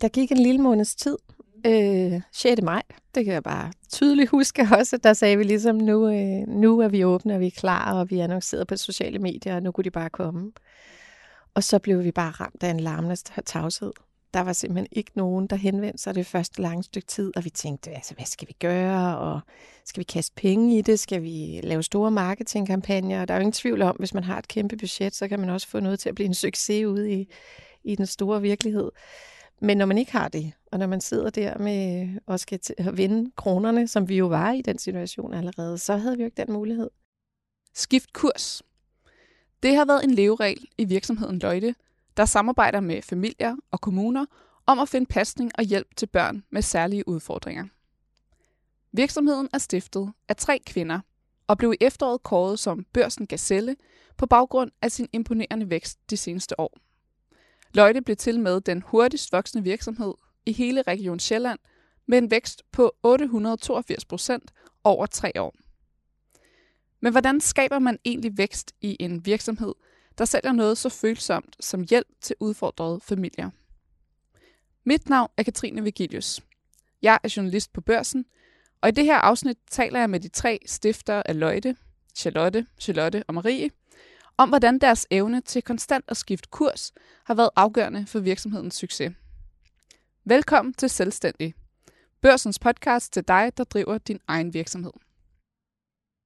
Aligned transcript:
der 0.00 0.08
gik 0.08 0.30
en 0.32 0.38
lille 0.38 0.60
måneds 0.60 0.94
tid. 0.94 1.16
Øh, 1.66 2.20
6. 2.32 2.62
maj, 2.62 2.82
det 3.14 3.24
kan 3.24 3.34
jeg 3.34 3.42
bare 3.42 3.72
tydeligt 3.88 4.30
huske 4.30 4.68
også, 4.78 4.96
der 4.96 5.12
sagde 5.12 5.36
vi 5.36 5.44
ligesom, 5.44 5.76
nu, 5.76 6.08
øh, 6.08 6.48
nu 6.48 6.80
er 6.80 6.88
vi 6.88 7.04
åbne, 7.04 7.34
og 7.34 7.40
vi 7.40 7.46
er 7.46 7.50
klar, 7.50 7.92
og 7.92 8.10
vi 8.10 8.18
er 8.18 8.24
annonceret 8.24 8.66
på 8.66 8.76
sociale 8.76 9.18
medier, 9.18 9.54
og 9.54 9.62
nu 9.62 9.70
kunne 9.70 9.84
de 9.84 9.90
bare 9.90 10.10
komme. 10.10 10.52
Og 11.54 11.64
så 11.64 11.78
blev 11.78 12.04
vi 12.04 12.10
bare 12.10 12.30
ramt 12.30 12.62
af 12.62 12.70
en 12.70 12.80
larmende 12.80 13.16
tavshed. 13.46 13.92
Der 14.34 14.40
var 14.40 14.52
simpelthen 14.52 14.86
ikke 14.92 15.10
nogen, 15.14 15.46
der 15.46 15.56
henvendte 15.56 16.02
sig 16.02 16.14
det 16.14 16.26
første 16.26 16.62
lange 16.62 16.82
stykke 16.82 17.06
tid, 17.06 17.32
og 17.36 17.44
vi 17.44 17.50
tænkte, 17.50 17.90
altså, 17.90 18.14
hvad 18.14 18.26
skal 18.26 18.48
vi 18.48 18.56
gøre, 18.58 19.18
og 19.18 19.40
skal 19.84 20.00
vi 20.00 20.04
kaste 20.04 20.32
penge 20.36 20.78
i 20.78 20.82
det, 20.82 21.00
skal 21.00 21.22
vi 21.22 21.60
lave 21.62 21.82
store 21.82 22.10
marketingkampagner? 22.10 23.24
Der 23.24 23.34
er 23.34 23.38
jo 23.38 23.40
ingen 23.40 23.52
tvivl 23.52 23.82
om, 23.82 23.96
hvis 23.98 24.14
man 24.14 24.24
har 24.24 24.38
et 24.38 24.48
kæmpe 24.48 24.76
budget, 24.76 25.14
så 25.14 25.28
kan 25.28 25.40
man 25.40 25.48
også 25.48 25.68
få 25.68 25.80
noget 25.80 26.00
til 26.00 26.08
at 26.08 26.14
blive 26.14 26.26
en 26.26 26.34
succes 26.34 26.86
ude 26.86 27.12
i, 27.12 27.32
i 27.84 27.96
den 27.96 28.06
store 28.06 28.42
virkelighed. 28.42 28.90
Men 29.60 29.78
når 29.78 29.86
man 29.86 29.98
ikke 29.98 30.12
har 30.12 30.28
det, 30.28 30.52
og 30.72 30.78
når 30.78 30.86
man 30.86 31.00
sidder 31.00 31.30
der 31.30 31.58
med 31.58 32.08
og 32.26 32.40
skal 32.40 32.60
vinde 32.92 33.30
kronerne, 33.36 33.88
som 33.88 34.08
vi 34.08 34.16
jo 34.16 34.26
var 34.26 34.52
i 34.52 34.62
den 34.62 34.78
situation 34.78 35.34
allerede, 35.34 35.78
så 35.78 35.96
havde 35.96 36.16
vi 36.16 36.22
jo 36.22 36.26
ikke 36.26 36.42
den 36.46 36.52
mulighed. 36.52 36.90
Skift 37.74 38.12
kurs. 38.12 38.62
Det 39.62 39.76
har 39.76 39.84
været 39.84 40.04
en 40.04 40.10
leveregel 40.10 40.66
i 40.78 40.84
virksomheden 40.84 41.38
Løjte, 41.38 41.74
der 42.16 42.24
samarbejder 42.24 42.80
med 42.80 43.02
familier 43.02 43.56
og 43.70 43.80
kommuner 43.80 44.26
om 44.66 44.78
at 44.78 44.88
finde 44.88 45.06
pasning 45.06 45.50
og 45.58 45.64
hjælp 45.64 45.96
til 45.96 46.06
børn 46.06 46.44
med 46.50 46.62
særlige 46.62 47.08
udfordringer. 47.08 47.66
Virksomheden 48.92 49.48
er 49.52 49.58
stiftet 49.58 50.12
af 50.28 50.36
tre 50.36 50.60
kvinder 50.66 51.00
og 51.46 51.58
blev 51.58 51.72
i 51.72 51.76
efteråret 51.80 52.22
kåret 52.22 52.58
som 52.58 52.84
Børsen 52.92 53.26
Gazelle 53.26 53.76
på 54.16 54.26
baggrund 54.26 54.70
af 54.82 54.92
sin 54.92 55.08
imponerende 55.12 55.70
vækst 55.70 56.10
de 56.10 56.16
seneste 56.16 56.60
år. 56.60 56.78
Løjte 57.74 58.02
blev 58.02 58.16
til 58.16 58.40
med 58.40 58.60
den 58.60 58.82
hurtigst 58.82 59.32
voksende 59.32 59.64
virksomhed 59.64 60.14
i 60.46 60.52
hele 60.52 60.82
Region 60.82 61.20
Sjælland 61.20 61.58
med 62.06 62.18
en 62.18 62.30
vækst 62.30 62.62
på 62.72 62.96
882 63.02 64.04
procent 64.04 64.52
over 64.84 65.06
tre 65.06 65.32
år. 65.36 65.54
Men 67.00 67.12
hvordan 67.12 67.40
skaber 67.40 67.78
man 67.78 67.98
egentlig 68.04 68.38
vækst 68.38 68.72
i 68.80 68.96
en 69.00 69.26
virksomhed, 69.26 69.74
der 70.18 70.24
sælger 70.24 70.52
noget 70.52 70.78
så 70.78 70.88
følsomt 70.88 71.56
som 71.60 71.86
hjælp 71.90 72.08
til 72.20 72.36
udfordrede 72.40 73.00
familier? 73.00 73.50
Mit 74.84 75.08
navn 75.08 75.30
er 75.36 75.42
Katrine 75.42 75.82
Vigilius. 75.82 76.40
Jeg 77.02 77.18
er 77.22 77.34
journalist 77.36 77.72
på 77.72 77.80
Børsen, 77.80 78.26
og 78.80 78.88
i 78.88 78.92
det 78.92 79.04
her 79.04 79.16
afsnit 79.16 79.58
taler 79.70 80.00
jeg 80.00 80.10
med 80.10 80.20
de 80.20 80.28
tre 80.28 80.58
stiftere 80.66 81.28
af 81.28 81.38
Løjte, 81.38 81.76
Charlotte, 82.14 82.66
Charlotte 82.80 83.24
og 83.28 83.34
Marie, 83.34 83.70
om 84.40 84.48
hvordan 84.48 84.78
deres 84.78 85.06
evne 85.10 85.40
til 85.40 85.62
konstant 85.62 86.04
at 86.08 86.16
skifte 86.16 86.48
kurs 86.48 86.92
har 87.24 87.34
været 87.34 87.50
afgørende 87.56 88.06
for 88.06 88.20
virksomhedens 88.20 88.74
succes. 88.74 89.12
Velkommen 90.24 90.74
til 90.74 90.90
Selvstændig. 90.90 91.54
Børsens 92.20 92.58
podcast 92.58 93.12
til 93.12 93.28
dig, 93.28 93.52
der 93.56 93.64
driver 93.64 93.98
din 93.98 94.20
egen 94.26 94.54
virksomhed. 94.54 94.92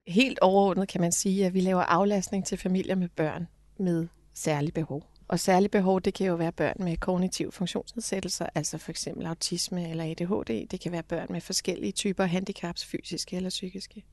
Helt 0.06 0.38
overordnet 0.38 0.88
kan 0.88 1.00
man 1.00 1.12
sige, 1.12 1.46
at 1.46 1.54
vi 1.54 1.60
laver 1.60 1.82
aflastning 1.82 2.46
til 2.46 2.58
familier 2.58 2.94
med 2.94 3.08
børn 3.08 3.48
med 3.78 4.08
særlige 4.34 4.72
behov. 4.72 5.02
Og 5.28 5.40
særlige 5.40 5.68
behov, 5.68 6.00
det 6.00 6.14
kan 6.14 6.26
jo 6.26 6.34
være 6.34 6.52
børn 6.52 6.76
med 6.78 6.96
kognitiv 6.96 7.52
funktionsnedsættelser, 7.52 8.46
altså 8.54 8.78
for 8.78 8.90
eksempel 8.90 9.26
autisme 9.26 9.90
eller 9.90 10.04
ADHD. 10.04 10.66
Det 10.66 10.80
kan 10.80 10.92
være 10.92 11.02
børn 11.02 11.26
med 11.30 11.40
forskellige 11.40 11.92
typer 11.92 12.24
handicaps, 12.24 12.84
fysiske 12.84 13.36
eller 13.36 13.50
psykiske. 13.50 14.04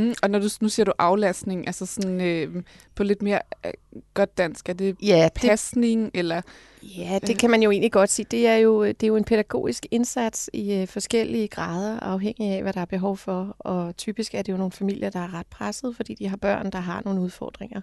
Mm, 0.00 0.14
og 0.22 0.30
når 0.30 0.38
du 0.38 0.48
nu 0.60 0.68
siger 0.68 0.84
du 0.84 0.92
aflastning, 0.98 1.66
altså 1.66 1.86
sådan 1.86 2.20
øh, 2.20 2.62
på 2.94 3.02
lidt 3.02 3.22
mere 3.22 3.40
øh, 3.66 3.72
godt 4.14 4.38
dansk, 4.38 4.68
er 4.68 4.72
det 4.72 4.96
ja, 5.02 5.28
pasning 5.34 6.04
det, 6.04 6.18
eller? 6.18 6.42
Ja, 6.82 7.18
det 7.22 7.30
øh? 7.30 7.36
kan 7.36 7.50
man 7.50 7.62
jo 7.62 7.70
egentlig 7.70 7.92
godt 7.92 8.10
sige. 8.10 8.26
Det 8.30 8.46
er 8.46 8.56
jo, 8.56 8.84
det 8.84 9.02
er 9.02 9.06
jo 9.06 9.16
en 9.16 9.24
pædagogisk 9.24 9.86
indsats 9.90 10.50
i 10.52 10.74
øh, 10.74 10.88
forskellige 10.88 11.48
grader, 11.48 12.00
afhængig 12.00 12.50
af, 12.50 12.62
hvad 12.62 12.72
der 12.72 12.80
er 12.80 12.84
behov 12.84 13.16
for. 13.16 13.56
Og 13.58 13.96
typisk 13.96 14.34
er 14.34 14.42
det 14.42 14.52
jo 14.52 14.56
nogle 14.56 14.72
familier, 14.72 15.10
der 15.10 15.20
er 15.20 15.34
ret 15.34 15.46
presset, 15.46 15.96
fordi 15.96 16.14
de 16.14 16.28
har 16.28 16.36
børn, 16.36 16.70
der 16.70 16.80
har 16.80 17.02
nogle 17.04 17.20
udfordringer. 17.20 17.80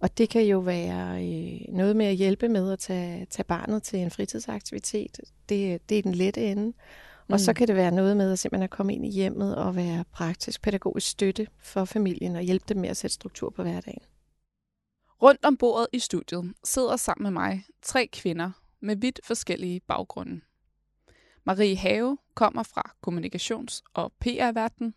Og 0.00 0.18
det 0.18 0.28
kan 0.28 0.42
jo 0.42 0.58
være 0.58 1.24
øh, 1.24 1.74
noget 1.74 1.96
med 1.96 2.06
at 2.06 2.14
hjælpe 2.14 2.48
med 2.48 2.72
at 2.72 2.78
tage, 2.78 3.26
tage 3.30 3.44
barnet 3.44 3.82
til 3.82 3.98
en 3.98 4.10
fritidsaktivitet. 4.10 5.20
Det, 5.48 5.88
det 5.88 5.98
er 5.98 6.02
den 6.02 6.14
lette 6.14 6.44
ende. 6.44 6.72
Og 7.28 7.40
så 7.40 7.50
mm. 7.50 7.54
kan 7.54 7.68
det 7.68 7.76
være 7.76 7.90
noget 7.90 8.16
med 8.16 8.32
at 8.32 8.38
simpelthen 8.38 8.62
at 8.62 8.70
komme 8.70 8.94
ind 8.94 9.06
i 9.06 9.10
hjemmet 9.10 9.56
og 9.56 9.76
være 9.76 10.04
praktisk 10.12 10.62
pædagogisk 10.62 11.06
støtte 11.06 11.46
for 11.58 11.84
familien 11.84 12.36
og 12.36 12.42
hjælpe 12.42 12.64
dem 12.68 12.76
med 12.76 12.88
at 12.88 12.96
sætte 12.96 13.14
struktur 13.14 13.50
på 13.50 13.62
hverdagen. 13.62 14.02
Rundt 15.22 15.44
om 15.44 15.56
bordet 15.56 15.86
i 15.92 15.98
studiet 15.98 16.52
sidder 16.64 16.96
sammen 16.96 17.22
med 17.22 17.30
mig 17.30 17.64
tre 17.82 18.06
kvinder 18.12 18.50
med 18.80 18.96
vidt 18.96 19.20
forskellige 19.24 19.80
baggrunde. 19.80 20.40
Marie 21.44 21.76
Have 21.76 22.18
kommer 22.34 22.62
fra 22.62 22.94
kommunikations- 23.06 23.82
og 23.94 24.12
PR-verden. 24.20 24.94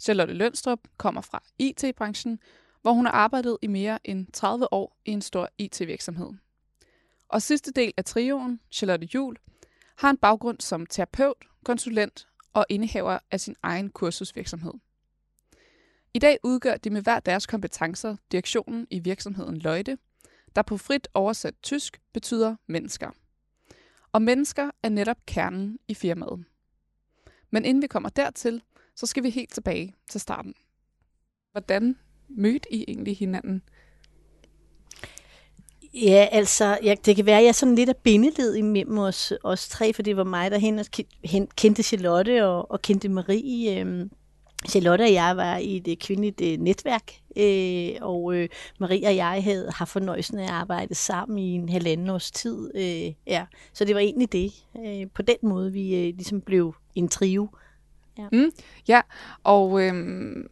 Charlotte 0.00 0.34
Lønstrup 0.34 0.78
kommer 0.96 1.20
fra 1.20 1.42
IT-branchen, 1.58 2.38
hvor 2.82 2.92
hun 2.92 3.06
har 3.06 3.12
arbejdet 3.12 3.58
i 3.62 3.66
mere 3.66 3.98
end 4.04 4.26
30 4.32 4.72
år 4.72 4.96
i 5.04 5.10
en 5.10 5.22
stor 5.22 5.48
IT-virksomhed. 5.58 6.32
Og 7.28 7.42
sidste 7.42 7.72
del 7.72 7.92
af 7.96 8.04
trioen, 8.04 8.60
Charlotte 8.72 9.08
Jul, 9.14 9.36
har 9.96 10.10
en 10.10 10.16
baggrund 10.16 10.60
som 10.60 10.86
terapeut, 10.86 11.44
konsulent 11.64 12.28
og 12.52 12.66
indehaver 12.68 13.18
af 13.30 13.40
sin 13.40 13.56
egen 13.62 13.90
kursusvirksomhed. 13.90 14.72
I 16.14 16.18
dag 16.18 16.38
udgør 16.42 16.76
de 16.76 16.90
med 16.90 17.02
hver 17.02 17.20
deres 17.20 17.46
kompetencer 17.46 18.16
direktionen 18.32 18.86
i 18.90 18.98
virksomheden 18.98 19.58
Løjte, 19.58 19.98
der 20.56 20.62
på 20.62 20.76
frit 20.76 21.08
oversat 21.14 21.54
tysk 21.62 22.00
betyder 22.12 22.56
mennesker. 22.66 23.10
Og 24.12 24.22
mennesker 24.22 24.70
er 24.82 24.88
netop 24.88 25.26
kernen 25.26 25.78
i 25.88 25.94
firmaet. 25.94 26.44
Men 27.50 27.64
inden 27.64 27.82
vi 27.82 27.86
kommer 27.86 28.08
dertil, 28.08 28.62
så 28.94 29.06
skal 29.06 29.22
vi 29.22 29.30
helt 29.30 29.52
tilbage 29.52 29.94
til 30.10 30.20
starten. 30.20 30.54
Hvordan 31.52 31.98
mødte 32.28 32.74
I 32.74 32.84
egentlig 32.88 33.16
hinanden? 33.16 33.62
Ja, 36.02 36.28
altså, 36.32 36.78
ja, 36.82 36.94
det 37.04 37.16
kan 37.16 37.26
være, 37.26 37.36
at 37.36 37.42
jeg 37.42 37.48
er 37.48 37.52
sådan 37.52 37.74
lidt 37.74 37.88
af 37.88 37.96
bindeled 37.96 38.54
imellem 38.54 38.98
os, 38.98 39.32
os 39.44 39.68
tre, 39.68 39.92
for 39.92 40.02
det 40.02 40.16
var 40.16 40.24
mig, 40.24 40.50
der 40.50 40.58
hen, 40.58 40.80
hen, 41.24 41.48
kendte 41.56 41.82
Charlotte 41.82 42.46
og, 42.46 42.70
og 42.70 42.82
kendte 42.82 43.08
Marie. 43.08 43.80
Øhm, 43.80 44.10
Charlotte 44.68 45.02
og 45.02 45.12
jeg 45.12 45.36
var 45.36 45.56
i 45.56 45.76
et 45.76 45.88
øh, 45.88 45.96
kvindeligt 45.96 46.40
øh, 46.40 46.58
netværk, 46.58 47.12
øh, 47.36 47.90
og 48.00 48.34
øh, 48.34 48.48
Marie 48.80 49.06
og 49.06 49.16
jeg 49.16 49.42
havde 49.44 49.70
haft 49.74 49.90
fornøjelsen 49.90 50.38
af 50.38 50.44
at 50.44 50.50
arbejde 50.50 50.94
sammen 50.94 51.38
i 51.38 51.54
en 51.54 51.68
halvanden 51.68 52.10
års 52.10 52.30
tid. 52.30 52.70
Øh, 52.74 53.12
ja. 53.26 53.46
Så 53.72 53.84
det 53.84 53.94
var 53.94 54.00
egentlig 54.00 54.32
det. 54.32 54.52
Øh, 54.86 55.06
på 55.14 55.22
den 55.22 55.36
måde, 55.42 55.72
vi 55.72 55.94
øh, 55.94 56.14
ligesom 56.14 56.40
blev 56.40 56.74
en 56.94 57.08
trio. 57.08 57.48
Ja, 58.18 58.28
mm, 58.32 58.50
ja. 58.88 59.00
og 59.44 59.82
øhm, 59.82 60.46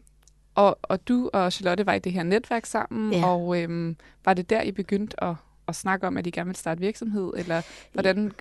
og, 0.55 0.79
og 0.83 1.09
du 1.09 1.31
og 1.33 1.53
Charlotte 1.53 1.87
var 1.87 1.95
i 1.95 1.99
det 1.99 2.13
her 2.13 2.23
netværk 2.23 2.67
sammen, 2.67 3.13
ja. 3.13 3.27
og 3.27 3.63
øhm, 3.63 3.97
var 4.25 4.35
det 4.35 4.51
der, 4.51 4.63
I 4.63 4.73
begyndte 4.73 5.25
at, 5.25 5.35
at 5.69 5.77
snakke 5.77 6.07
om, 6.07 6.17
at 6.17 6.27
I 6.27 6.31
gerne 6.31 6.47
ville 6.47 6.59
starte 6.59 6.81
virksomhed, 6.81 7.33
eller 7.37 7.63
hvordan 7.93 8.33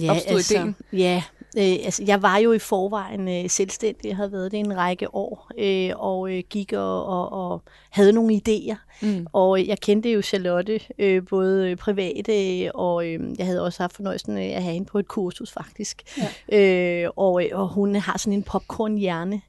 ja, 0.00 0.10
opstod 0.10 0.36
altså, 0.36 0.54
ideen? 0.54 0.76
Ja, 0.92 1.22
Øh, 1.56 1.76
altså, 1.84 2.04
jeg 2.06 2.22
var 2.22 2.36
jo 2.36 2.52
i 2.52 2.58
forvejen 2.58 3.28
øh, 3.28 3.50
selvstændig, 3.50 4.08
jeg 4.08 4.16
havde 4.16 4.32
været 4.32 4.52
det 4.52 4.60
en 4.60 4.76
række 4.76 5.14
år, 5.14 5.50
øh, 5.58 5.90
og 5.96 6.36
øh, 6.36 6.42
gik 6.50 6.72
og, 6.72 7.06
og, 7.06 7.32
og 7.32 7.62
havde 7.90 8.12
nogle 8.12 8.40
idéer. 8.48 8.76
Mm. 9.02 9.26
Og 9.32 9.66
jeg 9.66 9.80
kendte 9.80 10.12
jo 10.12 10.22
Charlotte, 10.22 10.80
øh, 10.98 11.22
både 11.30 11.76
private, 11.76 12.70
og 12.74 13.06
øh, 13.06 13.20
jeg 13.38 13.46
havde 13.46 13.64
også 13.64 13.82
haft 13.82 13.96
fornøjelsen 13.96 14.36
af 14.36 14.52
at 14.56 14.62
have 14.62 14.72
hende 14.72 14.86
på 14.86 14.98
et 14.98 15.08
kursus 15.08 15.52
faktisk. 15.52 16.02
Ja. 16.50 16.58
Øh, 16.58 17.10
og, 17.16 17.42
og 17.52 17.68
hun 17.68 17.94
har 17.94 18.18
sådan 18.18 18.32
en 18.32 18.42
popcorn-hjerne. 18.42 19.40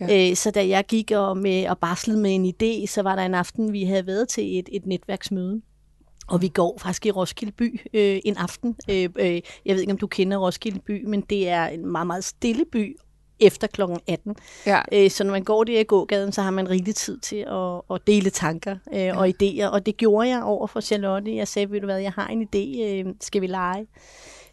Ja. 0.00 0.30
Øh, 0.30 0.36
så 0.36 0.50
da 0.50 0.68
jeg 0.68 0.84
gik 0.86 1.10
og, 1.10 1.36
med, 1.36 1.68
og 1.68 1.78
barslede 1.78 2.18
med 2.18 2.34
en 2.34 2.46
idé, 2.46 2.86
så 2.86 3.02
var 3.02 3.16
der 3.16 3.22
en 3.22 3.34
aften, 3.34 3.72
vi 3.72 3.84
havde 3.84 4.06
været 4.06 4.28
til 4.28 4.58
et, 4.58 4.68
et 4.72 4.86
netværksmøde. 4.86 5.60
Og 6.28 6.42
vi 6.42 6.48
går 6.48 6.78
faktisk 6.78 7.06
i 7.06 7.10
Roskilde 7.10 7.52
by 7.52 7.80
øh, 7.94 8.20
en 8.24 8.36
aften. 8.36 8.76
Øh, 8.90 9.08
øh, 9.18 9.40
jeg 9.64 9.74
ved 9.74 9.80
ikke, 9.80 9.92
om 9.92 9.98
du 9.98 10.06
kender 10.06 10.36
Roskilde 10.36 10.80
by, 10.80 11.04
men 11.04 11.20
det 11.20 11.48
er 11.48 11.66
en 11.66 11.86
meget, 11.86 12.06
meget 12.06 12.24
stille 12.24 12.64
by 12.72 12.96
efter 13.40 13.66
kl. 13.66 13.82
18. 14.06 14.36
Ja. 14.66 14.80
Øh, 14.92 15.10
så 15.10 15.24
når 15.24 15.30
man 15.30 15.44
går 15.44 15.64
der 15.64 15.80
i 15.80 15.84
gågaden, 15.84 16.32
så 16.32 16.42
har 16.42 16.50
man 16.50 16.70
rigtig 16.70 16.94
tid 16.94 17.18
til 17.18 17.36
at, 17.36 17.80
at 17.90 18.06
dele 18.06 18.30
tanker 18.30 18.76
øh, 18.92 18.98
ja. 18.98 19.18
og 19.18 19.28
idéer. 19.28 19.66
Og 19.66 19.86
det 19.86 19.96
gjorde 19.96 20.28
jeg 20.28 20.42
over 20.42 20.66
for 20.66 20.80
Charlotte. 20.80 21.36
Jeg 21.36 21.48
sagde, 21.48 21.70
ved 21.70 21.80
du 21.80 21.86
hvad, 21.86 21.98
jeg 21.98 22.12
har 22.12 22.26
en 22.26 22.42
idé. 22.42 22.82
Øh, 22.82 23.14
skal 23.20 23.42
vi 23.42 23.46
lege? 23.46 23.86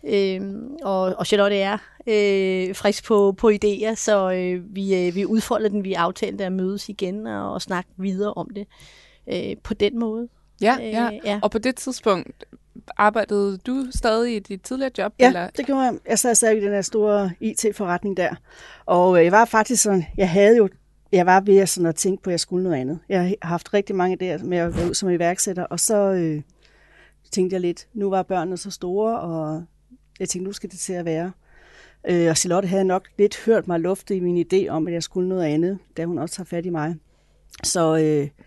Øh, 0.03 0.41
og, 0.83 1.01
og 1.01 1.27
Charlotte 1.27 1.57
er 1.57 1.77
øh, 2.07 2.75
frisk 2.75 3.05
på, 3.05 3.31
på 3.37 3.49
idéer, 3.49 3.95
så 3.95 4.31
øh, 4.31 4.75
vi, 4.75 5.07
øh, 5.07 5.15
vi 5.15 5.25
udfoldede 5.25 5.69
den. 5.69 5.83
Vi 5.83 5.93
aftalte 5.93 6.45
at 6.45 6.51
mødes 6.51 6.89
igen 6.89 7.27
og, 7.27 7.53
og 7.53 7.61
snakke 7.61 7.89
videre 7.97 8.33
om 8.33 8.49
det 8.55 8.67
øh, 9.27 9.57
på 9.63 9.73
den 9.73 9.99
måde. 9.99 10.27
Ja, 10.61 10.77
øh, 10.81 10.87
ja. 10.87 11.19
ja. 11.25 11.39
Og 11.43 11.51
på 11.51 11.57
det 11.57 11.75
tidspunkt 11.75 12.45
arbejdede 12.97 13.57
du 13.57 13.87
stadig 13.91 14.35
i 14.35 14.39
dit 14.39 14.61
tidligere 14.61 14.91
job? 14.97 15.13
Ja, 15.19 15.27
eller? 15.27 15.49
det 15.49 15.65
gjorde 15.65 15.81
jeg. 15.81 15.93
Jeg 16.07 16.19
sad 16.19 16.35
stadig 16.35 16.57
i 16.57 16.61
den 16.61 16.73
her 16.73 16.81
store 16.81 17.31
IT-forretning 17.39 18.17
der. 18.17 18.35
Og 18.85 19.17
øh, 19.17 19.23
jeg 19.23 19.31
var 19.31 19.45
faktisk 19.45 19.83
sådan, 19.83 20.05
jeg 20.17 20.29
havde 20.29 20.57
jo, 20.57 20.69
jeg 21.11 21.25
var 21.25 21.39
ved 21.39 21.57
at, 21.57 21.69
sådan 21.69 21.87
at 21.87 21.95
tænke 21.95 22.23
på, 22.23 22.29
at 22.29 22.31
jeg 22.31 22.39
skulle 22.39 22.63
noget 22.63 22.77
andet. 22.77 22.99
Jeg 23.09 23.35
har 23.41 23.49
haft 23.49 23.73
rigtig 23.73 23.95
mange 23.95 24.15
der 24.15 24.37
med 24.43 24.57
at 24.57 24.77
være 24.77 24.89
ud 24.89 24.93
som 24.93 25.09
iværksætter, 25.09 25.63
og 25.63 25.79
så 25.79 25.95
øh, 25.95 26.41
tænkte 27.31 27.53
jeg 27.53 27.61
lidt, 27.61 27.87
nu 27.93 28.09
var 28.09 28.23
børnene 28.23 28.57
så 28.57 28.71
store, 28.71 29.19
og 29.19 29.63
jeg 30.19 30.29
tænkte, 30.29 30.47
nu 30.47 30.53
skal 30.53 30.71
det 30.71 30.79
til 30.79 30.93
at 30.93 31.05
være. 31.05 31.31
Øh, 32.09 32.29
og 32.29 32.37
Charlotte 32.37 32.67
havde 32.67 32.85
nok 32.85 33.07
lidt 33.17 33.45
hørt 33.45 33.67
mig 33.67 33.79
lufte 33.79 34.15
i 34.15 34.19
min 34.19 34.45
idé 34.53 34.67
om, 34.69 34.87
at 34.87 34.93
jeg 34.93 35.03
skulle 35.03 35.29
noget 35.29 35.43
andet, 35.43 35.79
da 35.97 36.05
hun 36.05 36.17
også 36.17 36.39
har 36.39 36.45
fat 36.45 36.65
i 36.65 36.69
mig. 36.69 36.95
Så 37.63 37.97
øh, 37.97 38.44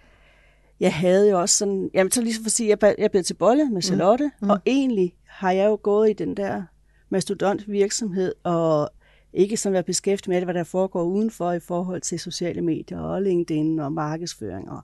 jeg 0.81 0.95
havde 0.95 1.31
jo 1.31 1.41
også 1.41 1.57
sådan, 1.57 1.91
jamen 1.95 2.11
så 2.11 2.23
ligesom 2.23 2.45
for 2.45 2.49
at 2.49 2.53
sige, 2.53 2.69
jeg, 2.69 2.95
jeg 2.99 3.11
blev 3.11 3.23
til 3.23 3.35
bolle 3.35 3.65
med 3.65 3.75
mm. 3.75 3.83
Charlotte, 3.83 4.25
mm. 4.25 4.47
Mm. 4.47 4.51
og 4.51 4.59
egentlig 4.67 5.15
har 5.27 5.53
jeg 5.53 5.67
jo 5.67 5.79
gået 5.83 6.11
i 6.11 6.13
den 6.13 6.37
der 6.37 6.63
mastodont 7.11 7.71
virksomhed, 7.71 8.35
og 8.45 8.91
ikke 9.33 9.57
sådan 9.57 9.73
være 9.73 9.83
beskæftiget 9.83 10.35
med, 10.35 10.45
hvad 10.45 10.55
der 10.55 10.65
foregår 10.65 11.03
udenfor 11.03 11.53
i 11.53 11.61
forhold 11.61 12.01
til 12.01 12.19
sociale 12.19 12.63
medier 12.63 13.01
og 13.01 13.23
LinkedIn 13.23 13.79
og 13.79 13.93
markedsføring. 13.93 14.71
Og 14.71 14.81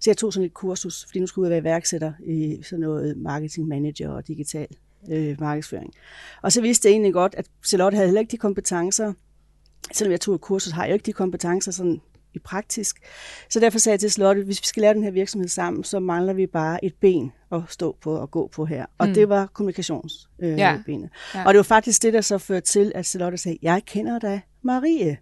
så 0.00 0.10
jeg 0.10 0.16
tog 0.16 0.32
sådan 0.32 0.46
et 0.46 0.54
kursus, 0.54 1.04
fordi 1.04 1.20
nu 1.20 1.26
skulle 1.26 1.46
jeg 1.46 1.50
være 1.50 1.72
iværksætter 1.72 2.12
i 2.26 2.62
sådan 2.62 2.80
noget 2.80 3.16
marketing 3.16 3.68
manager 3.68 4.10
og 4.10 4.28
digital 4.28 4.66
øh, 5.10 5.40
markedsføring. 5.40 5.92
Og 6.42 6.52
så 6.52 6.60
vidste 6.60 6.88
jeg 6.88 6.92
egentlig 6.92 7.12
godt, 7.12 7.34
at 7.38 7.46
Charlotte 7.66 7.96
havde 7.96 8.08
heller 8.08 8.20
ikke 8.20 8.30
de 8.30 8.36
kompetencer, 8.36 9.12
selvom 9.92 10.10
jeg 10.10 10.20
tog 10.20 10.34
et 10.34 10.40
kursus, 10.40 10.72
har 10.72 10.84
jeg 10.84 10.90
jo 10.90 10.94
ikke 10.94 11.06
de 11.06 11.12
kompetencer 11.12 11.72
sådan 11.72 12.00
i 12.34 12.38
praktisk. 12.38 12.96
Så 13.50 13.60
derfor 13.60 13.78
sagde 13.78 13.94
jeg 13.94 14.00
til 14.00 14.10
Slotte, 14.10 14.42
hvis 14.44 14.60
vi 14.60 14.66
skal 14.66 14.80
lave 14.80 14.94
den 14.94 15.04
her 15.04 15.10
virksomhed 15.10 15.48
sammen, 15.48 15.84
så 15.84 16.00
mangler 16.00 16.32
vi 16.32 16.46
bare 16.46 16.84
et 16.84 16.94
ben 16.94 17.32
at 17.52 17.60
stå 17.68 17.96
på 18.00 18.16
og 18.16 18.30
gå 18.30 18.48
på 18.48 18.64
her. 18.64 18.86
Og 18.98 19.08
mm. 19.08 19.14
det 19.14 19.28
var 19.28 19.46
kommunikationsbenet. 19.46 20.52
Øh, 20.52 20.58
ja. 20.58 20.78
ja. 21.34 21.46
Og 21.46 21.54
det 21.54 21.56
var 21.56 21.62
faktisk 21.62 22.02
det, 22.02 22.12
der 22.12 22.20
så 22.20 22.38
førte 22.38 22.66
til, 22.66 22.92
at 22.94 23.06
Charlotte 23.06 23.38
sagde, 23.38 23.58
jeg 23.62 23.82
kender 23.86 24.18
da 24.18 24.40
Marie. 24.62 25.18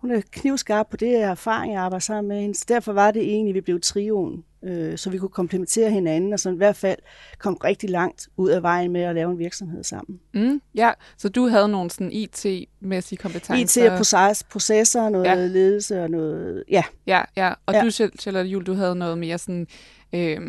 Hun 0.00 0.10
er 0.10 0.20
knivskarp 0.32 0.86
på 0.90 0.96
det 0.96 1.16
erfaring, 1.16 1.72
jeg 1.72 1.82
arbejder 1.82 2.00
sammen 2.00 2.28
med 2.28 2.40
hende. 2.40 2.54
Så 2.54 2.64
derfor 2.68 2.92
var 2.92 3.10
det 3.10 3.22
egentlig, 3.22 3.50
at 3.50 3.54
vi 3.54 3.60
blev 3.60 3.80
trioen, 3.80 4.44
øh, 4.64 4.98
så 4.98 5.10
vi 5.10 5.18
kunne 5.18 5.28
komplementere 5.28 5.90
hinanden, 5.90 6.32
og 6.32 6.40
så 6.40 6.50
i 6.50 6.56
hvert 6.56 6.76
fald 6.76 6.98
kom 7.38 7.54
rigtig 7.54 7.90
langt 7.90 8.28
ud 8.36 8.50
af 8.50 8.62
vejen 8.62 8.92
med 8.92 9.00
at 9.00 9.14
lave 9.14 9.30
en 9.30 9.38
virksomhed 9.38 9.84
sammen. 9.84 10.20
Mm, 10.34 10.60
ja, 10.74 10.90
så 11.16 11.28
du 11.28 11.46
havde 11.46 11.68
nogle 11.68 11.90
sådan 11.90 12.12
IT-mæssige 12.12 13.18
kompetencer? 13.18 13.84
IT 13.84 13.90
og 13.90 13.96
proces, 13.96 14.42
processer, 14.42 15.08
noget 15.08 15.24
ja. 15.24 15.34
ledelse 15.34 16.02
og 16.02 16.10
noget, 16.10 16.64
ja. 16.68 16.84
Ja, 17.06 17.22
ja. 17.36 17.52
og 17.66 17.74
ja. 17.74 17.84
du, 17.84 17.90
Charlotte 17.90 18.50
Jul, 18.50 18.64
du 18.64 18.74
havde 18.74 18.94
noget 18.94 19.18
mere 19.18 19.38
sådan... 19.38 19.66
Øh, 20.12 20.40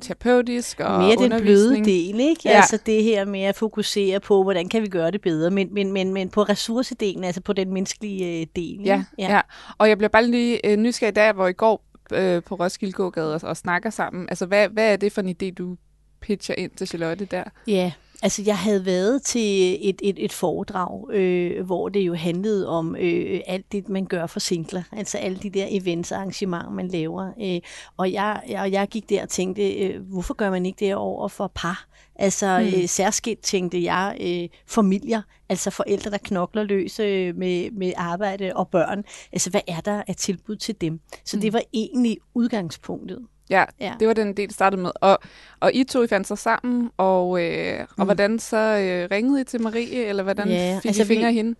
terapeutisk 0.00 0.80
og 0.80 1.00
Mere 1.00 1.16
den 1.16 1.40
bløde 1.40 1.84
del, 1.84 2.20
ikke? 2.20 2.42
Ja. 2.44 2.50
Altså 2.50 2.78
det 2.86 3.02
her 3.02 3.24
med 3.24 3.40
at 3.40 3.56
fokusere 3.56 4.20
på, 4.20 4.42
hvordan 4.42 4.68
kan 4.68 4.82
vi 4.82 4.88
gøre 4.88 5.10
det 5.10 5.20
bedre, 5.20 5.50
men, 5.50 5.74
men, 5.74 5.92
men, 5.92 6.12
men 6.12 6.28
på 6.28 6.42
ressourcedelen, 6.42 7.24
altså 7.24 7.40
på 7.40 7.52
den 7.52 7.72
menneskelige 7.72 8.40
øh, 8.40 8.46
del. 8.56 8.80
Ja, 8.84 9.04
ja. 9.18 9.32
ja, 9.32 9.40
og 9.78 9.88
jeg 9.88 9.98
bliver 9.98 10.08
bare 10.08 10.26
lige 10.26 10.66
øh, 10.66 10.76
nysgerrig 10.76 11.16
der, 11.16 11.32
hvor 11.32 11.48
i 11.48 11.52
går 11.52 11.84
øh, 12.12 12.42
på 12.42 12.54
Roskilde 12.54 12.92
Gågade 12.92 13.34
og, 13.34 13.40
og 13.42 13.56
snakker 13.56 13.90
sammen. 13.90 14.26
Altså 14.28 14.46
hvad, 14.46 14.68
hvad 14.68 14.92
er 14.92 14.96
det 14.96 15.12
for 15.12 15.20
en 15.20 15.28
idé, 15.28 15.54
du 15.54 15.76
pitcher 16.20 16.54
ind 16.58 16.70
til 16.70 16.88
Charlotte 16.88 17.24
der? 17.24 17.44
Ja, 17.66 17.92
Altså, 18.22 18.42
jeg 18.46 18.58
havde 18.58 18.86
været 18.86 19.22
til 19.22 19.78
et, 19.88 20.00
et, 20.02 20.24
et 20.24 20.32
foredrag, 20.32 21.10
øh, 21.12 21.66
hvor 21.66 21.88
det 21.88 22.00
jo 22.00 22.14
handlede 22.14 22.68
om 22.68 22.96
øh, 22.96 23.40
alt 23.46 23.72
det, 23.72 23.88
man 23.88 24.06
gør 24.06 24.26
for 24.26 24.40
singler. 24.40 24.82
Altså 24.92 25.18
alle 25.18 25.38
de 25.38 25.50
der 25.50 25.66
events 25.70 26.12
arrangementer, 26.12 26.70
man 26.70 26.88
laver. 26.88 27.32
Øh, 27.42 27.60
og, 27.96 28.12
jeg, 28.12 28.42
og 28.58 28.72
jeg 28.72 28.88
gik 28.88 29.08
der 29.08 29.22
og 29.22 29.28
tænkte, 29.28 29.74
øh, 29.74 30.02
hvorfor 30.02 30.34
gør 30.34 30.50
man 30.50 30.66
ikke 30.66 30.86
det 30.86 30.94
over 30.94 31.28
for 31.28 31.52
par? 31.54 31.86
Altså 32.16 32.58
mm. 32.60 32.80
øh, 32.80 32.88
særskilt 32.88 33.42
tænkte 33.42 33.84
jeg 33.84 34.16
øh, 34.20 34.48
familier, 34.66 35.22
altså 35.48 35.70
forældre, 35.70 36.10
der 36.10 36.18
knokler 36.18 36.62
løs 36.62 37.00
øh, 37.00 37.36
med, 37.36 37.70
med 37.70 37.92
arbejde 37.96 38.52
og 38.54 38.68
børn. 38.68 39.04
Altså, 39.32 39.50
hvad 39.50 39.60
er 39.66 39.80
der 39.80 40.02
af 40.08 40.16
tilbud 40.16 40.56
til 40.56 40.80
dem? 40.80 41.00
Så 41.24 41.36
mm. 41.36 41.40
det 41.40 41.52
var 41.52 41.62
egentlig 41.72 42.18
udgangspunktet. 42.34 43.18
Ja, 43.50 43.64
ja, 43.80 43.94
det 44.00 44.08
var 44.08 44.14
den 44.14 44.36
del, 44.36 44.52
startede 44.52 44.82
med. 44.82 44.90
Og, 44.94 45.18
og 45.60 45.74
I 45.74 45.84
to 45.84 46.02
I 46.02 46.06
fandt 46.06 46.26
sig 46.26 46.38
sammen, 46.38 46.90
og, 46.96 47.42
øh, 47.42 47.80
og 47.80 47.86
mm. 47.98 48.04
hvordan 48.04 48.38
så 48.38 48.56
øh, 48.56 49.08
ringede 49.10 49.40
I 49.40 49.44
til 49.44 49.62
Marie, 49.62 50.04
eller 50.06 50.22
hvordan 50.22 50.48
ja, 50.48 50.78
fik 50.82 50.88
altså 50.88 51.02
I 51.02 51.06
fingre 51.06 51.28
vi, 51.28 51.34
hende? 51.34 51.54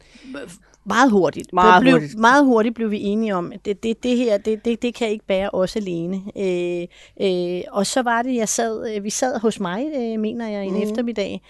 Meget 0.84 1.10
hurtigt. 1.10 1.52
Meget 1.52 1.82
blev, 1.82 1.92
hurtigt. 1.92 2.18
Meget 2.18 2.44
hurtigt 2.44 2.74
blev 2.74 2.90
vi 2.90 3.00
enige 3.00 3.34
om, 3.34 3.52
at 3.52 3.64
det, 3.64 3.82
det, 3.82 4.02
det 4.02 4.16
her, 4.16 4.38
det, 4.38 4.64
det, 4.64 4.82
det 4.82 4.94
kan 4.94 5.08
ikke 5.08 5.26
bære 5.26 5.50
os 5.52 5.76
alene. 5.76 6.22
Øh, 6.38 6.86
øh, 7.20 7.62
og 7.72 7.86
så 7.86 8.02
var 8.02 8.22
det, 8.22 8.34
jeg 8.34 8.48
sad, 8.48 8.96
øh, 8.96 9.04
vi 9.04 9.10
sad 9.10 9.40
hos 9.40 9.60
mig, 9.60 9.86
øh, 9.96 10.20
mener 10.20 10.48
jeg, 10.48 10.64
en 10.64 10.74
mm. 10.74 10.82
eftermiddag, 10.82 11.42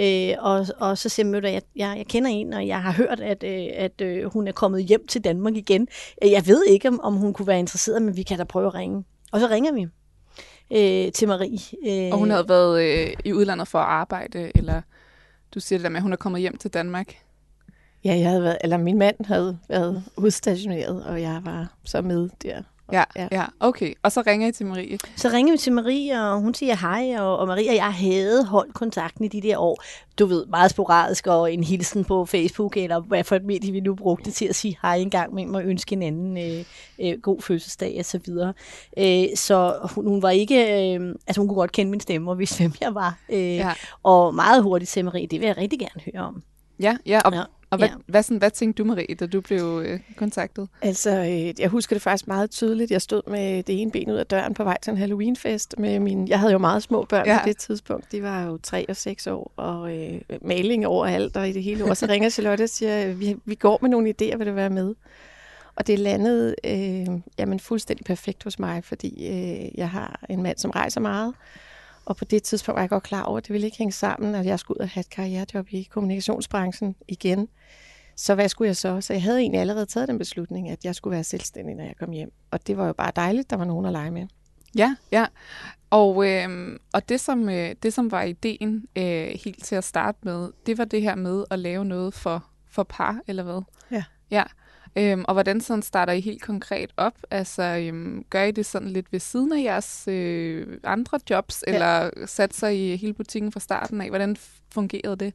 øh, 0.00 0.34
og, 0.38 0.66
og 0.78 0.98
så 0.98 1.08
siger 1.08 1.40
jeg, 1.42 1.54
at 1.54 1.64
jeg, 1.76 1.94
jeg 1.96 2.06
kender 2.06 2.30
en, 2.30 2.52
og 2.52 2.66
jeg 2.66 2.82
har 2.82 2.92
hørt, 2.92 3.20
at, 3.20 3.44
øh, 3.44 3.66
at 3.74 4.00
øh, 4.00 4.24
hun 4.24 4.48
er 4.48 4.52
kommet 4.52 4.84
hjem 4.84 5.06
til 5.06 5.24
Danmark 5.24 5.56
igen. 5.56 5.88
Jeg 6.22 6.46
ved 6.46 6.64
ikke, 6.64 6.88
om, 6.88 7.00
om 7.00 7.14
hun 7.14 7.32
kunne 7.32 7.46
være 7.46 7.58
interesseret, 7.58 8.02
men 8.02 8.16
vi 8.16 8.22
kan 8.22 8.38
da 8.38 8.44
prøve 8.44 8.66
at 8.66 8.74
ringe. 8.74 9.04
Og 9.32 9.40
så 9.40 9.46
ringer 9.46 9.72
vi 9.72 9.86
øh, 10.70 11.12
til 11.12 11.28
Marie. 11.28 11.58
Øh, 11.86 12.12
og 12.12 12.18
hun 12.18 12.30
havde 12.30 12.48
været 12.48 12.82
øh, 12.82 13.12
i 13.24 13.32
udlandet 13.32 13.68
for 13.68 13.78
at 13.78 13.86
arbejde, 13.86 14.52
eller 14.54 14.82
du 15.54 15.60
siger 15.60 15.78
det 15.78 15.84
der 15.84 15.90
med, 15.90 15.96
at 15.96 16.02
hun 16.02 16.12
er 16.12 16.16
kommet 16.16 16.40
hjem 16.40 16.56
til 16.56 16.70
Danmark? 16.70 17.14
Ja, 18.04 18.18
jeg 18.18 18.28
havde 18.28 18.42
været, 18.42 18.58
eller 18.64 18.76
min 18.76 18.98
mand 18.98 19.24
havde 19.24 19.58
været 19.68 20.04
udstationeret, 20.16 21.04
og 21.04 21.22
jeg 21.22 21.40
var 21.44 21.72
så 21.84 22.02
med 22.02 22.28
der. 22.42 22.62
Ja, 22.92 23.04
ja, 23.16 23.28
ja, 23.32 23.44
okay. 23.60 23.94
Og 24.02 24.12
så 24.12 24.22
ringer 24.26 24.48
I 24.48 24.52
til 24.52 24.66
Marie? 24.66 24.98
Så 25.16 25.28
ringer 25.28 25.52
vi 25.52 25.58
til 25.58 25.72
Marie, 25.72 26.22
og 26.22 26.40
hun 26.40 26.54
siger 26.54 26.76
hej, 26.76 27.20
og, 27.20 27.38
og 27.38 27.46
Marie 27.46 27.70
og 27.70 27.74
jeg 27.74 27.92
havde 27.94 28.44
holdt 28.44 28.74
kontakten 28.74 29.24
i 29.24 29.28
de 29.28 29.40
der 29.40 29.58
år. 29.58 29.82
Du 30.18 30.26
ved, 30.26 30.46
meget 30.46 30.70
sporadisk, 30.70 31.26
og 31.26 31.52
en 31.52 31.64
hilsen 31.64 32.04
på 32.04 32.26
Facebook, 32.26 32.76
eller 32.76 33.00
hvad 33.00 33.24
for 33.24 33.36
et 33.36 33.44
medie 33.44 33.72
vi 33.72 33.80
nu 33.80 33.94
brugte 33.94 34.30
til 34.30 34.46
at 34.46 34.54
sige 34.54 34.78
hej 34.82 34.96
en 34.96 35.10
gang 35.10 35.34
med 35.34 35.46
mig, 35.46 35.62
og 35.62 35.68
ønske 35.68 35.92
en 35.92 36.02
anden 36.02 36.38
øh, 36.38 36.64
øh, 37.00 37.20
god 37.20 37.42
fødselsdag, 37.42 37.96
og 37.98 38.04
så 38.04 38.20
videre. 38.24 38.52
Øh, 38.98 39.24
så 39.36 39.78
hun, 39.94 40.06
hun 40.06 40.22
var 40.22 40.30
ikke, 40.30 40.94
øh, 40.94 41.14
altså 41.26 41.40
hun 41.40 41.48
kunne 41.48 41.58
godt 41.58 41.72
kende 41.72 41.90
min 41.90 42.00
stemme, 42.00 42.30
og 42.30 42.38
vidste, 42.38 42.58
hvem 42.58 42.72
jeg 42.80 42.94
var. 42.94 43.18
Øh, 43.28 43.56
ja. 43.56 43.72
Og 44.02 44.34
meget 44.34 44.62
hurtigt 44.62 44.90
til 44.90 45.04
Marie, 45.04 45.26
det 45.26 45.40
vil 45.40 45.46
jeg 45.46 45.56
rigtig 45.56 45.78
gerne 45.78 46.02
høre 46.12 46.24
om. 46.24 46.42
Ja, 46.80 46.96
ja, 47.06 47.20
og 47.24 47.32
ja. 47.32 47.42
Og 47.70 47.78
hvad, 47.78 47.88
ja. 47.88 47.94
hvad, 48.06 48.22
sådan, 48.22 48.38
hvad 48.38 48.50
tænkte 48.50 48.82
du, 48.82 48.88
Marie, 48.88 49.14
da 49.14 49.26
du 49.26 49.40
blev 49.40 49.82
øh, 49.86 50.00
kontaktet? 50.16 50.68
Altså, 50.82 51.10
øh, 51.10 51.60
jeg 51.60 51.68
husker 51.68 51.94
det 51.94 52.02
faktisk 52.02 52.28
meget 52.28 52.50
tydeligt. 52.50 52.90
Jeg 52.90 53.02
stod 53.02 53.22
med 53.30 53.62
det 53.62 53.82
ene 53.82 53.90
ben 53.90 54.10
ud 54.10 54.16
af 54.16 54.26
døren 54.26 54.54
på 54.54 54.64
vej 54.64 54.76
til 54.82 54.90
en 54.90 54.96
Halloweenfest. 54.96 55.74
Med 55.78 56.00
min, 56.00 56.28
jeg 56.28 56.40
havde 56.40 56.52
jo 56.52 56.58
meget 56.58 56.82
små 56.82 57.04
børn 57.04 57.26
ja. 57.26 57.38
på 57.42 57.48
det 57.48 57.56
tidspunkt. 57.56 58.12
De 58.12 58.22
var 58.22 58.42
jo 58.42 58.58
tre 58.62 58.86
og 58.88 58.96
seks 58.96 59.26
år, 59.26 59.52
og 59.56 59.96
øh, 59.96 60.20
maling 60.42 60.86
overalt 60.86 61.36
og 61.36 61.48
i 61.48 61.52
det 61.52 61.62
hele 61.62 61.84
år. 61.84 61.94
Så 61.94 62.06
ringer 62.06 62.28
Charlotte 62.28 62.62
og 62.62 62.68
siger, 62.68 63.12
vi, 63.12 63.36
vi 63.44 63.54
går 63.54 63.78
med 63.82 63.90
nogle 63.90 64.08
idéer, 64.08 64.36
vil 64.36 64.46
du 64.46 64.52
være 64.52 64.70
med? 64.70 64.94
Og 65.74 65.86
det 65.86 65.98
landede 65.98 66.54
øh, 66.64 67.20
jamen, 67.38 67.60
fuldstændig 67.60 68.04
perfekt 68.04 68.44
hos 68.44 68.58
mig, 68.58 68.84
fordi 68.84 69.28
øh, 69.28 69.78
jeg 69.78 69.90
har 69.90 70.20
en 70.28 70.42
mand, 70.42 70.58
som 70.58 70.70
rejser 70.70 71.00
meget. 71.00 71.34
Og 72.08 72.16
på 72.16 72.24
det 72.24 72.42
tidspunkt 72.42 72.76
var 72.76 72.82
jeg 72.82 72.90
godt 72.90 73.02
klar 73.02 73.22
over, 73.22 73.38
at 73.38 73.44
det 73.44 73.52
ville 73.52 73.66
ikke 73.66 73.78
hænge 73.78 73.92
sammen, 73.92 74.34
at 74.34 74.46
jeg 74.46 74.58
skulle 74.58 74.80
ud 74.80 74.82
og 74.82 74.88
have 74.88 75.00
et 75.00 75.10
karrierejob 75.10 75.66
i 75.70 75.82
kommunikationsbranchen 75.82 76.96
igen. 77.08 77.48
Så 78.16 78.34
hvad 78.34 78.48
skulle 78.48 78.68
jeg 78.68 78.76
så? 78.76 79.00
Så 79.00 79.12
jeg 79.12 79.22
havde 79.22 79.38
egentlig 79.38 79.60
allerede 79.60 79.86
taget 79.86 80.08
den 80.08 80.18
beslutning, 80.18 80.70
at 80.70 80.84
jeg 80.84 80.94
skulle 80.94 81.14
være 81.14 81.24
selvstændig, 81.24 81.74
når 81.74 81.84
jeg 81.84 81.96
kom 81.98 82.10
hjem. 82.10 82.32
Og 82.50 82.66
det 82.66 82.76
var 82.76 82.86
jo 82.86 82.92
bare 82.92 83.12
dejligt, 83.16 83.50
der 83.50 83.56
var 83.56 83.64
nogen 83.64 83.86
at 83.86 83.92
lege 83.92 84.10
med. 84.10 84.26
Ja, 84.76 84.96
ja. 85.12 85.26
Og, 85.90 86.28
øh, 86.28 86.78
og 86.92 87.08
det, 87.08 87.20
som, 87.20 87.48
øh, 87.48 87.74
det, 87.82 87.92
som 87.92 88.10
var 88.10 88.22
ideen 88.22 88.86
øh, 88.96 89.28
helt 89.44 89.64
til 89.64 89.74
at 89.74 89.84
starte 89.84 90.18
med, 90.22 90.48
det 90.66 90.78
var 90.78 90.84
det 90.84 91.02
her 91.02 91.14
med 91.14 91.44
at 91.50 91.58
lave 91.58 91.84
noget 91.84 92.14
for, 92.14 92.44
for 92.70 92.82
par, 92.82 93.20
eller 93.26 93.42
hvad? 93.42 93.62
Ja. 93.90 94.04
Ja. 94.30 94.42
Øhm, 94.96 95.24
og 95.28 95.32
hvordan 95.34 95.60
sådan 95.60 95.82
starter 95.82 96.12
I 96.12 96.20
helt 96.20 96.42
konkret 96.42 96.90
op? 96.96 97.14
Altså, 97.30 97.62
øhm, 97.62 98.24
gør 98.30 98.42
I 98.42 98.50
det 98.50 98.66
sådan 98.66 98.88
lidt 98.88 99.12
ved 99.12 99.20
siden 99.20 99.52
af 99.52 99.62
jeres 99.62 100.08
øh, 100.08 100.66
andre 100.84 101.20
jobs, 101.30 101.64
ja. 101.66 101.72
eller 101.72 102.10
satser 102.26 102.68
I 102.68 102.96
hele 102.96 103.14
butikken 103.14 103.52
fra 103.52 103.60
starten 103.60 104.00
af? 104.00 104.08
Hvordan 104.08 104.36
fungerede 104.72 105.16
det? 105.16 105.34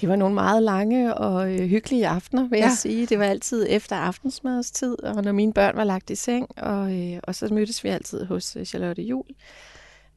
Det 0.00 0.08
var 0.08 0.16
nogle 0.16 0.34
meget 0.34 0.62
lange 0.62 1.14
og 1.14 1.52
øh, 1.52 1.60
hyggelige 1.60 2.08
aftener, 2.08 2.48
vil 2.48 2.58
ja. 2.58 2.64
jeg 2.64 2.72
sige. 2.72 3.06
Det 3.06 3.18
var 3.18 3.24
altid 3.24 3.66
efter 3.68 3.96
aftensmadstid, 3.96 5.02
og 5.02 5.22
når 5.22 5.32
mine 5.32 5.52
børn 5.52 5.76
var 5.76 5.84
lagt 5.84 6.10
i 6.10 6.14
seng, 6.14 6.46
og, 6.56 6.98
øh, 6.98 7.20
og 7.22 7.34
så 7.34 7.48
mødtes 7.54 7.84
vi 7.84 7.88
altid 7.88 8.24
hos 8.24 8.56
øh, 8.56 8.64
Charlotte 8.64 9.02
Jul 9.02 9.24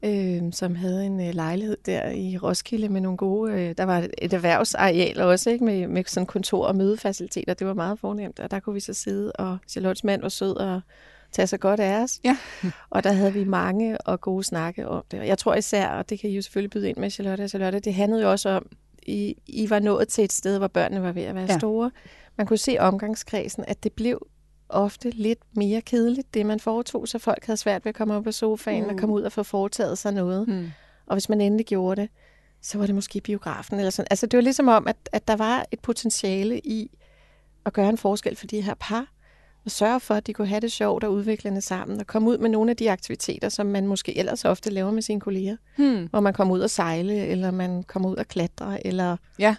øh, 0.04 0.42
som 0.52 0.76
havde 0.76 1.06
en 1.06 1.28
øh, 1.28 1.34
lejlighed 1.34 1.78
der 1.86 2.10
i 2.10 2.38
Roskilde 2.38 2.90
med 2.90 3.02
nogle 3.02 3.18
gode... 3.18 3.54
Øh, 3.54 3.76
der 3.78 3.84
var 3.84 4.08
et 4.18 4.34
erhvervsareal 4.34 5.22
også, 5.22 5.50
ikke? 5.50 5.66
Med, 5.66 5.88
med 5.88 6.04
sådan 6.08 6.28
kontor- 6.28 6.66
og 6.66 6.76
mødefaciliteter. 6.76 7.54
Det 7.54 7.68
var 7.68 7.74
meget 7.74 8.00
fornemt, 8.00 8.40
og 8.40 8.52
der 8.52 8.60
kunne 8.60 8.74
vi 8.74 8.80
så 8.80 8.94
sidde, 8.94 9.32
og 9.32 9.58
Charlottes 9.68 10.04
mand 10.04 10.22
var 10.22 10.30
sød 10.30 10.56
og 10.56 10.82
tage 11.32 11.48
sig 11.48 11.60
godt 11.60 11.80
af 11.80 12.04
os. 12.04 12.20
Ja. 12.24 12.38
og 12.90 13.04
der 13.04 13.12
havde 13.12 13.34
vi 13.34 13.44
mange 13.44 14.02
og 14.02 14.22
gode 14.22 14.44
snakke 14.44 14.88
om 14.88 15.04
det. 15.12 15.20
Og 15.20 15.28
jeg 15.28 15.38
tror 15.38 15.56
især, 15.56 15.88
og 15.88 16.10
det 16.10 16.20
kan 16.20 16.30
I 16.30 16.36
jo 16.36 16.42
selvfølgelig 16.42 16.72
byde 16.72 16.90
ind 16.90 16.98
med, 16.98 17.10
Charlotte 17.10 17.44
og 17.44 17.50
Charlotte, 17.50 17.80
det 17.80 17.94
handlede 17.94 18.24
jo 18.24 18.32
også 18.32 18.50
om, 18.50 18.68
I, 19.04 19.36
I 19.48 19.70
var 19.70 19.80
nået 19.80 20.08
til 20.08 20.24
et 20.24 20.34
sted, 20.34 20.58
hvor 20.58 20.68
børnene 20.68 21.02
var 21.02 21.12
ved 21.12 21.24
at 21.24 21.36
være 21.36 21.46
ja. 21.50 21.58
store. 21.58 21.92
Man 22.38 22.48
kunne 22.48 22.58
se 22.58 22.78
omgangskredsen, 22.80 23.64
at 23.68 23.84
det 23.84 23.92
blev 23.94 24.28
ofte 24.74 25.10
lidt 25.10 25.39
mere 25.51 25.82
kedeligt, 25.82 26.34
det 26.34 26.46
man 26.46 26.60
foretog, 26.60 27.08
så 27.08 27.20
folk 27.20 27.46
havde 27.46 27.58
svært 27.58 27.86
ved 27.86 27.89
at 27.89 27.96
komme 27.96 28.13
op 28.13 28.24
på 28.24 28.32
sofaen 28.32 28.84
mm. 28.84 28.89
og 28.89 28.98
komme 28.98 29.15
ud 29.15 29.22
og 29.22 29.32
få 29.32 29.44
foretaget 29.44 29.98
sig 29.98 30.13
noget. 30.13 30.48
Mm. 30.48 30.72
Og 31.06 31.15
hvis 31.15 31.30
man 31.30 31.42
endelig 31.42 31.65
gjorde 31.65 32.01
det, 32.01 32.10
så 32.62 32.77
var 32.77 32.86
det 32.86 32.96
måske 32.96 33.22
biografen 33.22 33.77
eller 33.80 33.89
sådan. 33.89 34.08
Altså 34.12 34.25
det 34.27 34.38
var 34.38 34.42
ligesom 34.42 34.68
om, 34.68 34.88
at, 34.88 34.96
at 35.12 35.27
der 35.27 35.36
var 35.36 35.65
et 35.72 35.80
potentiale 35.80 36.60
i 36.60 36.98
at 37.65 37.74
gøre 37.74 37.89
en 37.89 37.98
forskel 37.98 38.36
for 38.36 38.48
de 38.48 38.62
her 38.62 38.74
par, 38.80 39.08
og 39.65 39.72
sørge 39.72 40.00
for, 40.00 40.13
at 40.15 40.27
de 40.27 40.34
kunne 40.34 40.48
have 40.48 40.60
det 40.60 40.72
sjovt 40.72 41.03
og 41.03 41.12
udvikle 41.13 41.51
det 41.51 41.63
sammen, 41.63 42.00
og 42.00 42.08
komme 42.08 42.30
ud 42.30 42.38
med 42.38 42.50
nogle 42.50 42.72
af 42.72 42.77
de 42.77 42.92
aktiviteter, 42.92 43.50
som 43.50 43.65
man 43.65 43.88
måske 43.88 44.18
ellers 44.18 44.46
ofte 44.46 44.70
laver 44.70 44.92
med 44.92 45.01
sine 45.01 45.20
kolleger. 45.20 45.58
Hmm. 45.77 46.08
Hvor 46.10 46.20
man 46.20 46.34
kommer 46.34 46.53
ud 46.56 46.60
og 46.60 46.70
sejle, 46.70 47.13
eller 47.25 47.51
man 47.51 47.84
kommer 47.84 48.10
ud 48.10 48.15
og 48.15 48.27
klatre, 48.27 48.88
eller 48.88 49.18
Ja. 49.39 49.56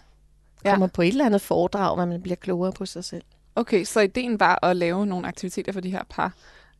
Ja. 0.65 0.71
kommer 0.71 0.87
på 0.87 1.03
et 1.03 1.09
eller 1.09 1.27
andet 1.27 1.41
foredrag, 1.41 1.95
hvor 1.95 2.05
man 2.05 2.23
bliver 2.23 2.37
klogere 2.37 2.73
på 2.73 2.87
sig 2.87 3.05
selv. 3.05 3.25
Okay, 3.57 3.85
så 3.85 4.01
ideen 4.01 4.41
var 4.41 4.65
at 4.65 4.77
lave 4.77 5.07
nogle 5.07 5.27
aktiviteter 5.27 5.73
for 5.73 5.81
de 5.81 5.91
her 5.91 6.03
par. 6.11 6.33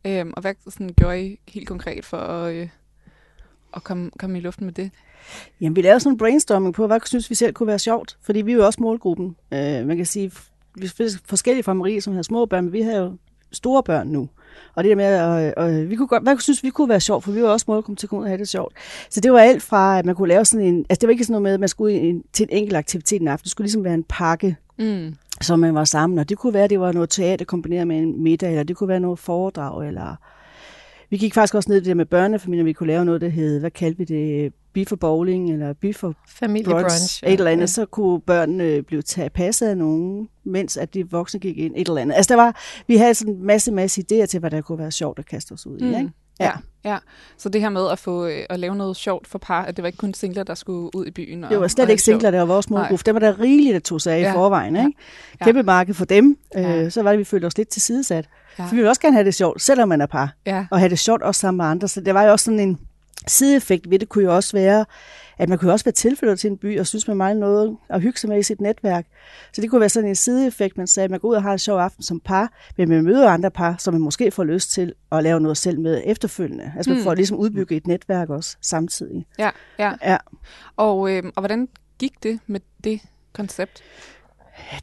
Øhm, 0.05 0.33
og 0.35 0.41
hvad 0.41 0.53
sådan, 0.69 0.93
gjorde 0.97 1.25
I 1.25 1.39
helt 1.47 1.67
konkret 1.67 2.05
for 2.05 2.17
at, 2.17 2.55
øh, 2.55 2.69
at 3.75 3.83
komme, 3.83 4.11
komme 4.19 4.37
i 4.37 4.41
luften 4.41 4.65
med 4.65 4.73
det? 4.73 4.91
Jamen, 5.61 5.75
vi 5.75 5.81
lavede 5.81 5.99
sådan 5.99 6.13
en 6.13 6.17
brainstorming 6.17 6.73
på, 6.73 6.87
hvad 6.87 6.99
synes 7.05 7.29
vi 7.29 7.35
selv 7.35 7.53
kunne 7.53 7.67
være 7.67 7.79
sjovt, 7.79 8.17
fordi 8.21 8.41
vi 8.41 8.51
er 8.51 8.55
jo 8.55 8.65
også 8.65 8.81
målgruppen. 8.81 9.35
Øh, 9.51 9.87
man 9.87 9.97
kan 9.97 10.05
sige, 10.05 10.31
vi 10.75 10.85
er 10.85 11.21
forskellige 11.25 11.63
fra 11.63 11.73
Marie, 11.73 12.01
som 12.01 12.13
har 12.15 12.21
små 12.21 12.45
børn, 12.45 12.63
men 12.63 12.73
vi 12.73 12.81
har 12.81 12.95
jo 12.95 13.17
store 13.51 13.83
børn 13.83 14.07
nu. 14.07 14.29
Og 14.75 14.83
det 14.83 14.89
der 14.89 14.95
med, 14.95 15.05
at 15.57 15.73
øh, 15.73 15.89
vi 15.89 15.95
kunne 15.95 16.07
godt, 16.07 16.23
hvad 16.23 16.37
synes 16.39 16.63
vi 16.63 16.69
kunne 16.69 16.89
være 16.89 16.99
sjovt, 16.99 17.23
for 17.23 17.31
vi 17.31 17.43
var 17.43 17.49
også 17.49 17.65
målgruppen 17.67 17.95
til 17.95 18.09
at 18.13 18.27
have 18.27 18.37
det 18.37 18.47
sjovt. 18.47 18.73
Så 19.09 19.21
det 19.21 19.33
var 19.33 19.39
alt 19.39 19.63
fra, 19.63 19.99
at 19.99 20.05
man 20.05 20.15
kunne 20.15 20.27
lave 20.29 20.45
sådan 20.45 20.65
en, 20.65 20.85
altså 20.89 20.99
det 21.01 21.07
var 21.07 21.11
ikke 21.11 21.23
sådan 21.23 21.31
noget 21.31 21.43
med, 21.43 21.53
at 21.53 21.59
man 21.59 21.69
skulle 21.69 22.01
ud 22.01 22.21
til 22.33 22.43
en 22.43 22.57
enkelt 22.57 22.77
aktivitet 22.77 23.21
en 23.21 23.27
aften, 23.27 23.43
det 23.43 23.51
skulle 23.51 23.65
ligesom 23.65 23.83
være 23.83 23.93
en 23.93 24.05
pakke, 24.09 24.55
Mm. 24.79 25.15
som 25.41 25.59
man 25.59 25.75
var 25.75 25.83
sammen, 25.83 26.19
og 26.19 26.29
det 26.29 26.37
kunne 26.37 26.53
være, 26.53 26.63
at 26.63 26.69
det 26.69 26.79
var 26.79 26.91
noget 26.91 27.09
teater 27.09 27.45
kombineret 27.45 27.87
med 27.87 27.97
en 27.97 28.23
middag, 28.23 28.49
eller 28.49 28.63
det 28.63 28.75
kunne 28.75 28.87
være 28.87 28.99
noget 28.99 29.19
foredrag, 29.19 29.87
eller 29.87 30.15
vi 31.09 31.17
gik 31.17 31.33
faktisk 31.33 31.55
også 31.55 31.69
ned 31.69 31.77
i 31.77 31.79
det 31.79 31.87
der 31.87 31.93
med 31.93 32.05
børnefamilier, 32.05 32.63
vi 32.63 32.73
kunne 32.73 32.87
lave 32.87 33.05
noget, 33.05 33.21
der 33.21 33.27
hed, 33.27 33.59
hvad 33.59 33.71
kaldte 33.71 33.97
vi 33.97 34.03
det, 34.03 34.53
beef 34.75 34.87
for 34.87 34.95
bowling, 34.95 35.51
eller 35.53 35.73
beef 35.73 35.95
for 35.95 36.13
Familiebrunch. 36.29 37.23
et 37.23 37.33
eller 37.33 37.51
andet, 37.51 37.61
ja. 37.61 37.65
så 37.67 37.85
kunne 37.85 38.21
børnene 38.21 38.83
blive 38.83 39.01
taget 39.01 39.33
passet 39.33 39.67
af 39.67 39.77
nogen, 39.77 40.29
mens 40.43 40.77
at 40.77 40.93
de 40.93 41.09
voksne 41.11 41.39
gik 41.39 41.57
ind, 41.57 41.73
et 41.77 41.87
eller 41.87 42.01
andet. 42.01 42.15
Altså 42.15 42.29
der 42.29 42.41
var, 42.41 42.61
vi 42.87 42.97
havde 42.97 43.13
sådan 43.13 43.33
en 43.33 43.45
masse, 43.45 43.71
masse 43.71 44.01
idéer 44.01 44.25
til, 44.25 44.39
hvad 44.39 44.51
der 44.51 44.61
kunne 44.61 44.77
være 44.79 44.91
sjovt 44.91 45.19
at 45.19 45.25
kaste 45.25 45.51
os 45.51 45.67
ud 45.67 45.79
i, 45.79 45.83
Mm. 45.83 45.89
ikke? 45.89 46.09
Ja. 46.39 46.51
ja. 46.85 46.97
Så 47.37 47.49
det 47.49 47.61
her 47.61 47.69
med 47.69 47.89
at 47.91 47.99
få 47.99 48.25
øh, 48.27 48.45
at 48.49 48.59
lave 48.59 48.75
noget 48.75 48.95
sjovt 48.95 49.27
for 49.27 49.39
par, 49.39 49.63
at 49.65 49.75
det 49.77 49.83
var 49.83 49.87
ikke 49.87 49.97
kun 49.97 50.13
singler, 50.13 50.43
der 50.43 50.55
skulle 50.55 50.95
ud 50.95 51.05
i 51.05 51.11
byen. 51.11 51.43
Og, 51.43 51.49
Det 51.49 51.59
var 51.59 51.67
slet 51.67 51.89
ikke 51.89 52.03
singler, 52.03 52.31
der 52.31 52.39
var 52.39 52.45
vores 52.45 52.69
målgruppe. 52.69 53.03
Dem 53.05 53.13
var 53.15 53.19
der 53.19 53.39
rigeligt, 53.39 53.73
der 53.73 53.79
tog 53.79 54.01
sig 54.01 54.13
af 54.13 54.21
Ja. 54.21 54.29
i 54.29 54.33
forvejen. 54.33 54.75
Ikke? 54.75 54.91
Ja. 55.39 55.45
Kæmpe 55.45 55.63
marked 55.63 55.93
for 55.93 56.05
dem. 56.05 56.37
Ja. 56.55 56.83
Øh, 56.83 56.91
så 56.91 57.01
var 57.03 57.09
det, 57.11 57.19
vi 57.19 57.23
følte 57.23 57.45
os 57.45 57.57
lidt 57.57 57.69
til 57.69 57.81
sidesat. 57.81 58.29
Ja. 58.59 58.63
For 58.65 58.69
vi 58.75 58.75
vil 58.81 58.87
også 58.89 59.01
gerne 59.01 59.13
have 59.15 59.25
det 59.25 59.35
sjovt, 59.35 59.61
selvom 59.61 59.89
man 59.89 60.01
er 60.01 60.05
par. 60.05 60.33
Ja. 60.45 60.65
Og 60.71 60.79
have 60.79 60.89
det 60.89 60.99
sjovt 60.99 61.21
også 61.21 61.41
sammen 61.41 61.57
med 61.57 61.65
andre. 61.65 61.87
Så 61.87 62.01
det 62.01 62.13
var 62.13 62.23
jo 62.23 62.31
også 62.31 62.45
sådan 62.45 62.59
en 62.59 62.79
sideeffekt 63.27 63.89
ved 63.89 63.99
det, 63.99 64.09
kunne 64.09 64.23
jo 64.23 64.35
også 64.35 64.57
være, 64.57 64.85
at 65.37 65.49
man 65.49 65.57
kunne 65.57 65.71
også 65.71 65.85
være 65.85 65.91
tilflyttet 65.93 66.39
til 66.39 66.49
en 66.49 66.57
by, 66.57 66.79
og 66.79 66.87
synes 66.87 67.07
man 67.07 67.17
meget 67.17 67.37
noget 67.37 67.77
at 67.89 68.01
hygge 68.01 68.19
sig 68.19 68.29
med 68.29 68.39
i 68.39 68.43
sit 68.43 68.61
netværk. 68.61 69.05
Så 69.53 69.61
det 69.61 69.69
kunne 69.69 69.79
være 69.79 69.89
sådan 69.89 70.09
en 70.09 70.15
sideeffekt, 70.15 70.77
man 70.77 70.87
sagde, 70.87 71.05
at 71.05 71.11
man 71.11 71.19
går 71.19 71.27
ud 71.29 71.35
og 71.35 71.43
har 71.43 71.51
en 71.51 71.59
sjov 71.59 71.79
aften 71.79 72.03
som 72.03 72.19
par, 72.19 72.51
men 72.77 72.89
man 72.89 73.03
møder 73.03 73.29
andre 73.29 73.51
par, 73.51 73.75
som 73.79 73.93
man 73.93 74.01
måske 74.01 74.31
får 74.31 74.43
lyst 74.43 74.71
til 74.71 74.93
at 75.11 75.23
lave 75.23 75.39
noget 75.39 75.57
selv 75.57 75.79
med 75.79 76.01
efterfølgende. 76.05 76.73
Altså 76.77 76.89
man 76.89 76.97
Hmm. 76.97 77.03
får 77.03 77.13
ligesom 77.13 77.37
udbygget 77.37 77.77
et 77.77 77.87
netværk 77.87 78.29
også 78.29 78.57
samtidig. 78.61 79.25
Ja, 79.39 79.49
ja. 79.79 79.93
Ja. 80.03 80.17
Og, 80.77 81.11
øh, 81.11 81.23
og 81.35 81.41
hvordan 81.41 81.67
gik 81.99 82.23
det 82.23 82.39
med 82.47 82.59
det 82.83 83.01
koncept? 83.33 83.83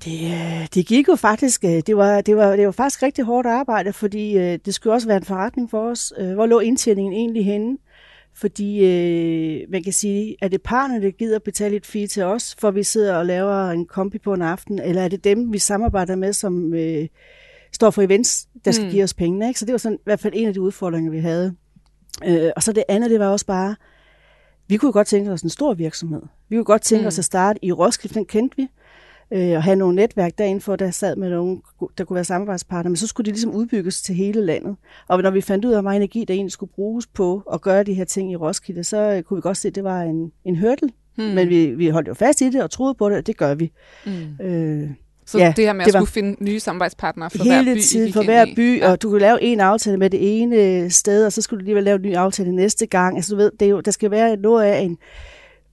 Det, 0.05 0.21
øh, 0.33 0.67
det 0.75 0.87
gik 0.87 1.09
jo 1.09 1.17
faktisk, 1.17 1.65
øh, 1.65 1.71
det 1.87 1.97
var, 1.97 2.21
det, 2.21 2.37
var, 2.37 2.57
det 2.57 2.67
var 2.67 2.73
faktisk 2.73 3.03
rigtig 3.03 3.25
hårdt 3.25 3.47
arbejde, 3.47 3.93
fordi 3.93 4.39
øh, 4.39 4.59
det 4.65 4.75
skulle 4.75 4.95
også 4.95 5.07
være 5.07 5.17
en 5.17 5.25
forretning 5.25 5.71
for 5.71 5.91
os. 5.91 6.13
Hvor 6.35 6.47
lå 6.47 6.61
indtjeningen 6.61 7.13
egentlig 7.13 7.45
henne? 7.45 7.79
Fordi 8.35 8.85
øh, 8.85 9.71
man 9.71 9.83
kan 9.83 9.93
sige, 9.93 10.37
er 10.43 10.49
det 10.49 10.63
parerne, 10.63 11.03
der 11.03 11.11
gider 11.11 11.39
betale 11.39 11.77
et 11.77 11.87
fee 11.87 12.07
til 12.07 12.23
os, 12.23 12.57
for 12.59 12.71
vi 12.71 12.83
sidder 12.83 13.17
og 13.17 13.27
laver 13.27 13.71
en 13.71 13.87
kombi 13.87 14.19
på 14.19 14.35
en 14.35 14.43
aften, 14.43 14.79
eller 14.79 15.03
er 15.03 15.09
det 15.09 15.25
dem, 15.25 15.53
vi 15.53 15.59
samarbejder 15.59 16.17
med, 16.17 16.33
som 16.33 16.75
øh, 16.75 17.09
står 17.73 17.91
for 17.91 18.03
events, 18.03 18.49
der 18.65 18.71
skal 18.71 18.85
Mm. 18.87 18.91
give 18.91 19.05
os 19.05 19.15
pengene? 19.15 19.49
Ikke? 19.49 19.61
Så 19.61 19.67
det 19.67 19.73
var 19.73 19.79
sådan, 19.79 19.99
i 19.99 20.03
hvert 20.05 20.21
fald 20.21 20.33
en 20.37 20.49
af 20.49 20.55
de 20.55 20.61
udfordringer, 20.61 21.11
vi 21.11 21.19
havde. 21.19 21.55
Øh, 22.27 22.51
og 22.57 22.63
så 22.63 22.73
det 22.73 22.85
andet, 22.89 23.11
det 23.11 23.21
var 23.21 23.29
også 23.29 23.47
bare, 23.47 23.77
vi 24.69 24.77
kunne 24.77 24.93
godt 24.93 25.07
tænke 25.07 25.31
os 25.33 25.43
en 25.43 25.51
stor 25.51 25.75
virksomhed. 25.75 26.23
Vi 26.49 26.57
kunne 26.57 26.65
godt 26.65 26.83
tænke 26.83 27.03
mm. 27.03 27.07
os 27.07 27.19
at 27.19 27.25
starte 27.25 27.65
i 27.65 27.73
Roskilde, 27.73 28.15
den 28.15 28.25
kendte 28.27 28.57
vi, 28.57 28.69
øh, 29.35 29.57
og 29.57 29.63
have 29.63 29.77
nogle 29.77 29.97
netværk 29.97 30.39
derinde 30.39 30.61
for, 30.61 30.77
der 30.77 30.91
sad 30.91 31.17
med 31.17 31.31
nogen, 31.31 31.63
der 31.99 32.05
kunne 32.05 32.15
være 32.15 32.25
samarbejdspartnere, 32.25 32.91
men 32.91 32.97
så 32.97 33.07
skulle 33.07 33.25
det 33.25 33.35
ligesom 33.35 33.55
udbygges 33.55 34.03
til 34.03 34.15
hele 34.15 34.41
landet. 34.47 34.77
Og 35.09 35.23
når 35.23 35.31
vi 35.31 35.41
fandt 35.41 35.65
ud 35.65 35.73
af, 35.73 35.83
hvor 35.83 35.91
energi, 35.91 36.25
der 36.29 36.35
egentlig 36.35 36.53
skulle 36.53 36.73
bruges 36.75 37.07
på 37.07 37.43
at 37.53 37.61
gøre 37.61 37.83
de 37.83 37.95
her 37.95 38.05
ting 38.05 38.33
i 38.33 38.37
Roskilde, 38.37 38.85
så 38.85 38.97
øh, 38.97 39.23
kunne 39.23 39.37
vi 39.37 39.41
godt 39.41 39.57
se, 39.57 39.69
at 39.69 39.75
det 39.75 39.85
var 39.85 40.03
en, 40.03 40.33
en 40.45 40.57
hurdle. 40.57 40.89
Hmm. 41.17 41.27
Mm. 41.27 41.35
Men 41.35 41.49
vi, 41.49 41.67
vi 41.67 41.89
holdt 41.89 42.09
jo 42.09 42.15
fast 42.15 42.41
i 42.41 42.51
det 42.51 42.63
og 42.63 42.71
troede 42.71 42.95
på 42.95 43.09
det, 43.09 43.19
og 43.19 43.27
det 43.27 43.37
gør 43.37 43.55
vi. 43.55 43.73
Mm. 44.07 44.47
Øh, 44.47 44.91
Så 45.27 45.39
Ja, 45.39 45.53
det 45.57 45.65
her 45.65 45.73
med 45.73 45.85
at 45.87 45.93
skulle 45.93 46.07
finde 46.07 46.45
nye 46.45 46.61
samarbejdspartnere 46.61 47.31
for 47.31 47.45
hver 47.45 47.63
by, 47.63 47.67
hele 47.69 47.81
tiden 47.81 48.13
for 48.13 48.23
hver 48.25 48.47
by, 48.57 48.81
Ja. 48.81 48.91
og 48.91 49.03
du 49.03 49.09
kunne 49.09 49.21
lave 49.21 49.43
en 49.43 49.61
aftale 49.61 49.97
med 49.97 50.11
det 50.11 50.43
ene 50.43 50.91
sted, 50.91 51.27
og 51.27 51.33
så 51.33 51.43
skulle 51.43 51.59
du 51.59 51.63
alligevel 51.63 51.85
lave 51.85 51.97
en 51.97 52.03
ny 52.03 52.15
aftale 52.15 52.55
næste 52.55 52.87
gang. 52.87 53.17
Altså 53.17 53.33
du 53.33 53.37
ved, 53.37 53.51
det 53.61 53.67
er 53.67 53.71
jo, 53.71 53.81
der 53.81 53.91
skal 53.91 54.11
være 54.11 54.37
noget 54.37 54.65
af 54.65 54.81
en 54.81 54.99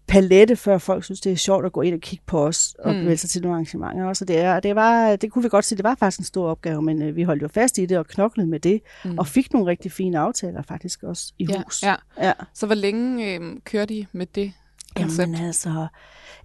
palette, 0.09 0.55
før 0.55 0.77
folk 0.77 1.03
synes, 1.03 1.21
det 1.21 1.31
er 1.31 1.35
sjovt 1.35 1.65
at 1.65 1.71
gå 1.71 1.81
ind 1.81 1.95
og 1.95 2.01
kigge 2.01 2.23
på 2.25 2.45
os 2.45 2.75
og 2.79 2.95
Mm. 2.95 3.01
mm. 3.01 3.17
sig 3.17 3.29
til 3.29 3.41
nogle 3.41 3.55
arrangementer 3.55 4.05
også. 4.05 4.23
Og 4.23 4.27
det, 4.27 4.39
er, 4.39 4.59
det, 4.59 4.75
var, 4.75 5.15
det 5.15 5.31
kunne 5.31 5.43
vi 5.43 5.49
godt 5.49 5.65
sige, 5.65 5.77
det 5.77 5.83
var 5.83 5.95
faktisk 5.99 6.19
en 6.19 6.25
stor 6.25 6.49
opgave, 6.49 6.81
men 6.81 7.01
øh, 7.01 7.15
vi 7.15 7.23
holdt 7.23 7.41
jo 7.41 7.47
fast 7.47 7.77
i 7.77 7.85
det 7.85 7.97
og 7.97 8.07
knoklede 8.07 8.47
med 8.47 8.59
det, 8.59 8.81
mm. 9.05 9.17
og 9.17 9.27
fik 9.27 9.53
nogle 9.53 9.67
rigtig 9.67 9.91
fine 9.91 10.19
aftaler 10.19 10.61
faktisk 10.61 11.03
også 11.03 11.33
i 11.39 11.45
ja, 11.49 11.57
hus. 11.63 11.83
ja. 11.83 11.95
ja. 12.21 12.31
Så 12.53 12.65
hvor 12.65 12.75
længe 12.75 13.35
øh, 13.35 13.41
kørte 13.65 13.93
I 13.93 14.07
med 14.11 14.25
det 14.35 14.51
koncept? 14.95 15.19
Jamen 15.29 15.45
altså, 15.45 15.87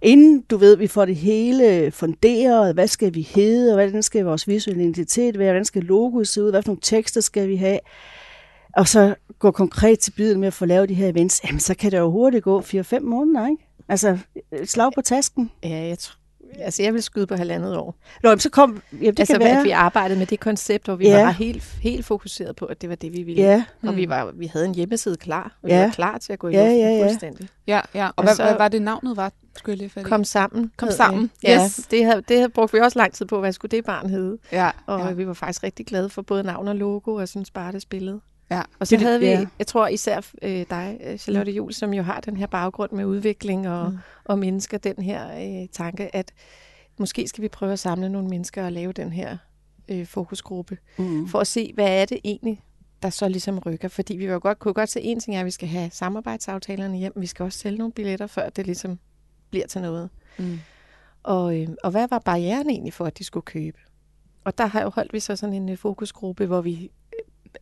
inden 0.01 0.41
du 0.41 0.57
ved, 0.57 0.77
vi 0.77 0.87
får 0.87 1.05
det 1.05 1.15
hele 1.15 1.91
funderet, 1.91 2.73
hvad 2.73 2.87
skal 2.87 3.13
vi 3.13 3.21
hedde, 3.21 3.71
og 3.71 3.75
hvordan 3.75 4.03
skal 4.03 4.25
vores 4.25 4.47
visuelle 4.47 4.83
identitet 4.83 5.39
være, 5.39 5.47
hvordan 5.51 5.65
skal 5.65 5.81
logoet 5.81 6.27
se 6.27 6.43
ud, 6.43 6.49
hvad 6.51 6.61
for 6.61 6.69
nogle 6.69 6.81
tekster 6.81 7.21
skal 7.21 7.47
vi 7.47 7.55
have, 7.55 7.79
og 8.75 8.87
så 8.87 9.15
gå 9.39 9.51
konkret 9.51 9.99
til 9.99 10.11
biden 10.11 10.39
med 10.39 10.47
at 10.47 10.53
få 10.53 10.65
lavet 10.65 10.89
de 10.89 10.93
her 10.93 11.07
events, 11.07 11.41
jamen 11.45 11.59
så 11.59 11.73
kan 11.75 11.91
det 11.91 11.97
jo 11.97 12.11
hurtigt 12.11 12.43
gå 12.43 12.61
4-5 12.61 12.99
måneder, 12.99 13.47
ikke? 13.49 13.63
Altså, 13.89 14.17
et 14.51 14.69
slag 14.69 14.91
på 14.95 15.01
tasken. 15.01 15.51
Ja, 15.63 15.69
jeg 15.87 15.99
tror, 15.99 16.15
altså 16.59 16.83
jeg 16.83 16.93
vil 16.93 17.03
skyde 17.03 17.27
på 17.27 17.35
halvandet 17.35 17.77
år. 17.77 17.95
Nå, 18.23 18.29
jamen, 18.29 18.39
så 18.39 18.49
kom, 18.49 18.81
jamen, 18.91 19.05
det 19.05 19.19
altså, 19.19 19.33
kan 19.33 19.39
være. 19.41 19.59
at 19.59 19.63
vi 19.65 19.69
arbejdede 19.71 20.19
med 20.19 20.27
det 20.27 20.39
koncept, 20.39 20.85
hvor 20.85 20.95
vi 20.95 21.07
Ja. 21.07 21.23
var 21.23 21.31
helt, 21.31 21.63
helt 21.63 22.05
fokuseret 22.05 22.55
på, 22.55 22.65
at 22.65 22.81
det 22.81 22.89
var 22.89 22.95
det, 22.95 23.13
vi 23.13 23.23
ville. 23.23 23.41
Ja, 23.43 23.63
Og 23.87 23.95
vi, 23.95 24.09
var, 24.09 24.31
vi 24.33 24.45
havde 24.47 24.65
en 24.65 24.75
hjemmeside 24.75 25.15
klar, 25.17 25.57
og 25.61 25.67
vi 25.69 25.73
Ja. 25.73 25.83
var 25.83 25.91
klar 25.91 26.17
til 26.17 26.33
at 26.33 26.39
gå 26.39 26.47
i 26.47 26.51
Ja, 26.51 26.59
luften 26.63 26.79
ja, 26.79 26.89
ja. 26.97 27.03
fuldstændig. 27.07 27.47
Ja, 27.67 27.81
ja. 27.95 28.05
Og, 28.07 28.13
Og 28.17 28.23
hvad, 28.23 28.35
så- 28.35 28.43
hvad 28.43 28.55
var 28.57 28.67
det 28.67 28.81
navnet 28.81 29.17
var? 29.17 29.31
Skulle 29.57 29.73
jeg 29.73 29.77
lige 29.77 30.01
i? 30.01 30.03
Kom 30.03 30.23
sammen. 30.23 30.71
Kom 30.77 30.91
sammen. 30.91 31.31
Ja, 31.43 31.63
Yes. 31.63 31.87
det, 31.91 32.05
havde, 32.05 32.21
det 32.27 32.37
havde 32.37 32.49
brugt 32.49 32.73
vi 32.73 32.79
også 32.79 32.99
lang 32.99 33.13
tid 33.13 33.25
på, 33.25 33.39
hvad 33.39 33.51
skulle 33.51 33.77
det 33.77 33.85
barn 33.85 34.09
hedde. 34.09 34.37
Ja, 34.51 34.69
Og 34.85 34.99
ja. 34.99 35.11
vi 35.11 35.27
var 35.27 35.33
faktisk 35.33 35.63
rigtig 35.63 35.85
glade 35.85 36.09
for 36.09 36.21
både 36.21 36.43
navn 36.43 36.67
og 36.67 36.75
logo, 36.75 37.13
og 37.15 37.27
synes 37.29 37.51
bare, 37.51 37.71
det 37.71 37.81
spillede. 37.81 38.19
Ja. 38.51 38.61
Og 38.79 38.87
så 38.87 38.95
Det- 38.95 39.03
havde 39.03 39.19
vi, 39.19 39.25
ja. 39.25 39.45
jeg 39.59 39.67
tror 39.67 39.87
især 39.87 40.21
øh, 40.41 40.65
dig, 40.69 40.97
øh, 41.03 41.17
Charlotte 41.17 41.51
Jul, 41.51 41.73
som 41.73 41.93
jo 41.93 42.03
har 42.03 42.19
den 42.21 42.37
her 42.37 42.47
baggrund 42.47 42.91
med 42.91 43.05
udvikling 43.05 43.69
og, 43.69 43.91
Mm. 43.91 43.97
og 44.23 44.39
mennesker, 44.39 44.77
den 44.77 44.95
her 45.03 45.61
øh, 45.61 45.67
tanke, 45.71 46.15
at 46.15 46.31
måske 46.97 47.27
skal 47.27 47.41
vi 47.41 47.47
prøve 47.47 47.73
at 47.73 47.79
samle 47.79 48.09
nogle 48.09 48.27
mennesker 48.29 48.65
og 48.65 48.71
lave 48.71 48.93
den 48.93 49.11
her 49.11 49.37
øh, 49.89 50.05
fokusgruppe, 50.05 50.77
mm. 50.97 51.27
for 51.27 51.39
at 51.39 51.47
se, 51.47 51.71
hvad 51.73 52.01
er 52.01 52.05
det 52.05 52.19
egentlig, 52.23 52.61
der 53.03 53.09
så 53.09 53.27
ligesom 53.29 53.59
rykker. 53.59 53.87
Fordi 53.87 54.15
vi 54.15 54.29
var 54.29 54.39
godt, 54.39 54.59
kunne 54.59 54.73
godt 54.73 54.89
se, 54.89 55.01
en 55.01 55.19
ting 55.19 55.35
er, 55.35 55.39
at 55.39 55.45
vi 55.45 55.51
skal 55.51 55.67
have 55.67 55.89
samarbejdsaftalerne 55.93 56.97
hjem, 56.97 57.13
vi 57.15 57.25
skal 57.27 57.43
også 57.43 57.59
sælge 57.59 57.77
nogle 57.77 57.93
billetter, 57.93 58.27
før 58.27 58.49
det 58.49 58.65
ligesom 58.65 58.99
bliver 59.49 59.67
til 59.67 59.81
noget. 59.81 60.09
Mm. 60.39 60.59
Og, 61.23 61.61
øh, 61.61 61.67
og 61.83 61.91
hvad 61.91 62.07
var 62.09 62.19
barrieren 62.19 62.69
egentlig 62.69 62.93
for, 62.93 63.05
at 63.05 63.17
de 63.17 63.23
skulle 63.23 63.43
købe? 63.45 63.77
Og 64.43 64.57
der 64.57 64.65
har 64.65 64.81
jo 64.81 64.89
holdt 64.89 65.13
vi 65.13 65.19
så 65.19 65.35
sådan 65.35 65.53
en 65.55 65.69
øh, 65.69 65.77
fokusgruppe, 65.77 66.45
hvor 66.45 66.61
vi 66.61 66.91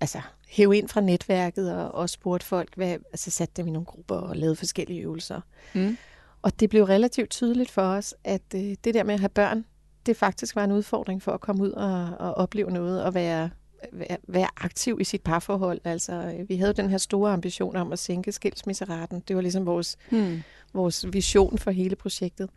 altså, 0.02 0.22
hæv 0.48 0.74
ind 0.74 0.88
fra 0.88 1.02
netværket 1.02 1.76
og, 1.76 1.92
og 1.92 2.10
spurgte 2.10 2.46
folk, 2.46 2.76
hvad, 2.76 2.92
altså 2.92 3.32
satte 3.32 3.54
dem 3.58 3.68
i 3.68 3.72
nogle 3.72 3.86
grupper 3.86 4.16
og 4.16 4.36
lavede 4.36 4.56
forskellige 4.56 5.02
øvelser. 5.02 5.42
Mm. 5.74 5.98
Og 6.42 6.60
det 6.60 6.70
blev 6.70 6.84
relativt 6.84 7.30
tydeligt 7.30 7.72
for 7.72 7.82
os, 7.82 8.16
at 8.24 8.42
øh, 8.56 8.62
det 8.62 8.94
der 8.94 9.04
med 9.04 9.14
at 9.14 9.20
have 9.20 9.30
børn, 9.30 9.66
det 10.06 10.18
faktisk 10.18 10.56
var 10.56 10.64
en 10.64 10.72
udfordring 10.72 11.22
for 11.22 11.32
at 11.32 11.42
komme 11.42 11.64
ud 11.64 11.72
og, 11.72 12.10
og 12.20 12.34
opleve 12.34 12.72
noget 12.72 13.04
og 13.04 13.14
være, 13.14 13.50
være, 13.92 14.18
være 14.28 14.48
aktiv 14.58 14.98
i 15.02 15.04
sit 15.04 15.22
parforhold. 15.22 15.80
Altså, 15.84 16.14
øh, 16.14 16.50
vi 16.50 16.56
havde 16.56 16.74
den 16.74 16.90
her 16.90 16.98
store 16.98 17.32
ambition 17.32 17.76
om 17.76 17.92
at 17.92 18.00
sænke 18.00 18.32
skilsmisseraten. 18.32 19.24
Det 19.28 19.36
var 19.36 19.42
ligesom 19.42 19.66
vores 19.66 19.98
Hmm. 20.10 20.44
vores 20.74 21.06
vision 21.14 21.58
for 21.58 21.72
hele 21.72 21.96
projektet. 21.96 22.50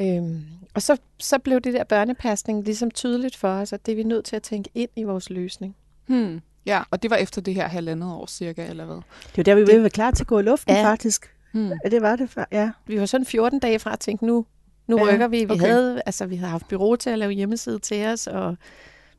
Øhm, 0.00 0.42
og 0.74 0.82
så, 0.82 0.96
så 1.18 1.38
blev 1.38 1.60
det 1.60 1.74
der 1.74 1.84
børnepasning 1.84 2.64
ligesom 2.64 2.90
tydeligt 2.90 3.36
for 3.36 3.48
os, 3.48 3.72
at 3.72 3.86
det 3.86 3.92
er 3.92 3.96
vi 3.96 4.02
nødt 4.02 4.24
til 4.24 4.36
at 4.36 4.42
tænke 4.42 4.70
ind 4.74 4.90
i 4.96 5.02
vores 5.02 5.30
løsning. 5.30 5.76
Hmm. 6.06 6.40
Ja, 6.66 6.82
og 6.90 7.02
det 7.02 7.10
var 7.10 7.16
efter 7.16 7.40
det 7.40 7.54
her 7.54 7.68
halvandet 7.68 8.10
år 8.12 8.26
cirka, 8.26 8.66
eller 8.66 8.84
hvad? 8.84 8.96
Det 8.96 9.36
var 9.36 9.42
der, 9.42 9.54
vi 9.54 9.60
ville 9.60 9.80
være 9.80 9.90
klar 9.90 10.10
til 10.10 10.22
at 10.22 10.26
gå 10.26 10.38
i 10.38 10.42
luften, 10.42 10.74
Ja. 10.74 10.84
faktisk. 10.84 11.30
Hmm. 11.52 11.72
Ja, 11.84 11.88
det 11.90 12.02
var 12.02 12.16
det, 12.16 12.30
før. 12.30 12.44
ja. 12.52 12.70
Vi 12.86 13.00
var 13.00 13.06
sådan 13.06 13.26
14 13.26 13.58
dage 13.58 13.78
fra 13.78 13.92
at 13.92 14.00
tænke, 14.00 14.26
nu, 14.26 14.46
nu 14.86 14.98
Ja, 14.98 15.12
rykker 15.12 15.28
vi. 15.28 15.38
Vi, 15.44 15.50
okay. 15.50 15.66
havde, 15.66 16.02
altså, 16.06 16.26
vi 16.26 16.36
havde 16.36 16.50
haft 16.50 16.68
bureau 16.68 16.96
til 16.96 17.10
at 17.10 17.18
lave 17.18 17.32
hjemmeside 17.32 17.78
til 17.78 18.06
os, 18.06 18.26
og 18.26 18.56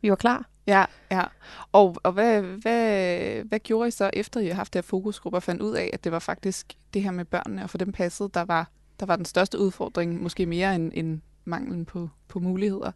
vi 0.02 0.10
var 0.10 0.16
klar. 0.16 0.46
Ja, 0.68 0.86
ja. 1.12 1.24
Og, 1.72 1.96
og 2.04 2.12
hvad, 2.12 2.42
hvad, 2.42 3.44
hvad 3.44 3.60
gjorde 3.60 3.88
I 3.88 3.92
så, 3.92 4.10
efter 4.14 4.40
I 4.40 4.48
har 4.48 4.54
haft 4.56 4.74
det 4.74 4.78
her 4.78 4.88
fokusgruppe 4.88 5.38
og 5.38 5.44
fandt 5.44 5.62
ud 5.62 5.76
af, 5.76 5.90
at 5.94 6.04
det 6.04 6.12
var 6.12 6.20
faktisk 6.20 6.74
det 6.94 7.04
her 7.04 7.12
med 7.12 7.26
børnene 7.26 7.64
og 7.64 7.70
for 7.70 7.78
dem 7.78 7.92
passet, 7.92 8.34
der 8.34 8.42
var, 8.46 8.70
der 9.00 9.06
var 9.06 9.16
den 9.16 9.26
største 9.26 9.60
udfordring, 9.60 10.24
måske 10.24 10.46
mere 10.46 10.76
end, 10.76 10.92
end 10.94 11.22
manglen 11.46 11.86
på, 11.86 12.10
på 12.28 12.40
muligheder? 12.40 12.92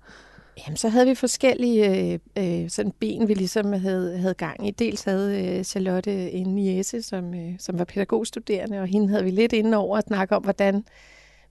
Jamen, 0.66 0.78
så 0.78 0.89
havde 0.89 1.06
vi 1.08 1.16
forskellige 1.16 2.13
øh, 2.13 2.20
øh, 2.38 2.70
sådan 2.70 2.92
ben, 2.92 3.28
vi 3.28 3.34
ligesom 3.34 3.74
havde, 3.74 4.18
havde 4.18 4.34
gang 4.34 4.68
i. 4.68 4.72
Dels 4.72 5.04
havde 5.04 5.58
øh, 5.58 5.63
Charlotte 5.63 6.32
en 6.32 6.56
niese, 6.56 7.01
som, 7.01 7.34
øh, 7.34 7.54
som 7.60 7.80
var 7.80 7.86
pædagogstuderende, 7.86 8.80
og 8.80 8.88
hende 8.88 9.10
havde 9.10 9.24
vi 9.24 9.32
lidt 9.32 9.54
inde 9.54 9.78
over 9.78 9.98
at 9.98 10.04
snakke 10.08 10.36
om, 10.36 10.44
hvordan, 10.44 10.86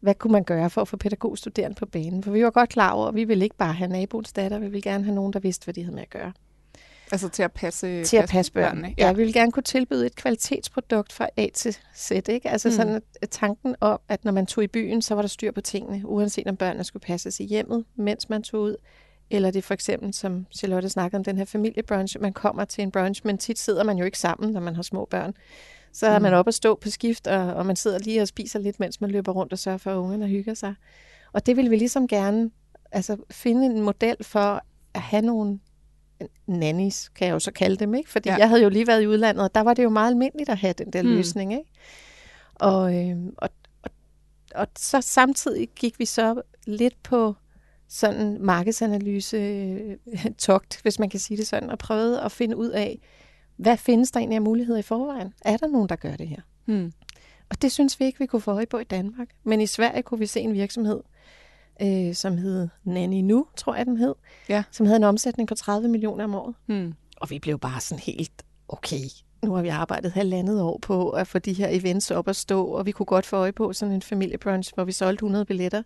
hvad 0.00 0.14
kunne 0.14 0.32
man 0.32 0.44
gøre 0.44 0.70
for 0.70 0.80
at 0.80 0.88
få 0.88 0.96
pædagogstuderende 0.96 1.76
på 1.76 1.86
banen. 1.86 2.22
For 2.22 2.30
vi 2.30 2.44
var 2.44 2.50
godt 2.50 2.70
klar 2.70 2.92
over, 2.92 3.06
at 3.06 3.14
vi 3.14 3.24
ville 3.24 3.44
ikke 3.44 3.56
bare 3.56 3.72
have 3.72 3.90
naboens 3.90 4.32
datter, 4.32 4.58
vi 4.58 4.66
ville 4.66 4.82
gerne 4.82 5.04
have 5.04 5.14
nogen, 5.14 5.32
der 5.32 5.40
vidste, 5.40 5.64
hvad 5.64 5.74
de 5.74 5.82
havde 5.82 5.94
med 5.94 6.02
at 6.02 6.10
gøre. 6.10 6.32
Altså 7.12 7.28
til 7.28 7.42
at 7.42 7.52
passe, 7.52 8.04
til 8.04 8.16
at 8.16 8.28
passe 8.28 8.52
børnene. 8.52 8.94
Ja. 8.98 9.06
ja, 9.06 9.12
vi 9.12 9.22
vil 9.22 9.32
gerne 9.32 9.52
kunne 9.52 9.62
tilbyde 9.62 10.06
et 10.06 10.16
kvalitetsprodukt 10.16 11.12
fra 11.12 11.28
A 11.36 11.46
til 11.54 11.76
Z. 11.96 12.10
Ikke? 12.10 12.50
Altså 12.50 12.68
mm. 12.68 12.74
sådan 12.74 13.02
at 13.22 13.30
tanken 13.30 13.76
om, 13.80 14.00
at 14.08 14.24
når 14.24 14.32
man 14.32 14.46
tog 14.46 14.64
i 14.64 14.66
byen, 14.66 15.02
så 15.02 15.14
var 15.14 15.22
der 15.22 15.28
styr 15.28 15.52
på 15.52 15.60
tingene, 15.60 16.08
uanset 16.08 16.46
om 16.46 16.56
børnene 16.56 16.84
skulle 16.84 17.00
passes 17.00 17.40
i 17.40 17.44
hjemmet, 17.44 17.84
mens 17.96 18.28
man 18.28 18.42
tog 18.42 18.60
ud, 18.60 18.76
eller 19.30 19.50
det 19.50 19.64
for 19.64 19.74
eksempel, 19.74 20.14
som 20.14 20.46
Charlotte 20.56 20.88
snakkede 20.88 21.18
om, 21.18 21.24
den 21.24 21.36
her 21.36 21.44
familiebrunch. 21.44 22.20
Man 22.20 22.32
kommer 22.32 22.64
til 22.64 22.82
en 22.82 22.90
brunch, 22.90 23.20
men 23.24 23.38
tit 23.38 23.58
sidder 23.58 23.84
man 23.84 23.98
jo 23.98 24.04
ikke 24.04 24.18
sammen, 24.18 24.52
når 24.52 24.60
man 24.60 24.76
har 24.76 24.82
små 24.82 25.04
børn. 25.10 25.34
Så 25.92 26.06
er 26.06 26.18
mm. 26.18 26.22
man 26.22 26.34
oppe 26.34 26.48
og 26.48 26.54
stå 26.54 26.78
på 26.82 26.90
skift, 26.90 27.26
og, 27.26 27.54
og 27.54 27.66
man 27.66 27.76
sidder 27.76 27.98
lige 27.98 28.22
og 28.22 28.28
spiser 28.28 28.58
lidt, 28.58 28.80
mens 28.80 29.00
man 29.00 29.10
løber 29.10 29.32
rundt 29.32 29.52
og 29.52 29.58
sørger 29.58 29.78
for, 29.78 29.90
at 29.90 29.96
ungerne 29.96 30.26
hygger 30.26 30.54
sig. 30.54 30.74
Og 31.32 31.46
det 31.46 31.56
vil 31.56 31.70
vi 31.70 31.76
ligesom 31.76 32.08
gerne 32.08 32.50
altså, 32.92 33.16
finde 33.30 33.66
en 33.66 33.82
model 33.82 34.16
for 34.20 34.62
at 34.94 35.00
have 35.00 35.22
nogle 35.22 35.58
nannies, 36.46 37.08
kan 37.08 37.26
jeg 37.26 37.34
jo 37.34 37.38
så 37.38 37.52
kalde 37.52 37.76
dem, 37.76 37.94
ikke? 37.94 38.10
Fordi 38.10 38.28
ja. 38.28 38.36
jeg 38.36 38.48
havde 38.48 38.62
jo 38.62 38.68
lige 38.68 38.86
været 38.86 39.02
i 39.02 39.06
udlandet, 39.06 39.44
og 39.44 39.54
der 39.54 39.60
var 39.60 39.74
det 39.74 39.84
jo 39.84 39.88
meget 39.88 40.10
almindeligt 40.10 40.48
at 40.48 40.58
have 40.58 40.72
den 40.72 40.92
der 40.92 41.02
hmm. 41.02 41.10
løsning, 41.10 41.52
ikke? 41.52 41.70
Og, 42.54 42.94
øh, 42.96 43.16
og, 43.36 43.50
og, 43.82 43.90
og 44.54 44.66
så 44.78 45.00
samtidig 45.00 45.68
gik 45.76 45.98
vi 45.98 46.04
så 46.04 46.42
lidt 46.66 47.02
på 47.02 47.34
sådan 47.88 48.36
markedsanalyse 48.40 49.36
øh, 49.36 49.96
togt, 50.38 50.82
hvis 50.82 50.98
man 50.98 51.10
kan 51.10 51.20
sige 51.20 51.36
det 51.36 51.46
sådan, 51.46 51.70
og 51.70 51.78
prøvede 51.78 52.20
at 52.20 52.32
finde 52.32 52.56
ud 52.56 52.68
af, 52.68 53.00
hvad 53.56 53.76
findes 53.76 54.10
der 54.10 54.20
egentlig 54.20 54.36
af 54.36 54.42
muligheder 54.42 54.78
i 54.78 54.82
forvejen? 54.82 55.34
Er 55.44 55.56
der 55.56 55.66
nogen, 55.66 55.88
der 55.88 55.96
gør 55.96 56.16
det 56.16 56.28
her? 56.28 56.40
Hmm. 56.64 56.92
Og 57.50 57.62
det 57.62 57.72
synes 57.72 58.00
vi 58.00 58.04
ikke, 58.04 58.18
vi 58.18 58.26
kunne 58.26 58.42
få 58.42 58.50
øje 58.50 58.66
på 58.66 58.78
i 58.78 58.84
Danmark. 58.84 59.28
Men 59.44 59.60
i 59.60 59.66
Sverige 59.66 60.02
kunne 60.02 60.20
vi 60.20 60.26
se 60.26 60.40
en 60.40 60.54
virksomhed, 60.54 61.00
øh, 61.82 62.14
som 62.14 62.38
hed 62.38 62.68
Nanny 62.84 63.20
Nu, 63.20 63.46
tror 63.56 63.74
jeg 63.74 63.86
den 63.86 63.96
hed, 63.96 64.14
ja. 64.48 64.64
som 64.70 64.86
havde 64.86 64.96
en 64.96 65.04
omsætning 65.04 65.48
på 65.48 65.54
30 65.54 65.88
millioner 65.88 66.24
om 66.24 66.34
året. 66.34 66.54
Hmm. 66.66 66.94
Og 67.16 67.30
vi 67.30 67.38
blev 67.38 67.58
bare 67.58 67.80
sådan 67.80 68.02
helt, 68.02 68.42
okay, 68.68 69.04
nu 69.42 69.54
har 69.54 69.62
vi 69.62 69.68
arbejdet 69.68 70.12
halvandet 70.12 70.62
år 70.62 70.78
på 70.82 71.10
at 71.10 71.26
få 71.26 71.38
de 71.38 71.52
her 71.52 71.68
events 71.70 72.10
op 72.10 72.28
at 72.28 72.36
stå, 72.36 72.64
og 72.64 72.86
vi 72.86 72.92
kunne 72.92 73.06
godt 73.06 73.26
få 73.26 73.36
øje 73.36 73.52
på 73.52 73.72
sådan 73.72 73.94
en 73.94 74.02
familiebrunch, 74.02 74.74
hvor 74.74 74.84
vi 74.84 74.92
solgte 74.92 75.22
100 75.22 75.44
billetter. 75.44 75.82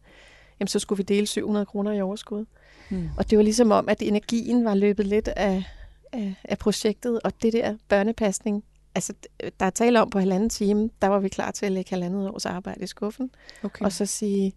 Jamen, 0.61 0.69
så 0.69 0.79
skulle 0.79 0.97
vi 0.97 1.03
dele 1.03 1.27
700 1.27 1.67
kroner 1.67 1.93
i 1.93 2.01
overskud. 2.01 2.45
Hmm. 2.91 3.09
Og 3.17 3.31
det 3.31 3.39
var 3.39 3.45
ligesom 3.45 3.71
om, 3.71 3.89
at 3.89 4.03
energien 4.03 4.65
var 4.65 4.75
løbet 4.75 5.07
lidt 5.07 5.29
af, 5.29 5.65
af, 6.13 6.35
af 6.45 6.59
projektet, 6.59 7.21
og 7.25 7.33
det 7.43 7.53
der 7.53 7.77
børnepasning, 7.89 8.65
altså 8.95 9.13
der 9.61 9.67
er 9.67 9.71
tale 9.71 10.03
om 10.03 10.11
på 10.11 10.19
halvanden 10.19 10.51
time, 10.51 10.91
der 11.03 11.09
var 11.09 11.19
vi 11.19 11.29
klar 11.29 11.51
til 11.51 11.67
at 11.67 11.73
lægge 11.73 11.91
halvandet 11.91 12.29
års 12.29 12.47
arbejde 12.47 12.85
i 12.85 12.87
skuffen, 12.87 13.31
okay. 13.63 13.85
og 13.85 13.93
så 13.93 14.07
sige, 14.07 14.53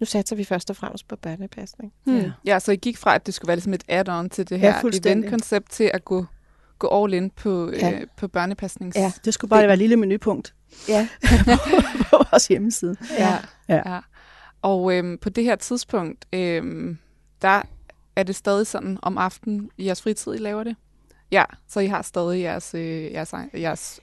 nu 0.00 0.06
satser 0.06 0.36
vi 0.36 0.44
først 0.44 0.70
og 0.70 0.76
fremmest 0.76 1.08
på 1.08 1.16
børnepasning. 1.16 1.92
Hmm. 2.04 2.16
Ja. 2.16 2.32
ja, 2.44 2.58
så 2.58 2.72
I 2.72 2.76
gik 2.76 2.96
fra, 2.96 3.14
at 3.14 3.26
det 3.26 3.34
skulle 3.34 3.48
være 3.48 3.56
ligesom 3.56 3.74
et 3.74 3.84
add-on 3.88 4.28
til 4.28 4.48
det 4.48 4.60
her 4.60 4.80
ja, 4.84 5.10
eventkoncept, 5.10 5.70
til 5.70 5.90
at 5.94 6.04
gå, 6.04 6.26
gå 6.78 7.04
all 7.04 7.14
in 7.14 7.30
på, 7.30 7.72
ja. 7.72 7.92
øh, 7.92 8.06
på 8.16 8.28
børnepasning. 8.28 8.92
Ja, 8.96 9.12
det 9.24 9.34
skulle 9.34 9.48
bare 9.48 9.62
være 9.62 9.72
et 9.72 9.78
lille 9.78 9.96
menupunkt 9.96 10.54
ja. 10.88 11.08
på, 11.22 11.34
på 12.10 12.24
vores 12.30 12.46
hjemmeside. 12.46 12.96
Ja, 13.18 13.38
ja. 13.68 13.92
ja. 13.94 14.00
Og 14.62 14.94
øhm, 14.94 15.18
på 15.18 15.28
det 15.28 15.44
her 15.44 15.56
tidspunkt, 15.56 16.26
øhm, 16.32 16.98
der 17.42 17.62
er 18.16 18.22
det 18.22 18.36
stadig 18.36 18.66
sådan 18.66 18.98
om 19.02 19.18
aftenen 19.18 19.70
i 19.76 19.86
jeres 19.86 20.02
fritid, 20.02 20.34
I 20.34 20.38
laver 20.38 20.64
det? 20.64 20.76
Ja, 21.32 21.44
så 21.68 21.80
I 21.80 21.86
har 21.86 22.02
stadig 22.02 22.42
jeres, 22.42 22.74
øh, 22.74 23.12
jeres, 23.12 23.34
jeres 23.54 24.00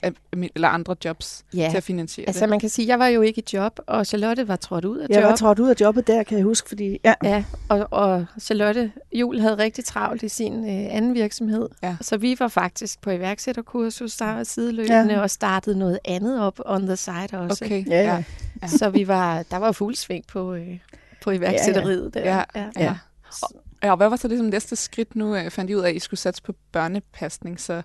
eller 0.54 0.68
andre 0.68 0.96
jobs 1.04 1.44
ja. 1.54 1.68
til 1.70 1.76
at 1.76 1.82
finansiere 1.82 2.28
altså 2.28 2.40
det. 2.40 2.50
man 2.50 2.60
kan 2.60 2.68
sige, 2.68 2.88
jeg 2.88 2.98
var 2.98 3.06
jo 3.06 3.22
ikke 3.22 3.38
i 3.40 3.44
job, 3.52 3.80
og 3.86 4.06
Charlotte 4.06 4.48
var 4.48 4.56
trådt 4.56 4.84
ud 4.84 4.98
af 4.98 5.02
job. 5.02 5.10
Jeg 5.10 5.22
var 5.22 5.36
trådt 5.36 5.58
ud 5.58 5.68
af 5.68 5.74
jobbet 5.80 6.06
der, 6.06 6.22
kan 6.22 6.38
jeg 6.38 6.44
huske, 6.44 6.68
fordi... 6.68 6.98
Ja, 7.04 7.14
ja 7.24 7.44
og, 7.68 7.88
og 7.90 8.26
Charlotte 8.40 8.92
Jul 9.12 9.40
havde 9.40 9.58
rigtig 9.58 9.84
travlt 9.84 10.22
i 10.22 10.28
sin 10.28 10.64
øh, 10.64 10.96
anden 10.96 11.14
virksomhed, 11.14 11.68
ja. 11.82 11.96
så 12.00 12.16
vi 12.16 12.36
var 12.38 12.48
faktisk 12.48 13.00
på 13.00 13.10
iværksætterkursus 13.10 14.16
der 14.16 14.44
sideløbende 14.44 15.14
ja. 15.14 15.20
og 15.20 15.30
startede 15.30 15.78
noget 15.78 15.98
andet 16.04 16.40
op 16.40 16.60
on 16.64 16.86
the 16.86 16.96
side 16.96 17.28
også. 17.32 17.64
Okay, 17.64 17.86
ja, 17.86 18.02
ja. 18.02 18.24
ja. 18.62 18.68
Så 18.68 18.90
vi 18.90 19.08
var, 19.08 19.42
der 19.50 19.56
var 19.56 19.72
fuld 19.72 19.94
sving 19.94 20.26
på, 20.26 20.54
øh, 20.54 20.78
på 21.22 21.30
iværksætteriet 21.30 22.12
ja, 22.14 22.20
ja. 22.20 22.24
der. 22.24 22.44
Ja, 22.54 22.60
ja. 22.76 22.84
ja. 22.84 22.96
Og, 23.42 23.48
Ja, 23.82 23.90
og 23.90 23.96
hvad 23.96 24.08
var 24.08 24.16
så 24.16 24.28
ligesom 24.28 24.46
næste 24.46 24.76
skridt 24.76 25.16
nu? 25.16 25.34
Jeg 25.34 25.52
fandt 25.52 25.70
I 25.70 25.74
ud 25.74 25.80
af, 25.80 25.88
at 25.88 25.96
I 25.96 25.98
skulle 25.98 26.20
satse 26.20 26.42
på 26.42 26.54
børnepasning, 26.72 27.60
så 27.60 27.82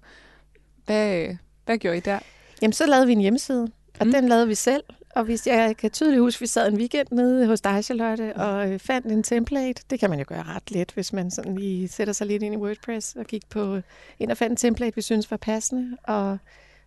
hvad, 0.85 1.27
hvad 1.65 1.77
gjorde 1.77 1.97
I 1.97 1.99
der? 1.99 2.19
Jamen, 2.61 2.73
så 2.73 2.85
lavede 2.85 3.07
vi 3.07 3.13
en 3.13 3.21
hjemmeside, 3.21 3.71
og 3.99 4.05
mm. 4.05 4.11
den 4.11 4.29
lavede 4.29 4.47
vi 4.47 4.55
selv. 4.55 4.83
Og 5.15 5.23
hvis 5.23 5.47
jeg 5.47 5.77
kan 5.77 5.91
tydeligt 5.91 6.21
huske, 6.21 6.37
at 6.37 6.41
vi 6.41 6.47
sad 6.47 6.67
en 6.67 6.77
weekend 6.77 7.07
nede 7.11 7.47
hos 7.47 7.61
dig, 7.61 7.83
Charlotte, 7.83 8.35
og 8.35 8.71
øh, 8.71 8.79
fandt 8.79 9.07
en 9.07 9.23
template. 9.23 9.83
Det 9.89 9.99
kan 9.99 10.09
man 10.09 10.19
jo 10.19 10.25
gøre 10.27 10.43
ret 10.43 10.71
let, 10.71 10.91
hvis 10.91 11.13
man 11.13 11.31
sådan 11.31 11.55
lige 11.55 11.87
sætter 11.87 12.13
sig 12.13 12.27
lidt 12.27 12.43
ind 12.43 12.53
i 12.53 12.57
WordPress 12.57 13.15
og 13.15 13.25
gik 13.25 13.49
på 13.49 13.79
ind 14.19 14.31
og 14.31 14.37
fandt 14.37 14.51
en 14.51 14.57
template, 14.57 14.95
vi 14.95 15.01
synes 15.01 15.31
var 15.31 15.37
passende. 15.37 15.97
Og 16.03 16.37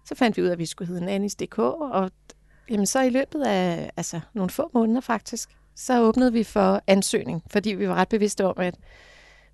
så 0.04 0.14
fandt 0.14 0.36
vi 0.36 0.42
ud 0.42 0.46
af, 0.46 0.52
at 0.52 0.58
vi 0.58 0.66
skulle 0.66 0.88
hedde 0.88 1.04
Nanis.dk, 1.04 1.58
og 1.58 2.10
jamen, 2.70 2.86
så 2.86 3.00
i 3.00 3.10
løbet 3.10 3.42
af 3.42 3.90
altså, 3.96 4.20
nogle 4.34 4.50
få 4.50 4.70
måneder 4.74 5.00
faktisk, 5.00 5.50
så 5.76 6.02
åbnede 6.02 6.32
vi 6.32 6.44
for 6.44 6.82
ansøgning, 6.86 7.42
fordi 7.50 7.70
vi 7.70 7.88
var 7.88 7.94
ret 7.94 8.08
bevidste 8.08 8.44
om, 8.44 8.54
at 8.58 8.74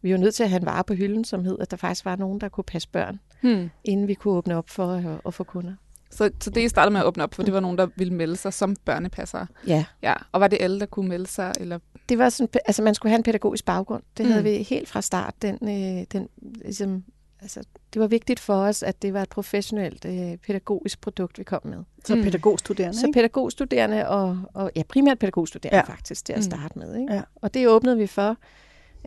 vi 0.03 0.13
var 0.13 0.19
nødt 0.19 0.35
til 0.35 0.43
at 0.43 0.51
have 0.51 0.61
en 0.61 0.67
vare 0.67 0.85
på 0.85 0.95
hylden, 0.95 1.25
som 1.25 1.45
hed, 1.45 1.57
at 1.61 1.71
der 1.71 1.77
faktisk 1.77 2.05
var 2.05 2.17
nogen, 2.17 2.41
der 2.41 2.49
kunne 2.49 2.65
passe 2.65 2.89
børn, 2.89 3.21
hmm. 3.41 3.71
inden 3.85 4.09
vi 4.09 4.15
kunne 4.15 4.35
åbne 4.35 4.57
op 4.57 4.69
for 4.69 4.93
at, 4.93 5.05
at 5.27 5.35
få 5.35 5.45
kunder. 5.45 5.75
Så, 6.11 6.31
så 6.41 6.51
det, 6.51 6.61
I 6.61 6.69
startede 6.69 6.93
med 6.93 7.01
at 7.01 7.07
åbne 7.07 7.23
op 7.23 7.35
for, 7.35 7.43
det 7.43 7.55
var 7.55 7.61
nogen, 7.61 7.79
der 7.79 7.87
ville 7.97 8.15
melde 8.15 8.37
sig 8.37 8.53
som 8.53 8.77
børnepassere? 8.85 9.47
Ja. 9.67 9.85
ja. 10.03 10.15
Og 10.33 10.41
var 10.41 10.49
det 10.49 10.59
alle, 10.61 10.81
der 10.81 10.87
kunne 10.87 11.09
melde 11.09 11.27
sig? 11.27 11.53
Eller? 11.61 11.79
Det 12.09 12.19
var 12.19 12.29
sådan, 12.29 12.49
altså 12.67 12.83
man 12.83 12.95
skulle 12.95 13.11
have 13.11 13.17
en 13.17 13.23
pædagogisk 13.23 13.65
baggrund. 13.65 14.03
Det 14.17 14.27
hmm. 14.27 14.33
havde 14.33 14.45
vi 14.45 14.63
helt 14.63 14.89
fra 14.89 15.01
start, 15.01 15.35
den, 15.43 15.59
øh, 15.63 16.05
den 16.13 16.29
ligesom, 16.65 17.05
altså, 17.43 17.61
det 17.95 18.01
var 18.01 18.07
vigtigt 18.07 18.41
for 18.41 18.55
os, 18.55 18.83
at 18.83 19.03
det 19.03 19.15
var 19.15 19.23
et 19.23 19.29
professionelt 19.29 20.05
øh, 20.05 20.37
pædagogisk 20.37 21.01
produkt, 21.01 21.39
vi 21.39 21.45
kom 21.45 21.61
med. 21.65 21.79
Så 22.05 22.15
mm. 22.15 22.23
pædagogstuderende, 22.23 22.99
Så 22.99 23.11
pædagogstuderende, 23.15 24.09
og, 24.09 24.39
og 24.55 24.71
ja, 24.77 24.83
primært 24.89 25.19
pædagogstuderende 25.19 25.77
ja. 25.77 25.93
faktisk, 25.93 26.25
til 26.25 26.33
at 26.33 26.39
mm. 26.39 26.43
starte 26.43 26.79
med. 26.79 26.97
Ikke? 26.97 27.15
Ja. 27.15 27.23
Og 27.37 27.55
det 27.55 27.69
åbnede 27.69 27.97
vi 27.97 28.07
for. 28.07 28.37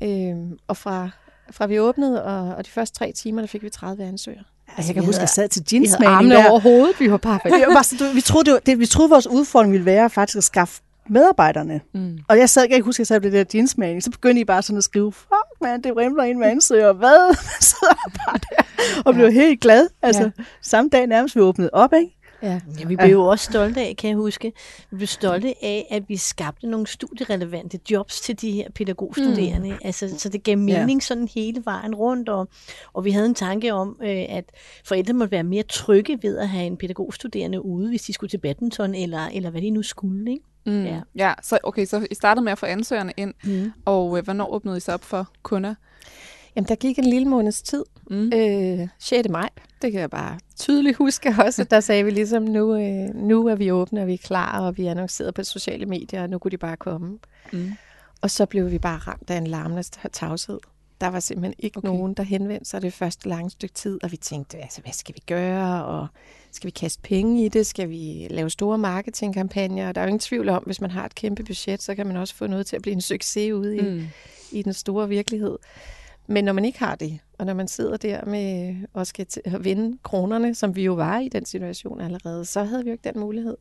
Øh, 0.04 0.36
og 0.67 0.78
fra, 0.78 1.10
fra 1.52 1.65
vi 1.65 1.80
åbnede, 1.80 2.24
og, 2.24 2.56
og 2.56 2.65
de 2.65 2.69
første 2.69 3.00
tre 3.00 3.12
timer, 3.12 3.41
der 3.41 3.48
fik 3.48 3.63
vi 3.63 3.69
30 3.69 4.04
ansøgere. 4.04 4.43
Altså, 4.78 4.89
jeg 4.89 4.95
kan 4.95 5.06
huske, 5.06 5.17
at 5.17 5.21
jeg 5.21 5.30
sad 5.30 5.50
til 5.50 5.63
jeansmagning 5.74 6.32
der. 6.32 6.50
over 6.50 6.60
hovedet, 6.60 7.00
vi 7.00 7.12
var 7.12 7.17
bare 7.17 7.39
vi, 7.45 7.50
var 7.50 7.74
bare, 7.74 8.15
vi, 8.15 8.21
troede, 8.21 8.45
det, 8.45 8.54
var, 8.54 8.60
det, 8.60 8.80
vi 8.80 8.86
troede, 8.86 9.10
vores 9.10 9.28
udfordring 9.28 9.71
ville 9.71 9.86
være 9.86 10.10
faktisk 10.10 10.38
at 10.38 10.43
skaffe 10.43 10.82
medarbejderne. 11.10 11.82
Mm. 11.94 12.18
Og 12.28 12.38
jeg 12.38 12.50
sad, 12.50 12.62
jeg 12.62 12.70
kan 12.70 12.76
ikke 12.76 12.86
huske, 12.86 12.98
at 12.98 13.00
jeg 13.00 13.08
sad 13.08 13.22
på 13.22 13.24
det 13.24 13.34
der 13.34 13.44
jeansmagning, 13.54 14.04
så 14.04 14.12
begyndte 14.12 14.41
I 14.41 14.46
bare 14.46 14.62
sådan 14.62 14.78
at 14.78 14.84
skrive, 14.84 15.12
fuck 15.12 15.62
man, 15.62 15.82
det 15.82 15.98
rimler 15.98 16.24
ind 16.24 16.39
med 16.39 16.48
ansøger, 16.48 16.94
hvad? 16.94 17.36
Så 17.62 17.76
sidder 17.80 17.94
bare 17.94 18.38
der 18.38 18.63
og 19.06 19.13
blev 19.13 19.26
ja. 19.26 19.32
helt 19.32 19.62
glad. 19.62 19.88
Altså, 20.02 20.24
ja. 20.24 20.44
samme 20.62 20.89
dag 20.89 21.08
nærmest 21.08 21.36
vi 21.36 21.41
åbnede 21.41 21.70
op, 21.74 21.94
ikke? 21.94 22.15
Ja. 22.41 22.60
ja, 22.80 22.86
vi 22.88 22.96
blev 22.96 23.12
jo 23.12 23.26
også 23.26 23.46
stolte 23.46 23.82
af, 23.82 23.96
kan 23.98 24.10
jeg 24.10 24.18
huske, 24.18 24.54
vi 24.91 24.96
blev 24.96 25.08
stolte 25.08 25.54
af, 25.62 25.88
at 25.91 26.04
vi 26.08 26.18
skabte 26.18 26.68
nogle 26.68 26.88
studierelevante 26.88 27.80
jobs 27.91 28.22
til 28.22 28.41
de 28.41 28.52
her 28.52 28.70
pædagogstuderende. 28.76 29.70
Mm. 29.70 29.78
Altså, 29.84 30.15
så 30.18 30.30
det 30.30 30.44
gav 30.44 30.58
mening 30.58 31.00
ja. 31.02 31.06
sådan 31.06 31.30
hele 31.36 31.62
vejen 31.65 31.96
rundt, 31.96 32.30
og, 32.30 32.48
og 32.94 33.06
vi 33.06 33.12
havde 33.12 33.26
en 33.26 33.36
tanke 33.36 33.74
om, 33.74 34.00
øh, 34.02 34.26
at 34.30 34.52
forældre 34.86 35.13
måtte 35.13 35.32
være 35.32 35.44
mere 35.44 35.63
trygge 35.63 36.20
ved 36.22 36.38
at 36.38 36.50
have 36.50 36.65
en 36.65 36.78
pædagogstuderende 36.78 37.65
ude, 37.65 37.89
hvis 37.89 38.02
de 38.02 38.13
skulle 38.13 38.30
til 38.30 38.38
badminton, 38.38 38.96
eller, 38.96 39.26
eller 39.34 39.50
hvad 39.50 39.62
de 39.62 39.70
nu 39.70 39.84
skulle, 39.84 40.32
ikke? 40.32 40.44
Mm. 40.65 40.86
Ja. 40.86 41.01
ja, 41.15 41.34
så 41.41 41.58
okay, 41.63 41.86
så 41.86 42.08
I 42.12 42.15
startede 42.15 42.43
med 42.43 42.51
at 42.51 42.58
få 42.58 42.65
ansøgerne 42.65 43.13
ind, 43.17 43.34
mm. 43.43 43.71
og 43.86 44.17
øh, 44.17 44.23
hvornår 44.23 44.54
åbnede 44.54 44.78
I 44.78 44.80
så 44.80 44.93
op 44.93 45.04
for 45.04 45.30
kunder? 45.43 45.75
Jamen, 46.56 46.67
der 46.67 46.75
gik 46.75 46.99
en 46.99 47.06
lille 47.06 47.28
måneds 47.28 47.62
tid. 47.62 47.84
Mm. 48.10 48.32
Øh, 48.34 48.88
6. 48.99 49.30
maj, 49.30 49.49
det 49.82 49.91
kan 49.91 50.01
jeg 50.01 50.10
bare 50.10 50.39
tydeligt 50.56 50.97
huske 50.97 51.36
også. 51.45 51.63
Der 51.63 51.80
sagde 51.80 52.04
vi 52.04 52.12
ligesom, 52.12 52.43
nu, 52.43 52.75
øh, 52.75 53.15
nu 53.15 53.47
er 53.47 53.56
vi 53.56 53.71
åbne, 53.71 54.01
og 54.01 54.08
vi 54.08 54.13
er 54.13 54.17
klar, 54.17 54.60
og 54.60 54.78
vi 54.78 54.86
er 54.86 54.91
annonceret 54.91 55.34
på 55.34 55.43
sociale 55.43 55.86
medier, 55.86 56.23
og 56.23 56.30
nu 56.30 56.38
kunne 56.38 56.51
de 56.51 56.58
bare 56.58 56.78
komme. 56.78 57.19
Mm. 57.54 57.71
Og 58.21 58.32
så 58.32 58.45
blev 58.45 58.71
vi 58.71 58.80
bare 58.80 58.97
ramt 58.97 59.30
af 59.30 59.38
en 59.38 59.47
larmende 59.47 59.84
tavshed. 60.12 60.60
Der 61.01 61.08
var 61.08 61.19
simpelthen 61.19 61.54
ikke 61.60 61.78
okay. 61.78 61.88
nogen, 61.88 62.13
der 62.13 62.23
henvendte 62.23 62.69
sig 62.69 62.82
det 62.82 62.93
første 62.93 63.30
lange 63.30 63.49
stykke 63.49 63.73
tid, 63.73 64.04
og 64.04 64.12
vi 64.12 64.17
tænkte, 64.17 64.58
altså, 64.58 64.82
hvad 64.82 64.93
skal 64.93 65.15
vi 65.15 65.21
gøre, 65.28 65.86
og 65.86 66.08
skal 66.56 66.68
vi 66.68 66.72
kaste 66.72 67.02
penge 67.02 67.46
i 67.46 67.50
det, 67.50 67.65
skal 67.65 67.89
vi 67.89 68.28
lave 68.30 68.50
store 68.50 68.78
marketingkampagner, 68.78 69.91
der 69.91 70.02
er 70.02 70.06
jo 70.06 70.08
ingen 70.08 70.20
tvivl 70.20 70.50
om, 70.50 70.63
hvis 70.63 70.82
man 70.82 70.91
har 70.91 71.06
et 71.06 71.15
kæmpe 71.15 71.44
budget, 71.44 71.82
så 71.82 71.96
kan 71.96 72.08
man 72.08 72.15
også 72.15 72.36
få 72.36 72.48
noget 72.48 72.65
til 72.65 72.76
at 72.76 72.82
blive 72.82 72.94
en 72.94 73.02
succes 73.02 73.54
ude 73.54 73.78
i, 73.78 73.82
mm. 73.82 74.08
i 74.52 74.62
den 74.62 74.74
store 74.74 75.10
virkelighed. 75.10 75.58
Men 76.28 76.46
når 76.46 76.54
man 76.54 76.65
ikke 76.65 76.80
har 76.80 76.96
det, 76.96 77.20
og 77.38 77.46
når 77.46 77.54
man 77.54 77.68
sidder 77.68 77.98
der 77.98 78.26
med 78.26 78.76
og 78.94 79.08
skal 79.08 79.28
at 79.46 79.63
vinde 79.63 79.98
kronerne, 80.04 80.56
som 80.56 80.76
vi 80.76 80.84
jo 80.84 80.94
var 80.94 81.20
i 81.20 81.30
den 81.30 81.46
situation 81.46 82.02
allerede, 82.02 82.46
så 82.46 82.63
havde 82.63 82.84
vi 82.84 82.89
jo 82.89 82.91
ikke 82.91 83.13
den 83.13 83.20
mulighed. 83.20 83.58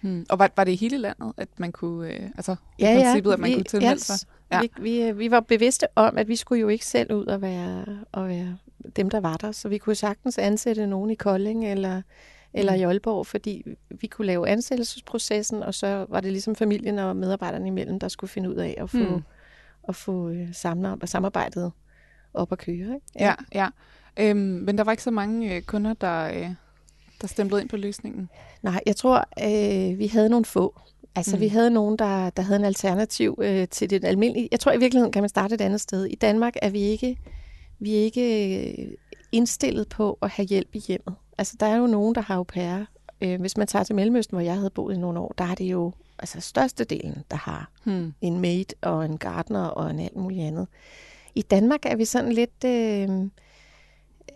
Hmm. 0.00 0.26
Og 0.28 0.38
var, 0.38 0.50
var 0.56 0.64
det 0.64 0.72
i 0.72 0.76
hele 0.76 0.98
landet, 0.98 1.32
at 1.36 1.48
man 1.56 1.72
kunne, 1.72 2.12
øh, 2.12 2.20
altså 2.36 2.56
ja, 2.78 2.92
i 2.92 3.02
princippet, 3.02 3.30
ja, 3.30 3.34
at 3.34 3.40
man 3.40 3.50
vi, 3.50 3.54
kunne 3.54 3.64
tilmelde 3.64 4.00
sig? 4.00 4.28
Ja. 4.52 4.60
Vi, 4.60 4.70
vi, 4.80 5.12
vi 5.12 5.30
var 5.30 5.40
bevidste 5.40 5.86
om, 5.94 6.18
at 6.18 6.28
vi 6.28 6.36
skulle 6.36 6.60
jo 6.60 6.68
ikke 6.68 6.86
selv 6.86 7.12
ud 7.12 7.26
og 7.26 7.42
være, 7.42 7.84
og 8.12 8.28
være 8.28 8.56
dem, 8.96 9.10
der 9.10 9.20
var 9.20 9.36
der. 9.36 9.52
Så 9.52 9.68
vi 9.68 9.78
kunne 9.78 9.94
sagtens 9.94 10.38
ansætte 10.38 10.86
nogen 10.86 11.10
i 11.10 11.14
Kolding 11.14 11.70
eller, 11.70 12.02
eller 12.54 12.74
i 12.74 12.82
Aalborg, 12.82 13.26
fordi 13.26 13.64
vi 14.00 14.06
kunne 14.06 14.26
lave 14.26 14.48
ansættelsesprocessen, 14.48 15.62
og 15.62 15.74
så 15.74 16.06
var 16.08 16.20
det 16.20 16.32
ligesom 16.32 16.54
familien 16.54 16.98
og 16.98 17.16
medarbejderne 17.16 17.66
imellem, 17.66 18.00
der 18.00 18.08
skulle 18.08 18.30
finde 18.30 18.50
ud 18.50 18.56
af 18.56 18.74
at 18.78 18.90
få, 18.90 18.98
hmm. 18.98 19.22
at 19.88 19.94
få 19.94 20.28
øh, 20.28 20.48
samarbejdet 21.04 21.72
op 22.34 22.52
at 22.52 22.58
køre. 22.58 22.76
Ikke? 22.76 23.00
Ja, 23.18 23.34
ja. 23.54 23.68
ja. 24.18 24.28
Øhm, 24.28 24.38
men 24.38 24.78
der 24.78 24.84
var 24.84 24.92
ikke 24.92 25.02
så 25.02 25.10
mange 25.10 25.54
øh, 25.54 25.62
kunder, 25.62 25.94
der, 25.94 26.28
øh, 26.28 26.50
der 27.20 27.26
stemplede 27.26 27.62
ind 27.62 27.68
på 27.68 27.76
løsningen? 27.76 28.28
Nej, 28.62 28.80
jeg 28.86 28.96
tror, 28.96 29.24
øh, 29.42 29.98
vi 29.98 30.06
havde 30.06 30.28
nogle 30.28 30.44
få. 30.44 30.80
Altså, 31.14 31.36
mm. 31.36 31.40
vi 31.40 31.48
havde 31.48 31.70
nogen, 31.70 31.98
der, 31.98 32.30
der 32.30 32.42
havde 32.42 32.58
en 32.58 32.64
alternativ 32.64 33.38
øh, 33.42 33.68
til 33.68 33.90
det 33.90 34.04
almindelige. 34.04 34.48
Jeg 34.50 34.60
tror, 34.60 34.72
i 34.72 34.78
virkeligheden 34.78 35.12
kan 35.12 35.22
man 35.22 35.28
starte 35.28 35.54
et 35.54 35.60
andet 35.60 35.80
sted. 35.80 36.04
I 36.04 36.14
Danmark 36.14 36.54
er 36.62 36.70
vi 36.70 36.80
ikke, 36.80 37.16
vi 37.78 37.94
er 37.94 38.00
ikke 38.00 38.56
øh, 38.68 38.88
indstillet 39.32 39.88
på 39.88 40.18
at 40.22 40.30
have 40.30 40.46
hjælp 40.46 40.74
i 40.74 40.78
hjemmet. 40.78 41.14
Altså, 41.38 41.56
der 41.60 41.66
er 41.66 41.76
jo 41.76 41.86
nogen, 41.86 42.14
der 42.14 42.20
har 42.20 42.36
au 42.36 42.42
pair. 42.42 42.84
Øh, 43.20 43.40
hvis 43.40 43.56
man 43.56 43.66
tager 43.66 43.82
til 43.82 43.94
Mellemøsten, 43.94 44.34
hvor 44.34 44.44
jeg 44.44 44.54
havde 44.54 44.70
boet 44.70 44.94
i 44.94 44.98
nogle 44.98 45.20
år, 45.20 45.34
der 45.38 45.44
er 45.44 45.54
det 45.54 45.64
jo 45.64 45.92
altså 46.18 46.40
størstedelen, 46.40 47.24
der 47.30 47.36
har 47.36 47.70
hmm. 47.84 48.14
en 48.20 48.40
maid 48.40 48.64
og 48.80 49.04
en 49.04 49.18
gardener 49.18 49.64
og 49.64 49.90
en 49.90 50.00
alt 50.00 50.16
muligt 50.16 50.42
andet. 50.42 50.66
I 51.34 51.42
Danmark 51.42 51.80
er 51.86 51.96
vi 51.96 52.04
sådan 52.04 52.32
lidt... 52.32 52.64
Øh, 52.64 53.08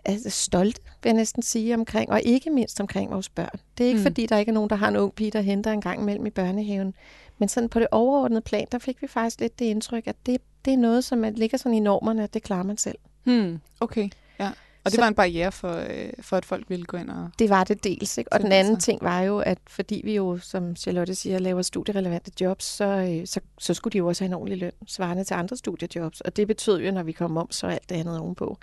altså, 0.04 0.30
stolte, 0.30 0.80
vil 1.02 1.10
jeg 1.10 1.16
næsten 1.16 1.42
sige, 1.42 1.74
omkring, 1.74 2.10
og 2.10 2.22
ikke 2.24 2.50
mindst 2.50 2.80
omkring 2.80 3.10
vores 3.10 3.28
børn. 3.28 3.60
Det 3.78 3.84
er 3.84 3.88
ikke, 3.88 3.98
mm. 3.98 4.02
fordi 4.02 4.26
der 4.26 4.38
ikke 4.38 4.50
er 4.50 4.54
nogen, 4.54 4.70
der 4.70 4.76
har 4.76 4.88
en 4.88 4.96
ung 4.96 5.14
pige, 5.14 5.30
der 5.30 5.40
henter 5.40 5.72
en 5.72 5.80
gang 5.80 6.02
imellem 6.02 6.26
i 6.26 6.30
børnehaven. 6.30 6.94
Men 7.38 7.48
sådan 7.48 7.68
på 7.68 7.80
det 7.80 7.88
overordnede 7.90 8.40
plan, 8.40 8.66
der 8.72 8.78
fik 8.78 9.02
vi 9.02 9.06
faktisk 9.06 9.40
lidt 9.40 9.58
det 9.58 9.64
indtryk, 9.64 10.06
at 10.06 10.16
det, 10.26 10.40
det 10.64 10.72
er 10.72 10.76
noget, 10.76 11.04
som 11.04 11.22
ligger 11.22 11.58
sådan 11.58 11.74
i 11.74 11.80
normerne, 11.80 12.22
at 12.22 12.34
det 12.34 12.42
klarer 12.42 12.62
man 12.62 12.76
selv. 12.76 12.98
Hmm. 13.30 13.60
Okay, 13.80 14.08
ja. 14.38 14.48
Og 14.84 14.90
det 14.90 14.92
så, 14.92 15.00
var 15.00 15.08
en 15.08 15.14
barriere 15.14 15.52
for, 15.52 15.72
øh, 15.72 16.12
for, 16.20 16.36
at 16.36 16.44
folk 16.44 16.70
ville 16.70 16.84
gå 16.84 16.96
ind 16.96 17.10
og... 17.10 17.30
Det 17.38 17.50
var 17.50 17.64
det 17.64 17.84
dels, 17.84 18.18
ikke? 18.18 18.32
Og 18.32 18.40
den 18.40 18.52
anden 18.52 18.74
sig. 18.74 18.82
ting 18.82 19.02
var 19.02 19.20
jo, 19.20 19.38
at 19.38 19.58
fordi 19.68 20.00
vi 20.04 20.16
jo, 20.16 20.38
som 20.38 20.76
Charlotte 20.76 21.14
siger, 21.14 21.38
laver 21.38 21.62
studierelevante 21.62 22.30
jobs, 22.40 22.64
så, 22.64 22.84
øh, 22.84 23.26
så, 23.26 23.40
så 23.58 23.74
skulle 23.74 23.92
de 23.92 23.98
jo 23.98 24.06
også 24.06 24.24
have 24.24 24.28
en 24.28 24.34
ordentlig 24.34 24.58
løn, 24.58 24.72
svarende 24.86 25.24
til 25.24 25.34
andre 25.34 25.56
studiejobs. 25.56 26.20
Og 26.20 26.36
det 26.36 26.46
betød 26.46 26.80
jo, 26.80 26.90
når 26.90 27.02
vi 27.02 27.12
kom 27.12 27.36
om, 27.36 27.50
så 27.50 27.66
alt 27.66 27.88
det 27.88 27.94
andet 27.94 28.18
ovenpå 28.18 28.58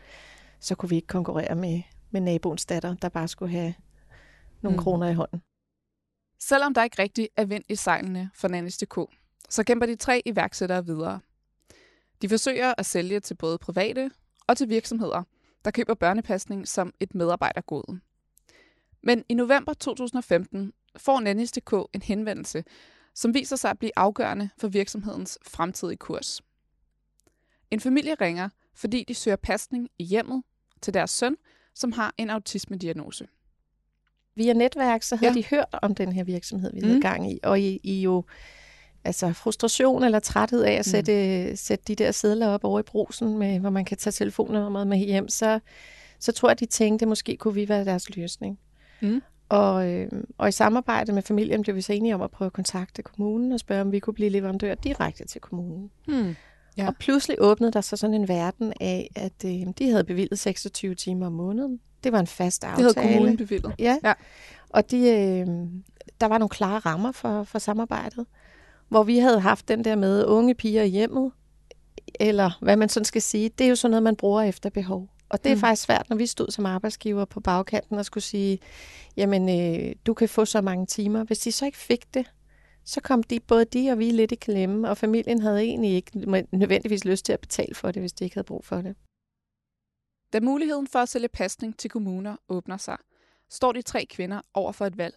så 0.60 0.75
kunne 0.75 0.89
vi 0.89 0.95
ikke 0.95 1.08
konkurrere 1.08 1.56
med, 1.56 1.82
med 2.12 2.21
naboens 2.21 2.65
datter, 2.65 2.95
der 2.95 3.10
bare 3.10 3.27
skulle 3.27 3.51
have 3.51 3.73
nogle 4.62 4.77
mm. 4.77 4.84
kroner 4.84 5.10
i 5.10 5.13
hånden. 5.13 5.41
Selvom 6.39 6.73
der 6.73 6.84
ikke 6.84 7.01
rigtig 7.01 7.30
er 7.36 7.45
vind 7.45 7.63
i 7.69 7.75
sejlene 7.75 8.30
for 8.36 8.47
Nannies.dk, 8.47 8.99
så 9.49 9.63
kæmper 9.63 9.86
de 9.86 9.95
tre 9.95 10.21
iværksættere 10.25 10.86
videre. 10.86 11.19
De 12.21 12.30
forsøger 12.30 12.73
at 12.77 12.86
sælge 12.86 13.19
til 13.19 13.34
både 13.34 13.58
private 13.58 14.12
og 14.47 14.57
til 14.57 14.69
virksomheder, 14.69 15.23
der 15.65 15.71
køber 15.71 15.93
børnepasning 15.93 16.67
som 16.67 16.93
et 16.99 17.15
medarbejdergode. 17.15 17.99
Men 19.03 19.23
i 19.29 19.33
november 19.33 19.73
2015 19.73 20.73
får 20.97 21.19
Nannies.dk 21.19 21.73
en 21.93 22.01
henvendelse, 22.01 22.63
som 23.13 23.33
viser 23.33 23.55
sig 23.55 23.71
at 23.71 23.79
blive 23.79 23.91
afgørende 23.95 24.49
for 24.57 24.67
virksomhedens 24.67 25.39
fremtidige 25.41 25.97
kurs. 25.97 26.41
En 27.71 27.79
familie 27.79 28.15
ringer 28.15 28.49
fordi 28.73 29.05
de 29.07 29.15
søger 29.15 29.38
pasning 29.38 29.89
i 29.99 30.03
hjemmet 30.03 30.43
til 30.81 30.93
deres 30.93 31.12
søn, 31.12 31.38
som 31.73 31.91
har 31.91 32.13
en 32.17 32.29
autismediagnose. 32.29 33.27
Via 34.36 34.53
netværk, 34.53 35.03
så 35.03 35.15
havde 35.15 35.33
ja. 35.33 35.39
de 35.39 35.45
hørt 35.45 35.75
om 35.81 35.95
den 35.95 36.12
her 36.12 36.23
virksomhed, 36.23 36.73
vi 36.73 36.79
mm. 36.79 36.88
havde 36.88 37.01
gang 37.01 37.31
i, 37.31 37.39
og 37.43 37.60
I, 37.60 37.79
I 37.83 38.01
jo 38.01 38.23
altså 39.08 39.34
frustration 39.34 40.04
eller 40.04 40.20
træthed 40.20 40.63
af 40.63 40.72
at 40.72 40.80
mm. 40.80 40.84
sætte, 40.84 41.58
sætte 41.58 41.84
de 41.88 41.96
der 41.96 42.12
sædler 42.12 42.48
op 42.48 42.63
over 42.63 42.80
i 42.80 42.84
brusen, 42.84 43.38
med, 43.38 43.60
hvor 43.60 43.70
man 43.70 43.86
kan 43.86 43.98
tage 43.98 44.12
telefonnummeret 44.12 44.88
med 44.88 44.98
hjem, 44.98 45.30
så, 45.30 45.60
så 46.20 46.32
tror 46.32 46.50
jeg, 46.50 46.60
de 46.60 46.65
tænkte, 46.65 47.04
at 47.04 47.08
måske 47.08 47.38
kunne 47.38 47.54
vi 47.54 47.70
være 47.70 47.86
deres 47.86 48.15
løsning. 48.15 48.60
Mm. 49.02 49.22
Og, 49.50 49.91
øh, 49.91 50.12
og 50.38 50.50
i 50.50 50.52
samarbejde 50.52 51.12
med 51.12 51.22
familien 51.22 51.62
blev 51.62 51.76
vi 51.76 51.82
så 51.82 51.93
enige 51.93 52.15
om 52.15 52.22
at 52.22 52.32
prøve 52.32 52.46
at 52.48 52.54
kontakte 52.54 53.02
kommunen 53.02 53.52
og 53.52 53.60
spørge, 53.60 53.82
om 53.82 53.91
vi 53.91 54.00
kunne 54.00 54.13
blive 54.13 54.30
leverandør 54.30 54.76
direkte 54.76 55.28
til 55.28 55.41
kommunen. 55.41 55.91
Mm. 56.08 56.36
Ja. 56.78 56.88
Og 56.88 56.96
pludselig 56.96 57.38
åbnede 57.39 57.72
der 57.72 57.82
så 57.82 57.98
sådan 57.98 58.13
en 58.13 58.28
verden 58.28 58.74
af, 58.82 59.10
at 59.15 59.46
øh, 59.46 59.74
de 59.80 59.89
havde 59.89 60.04
bevilget 60.04 60.39
26 60.39 60.96
timer 60.96 61.26
om 61.26 61.34
måneden. 61.34 61.80
Det 62.04 62.12
var 62.12 62.20
en 62.20 62.28
fast 62.28 62.63
aftale. 62.63 62.88
Det 62.88 62.96
havde 62.96 63.08
kommunen 63.08 63.38
bevilget. 63.38 63.76
Ja. 63.80 63.98
ja. 64.04 64.13
Og 64.70 64.91
de, 64.91 64.98
øh, 64.98 65.48
der 66.22 66.28
var 66.28 66.38
nogle 66.38 66.50
klare 66.50 66.80
rammer 66.80 67.12
for, 67.12 67.43
for 67.43 67.60
samarbejdet, 67.60 68.26
hvor 68.89 69.04
vi 69.04 69.17
havde 69.17 69.39
haft 69.39 69.67
den 69.67 69.84
der 69.84 69.95
med 69.95 70.26
unge 70.26 70.56
piger 70.56 70.84
i 70.84 70.88
hjemmet, 70.88 71.32
eller 72.19 72.52
hvad 72.62 72.78
man 72.78 72.89
sådan 72.89 73.06
skal 73.06 73.21
sige, 73.21 73.50
det 73.50 73.65
er 73.65 73.69
jo 73.69 73.76
sådan 73.76 73.91
noget, 73.91 74.04
man 74.04 74.15
bruger 74.15 74.41
efter 74.41 74.69
behov. 74.69 75.10
Og 75.30 75.43
det 75.43 75.52
er 75.52 75.56
mm. 75.56 75.62
faktisk 75.62 75.84
svært, 75.84 76.10
når 76.10 76.17
vi 76.17 76.26
stod 76.26 76.52
som 76.52 76.65
arbejdsgiver 76.65 77.26
på 77.26 77.39
bagkanten 77.39 77.97
og 77.97 78.06
skulle 78.06 78.23
sige, 78.23 78.60
jamen, 79.17 79.50
øh, 79.50 79.95
du 80.06 80.13
kan 80.13 80.30
få 80.30 80.45
så 80.45 80.62
mange 80.62 80.86
timer. 80.86 81.23
Hvis 81.23 81.39
de 81.39 81.52
så 81.52 81.65
ikke 81.65 81.78
fik 81.78 82.13
det, 82.13 82.32
så 82.86 83.02
kom 83.02 83.23
de, 83.23 83.39
både 83.39 83.65
de 83.65 83.89
og 83.91 84.00
vi 84.00 84.12
lidt 84.12 84.32
i 84.32 84.36
klemme, 84.36 84.89
og 84.89 84.97
familien 84.97 85.41
havde 85.41 85.62
egentlig 85.62 85.91
ikke 85.91 86.19
nødvendigvis 86.52 87.06
lyst 87.06 87.26
til 87.26 87.34
at 87.34 87.39
betale 87.39 87.76
for 87.76 87.91
det, 87.91 88.02
hvis 88.02 88.13
de 88.13 88.23
ikke 88.23 88.36
havde 88.36 88.45
brug 88.45 88.65
for 88.65 88.82
det. 88.82 88.95
Da 90.34 90.39
muligheden 90.39 90.88
for 90.88 91.00
at 91.00 91.10
sælge 91.10 91.28
pasning 91.28 91.78
til 91.78 91.89
kommuner 91.89 92.36
åbner 92.50 92.78
sig, 92.78 92.97
står 93.50 93.71
de 93.71 93.82
tre 93.82 94.06
kvinder 94.10 94.41
over 94.54 94.71
for 94.71 94.86
et 94.86 94.97
valg. 94.97 95.15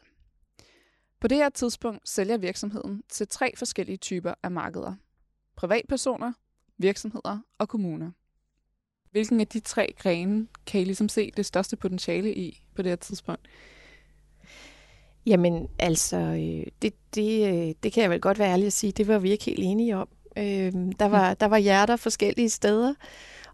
På 1.20 1.28
det 1.28 1.38
her 1.38 1.48
tidspunkt 1.48 2.09
sælger 2.09 2.37
virksomheden 2.37 3.02
til 3.09 3.28
tre 3.28 3.52
forskellige 3.56 3.96
typer 3.96 4.35
af 4.42 4.50
markeder. 4.50 4.94
Privatpersoner, 5.56 6.33
virksomheder 6.78 7.38
og 7.59 7.68
kommuner. 7.68 8.11
Hvilken 9.11 9.40
af 9.40 9.46
de 9.46 9.61
tre 9.61 9.94
grene 9.98 10.46
kan 10.66 10.80
I 10.80 10.85
ligesom 10.85 11.09
se 11.09 11.30
det 11.37 11.46
største 11.46 11.76
potentiale 11.76 12.35
i 12.35 12.64
på 12.74 12.83
det 12.83 12.90
her 12.90 12.96
tidspunkt? 12.96 13.48
Jamen, 15.26 15.68
altså, 15.78 16.16
øh, 16.16 16.66
det, 16.83 16.94
det, 17.14 17.48
øh, 17.48 17.74
det 17.83 17.92
kan 17.92 18.02
jeg 18.02 18.11
vel 18.11 18.20
godt 18.20 18.38
være 18.38 18.52
ærlig 18.52 18.66
at 18.66 18.72
sige, 18.72 18.92
det 18.92 19.09
var 19.09 19.18
vi 19.18 19.30
ikke 19.30 19.44
helt 19.44 19.62
enige 19.62 19.96
om. 19.96 20.09
Øh, 20.37 20.72
der, 20.98 21.04
var, 21.09 21.35
der 21.35 21.46
var 21.46 21.59
hjerter 21.59 21.96
forskellige 21.96 22.50
steder, 22.50 22.94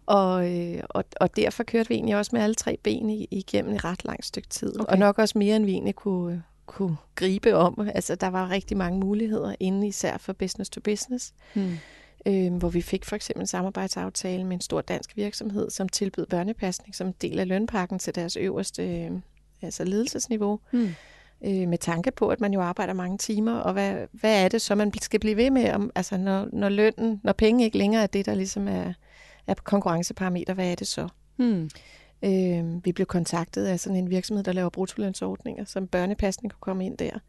og, 0.05 0.55
øh, 0.55 0.83
og, 0.89 1.03
og 1.21 1.35
derfor 1.35 1.63
kørte 1.63 1.89
vi 1.89 1.95
egentlig 1.95 2.15
også 2.15 2.29
med 2.33 2.41
alle 2.41 2.55
tre 2.55 2.77
ben 2.83 3.09
igennem 3.31 3.73
et 3.73 3.83
ret 3.83 4.05
langt 4.05 4.25
stykke 4.25 4.49
tid. 4.49 4.79
Okay. 4.79 4.91
Og 4.91 4.97
nok 4.97 5.19
også 5.19 5.37
mere, 5.37 5.55
end 5.55 5.65
vi 5.65 5.71
egentlig 5.71 5.95
kunne, 5.95 6.43
kunne 6.67 6.97
gribe 7.15 7.55
om. 7.55 7.89
Altså, 7.95 8.15
der 8.15 8.27
var 8.27 8.49
rigtig 8.49 8.77
mange 8.77 8.99
muligheder 8.99 9.55
inde, 9.59 9.87
især 9.87 10.17
for 10.17 10.33
business 10.33 10.69
to 10.69 10.81
business. 10.81 11.33
Hmm. 11.53 11.77
Øh, 12.25 12.53
hvor 12.53 12.69
vi 12.69 12.81
fik 12.81 13.05
for 13.05 13.15
eksempel 13.15 13.41
en 13.41 13.47
samarbejdsaftale 13.47 14.43
med 14.43 14.53
en 14.53 14.61
stor 14.61 14.81
dansk 14.81 15.17
virksomhed, 15.17 15.69
som 15.69 15.89
tilbød 15.89 16.25
børnepasning 16.25 16.95
som 16.95 17.13
del 17.13 17.39
af 17.39 17.47
lønpakken 17.47 17.99
til 17.99 18.15
deres 18.15 18.35
øverste 18.35 18.83
øh, 18.83 19.11
altså 19.61 19.83
ledelsesniveau. 19.83 20.59
Hmm 20.71 20.89
øh, 21.45 21.67
med 21.67 21.77
tanke 21.77 22.11
på, 22.11 22.29
at 22.29 22.41
man 22.41 22.53
jo 22.53 22.61
arbejder 22.61 22.93
mange 22.93 23.17
timer, 23.17 23.59
og 23.59 23.73
hvad, 23.73 24.07
hvad 24.11 24.43
er 24.43 24.47
det 24.47 24.61
så, 24.61 24.75
man 24.75 24.93
skal 25.01 25.19
blive 25.19 25.37
ved 25.37 25.51
med, 25.51 25.71
om, 25.71 25.91
altså 25.95 26.17
når, 26.17 26.47
når 26.53 26.69
lønnen, 26.69 27.21
når 27.23 27.33
penge 27.33 27.65
ikke 27.65 27.77
længere 27.77 28.03
er 28.03 28.07
det, 28.07 28.25
der 28.25 28.35
ligesom 28.35 28.67
er, 28.67 28.93
er 29.47 29.53
konkurrenceparameter, 29.63 30.53
hvad 30.53 30.71
er 30.71 30.75
det 30.75 30.87
så? 30.87 31.07
Hmm. 31.35 31.69
Øh, 32.23 32.85
vi 32.85 32.91
blev 32.91 33.05
kontaktet 33.05 33.65
af 33.65 33.79
sådan 33.79 33.95
en 33.95 34.09
virksomhed, 34.09 34.43
der 34.43 34.51
laver 34.51 34.69
brutolønsordninger, 34.69 35.65
som 35.65 35.87
børnepasning 35.87 36.51
kunne 36.51 36.61
komme 36.61 36.85
ind 36.85 36.97
der. 36.97 37.19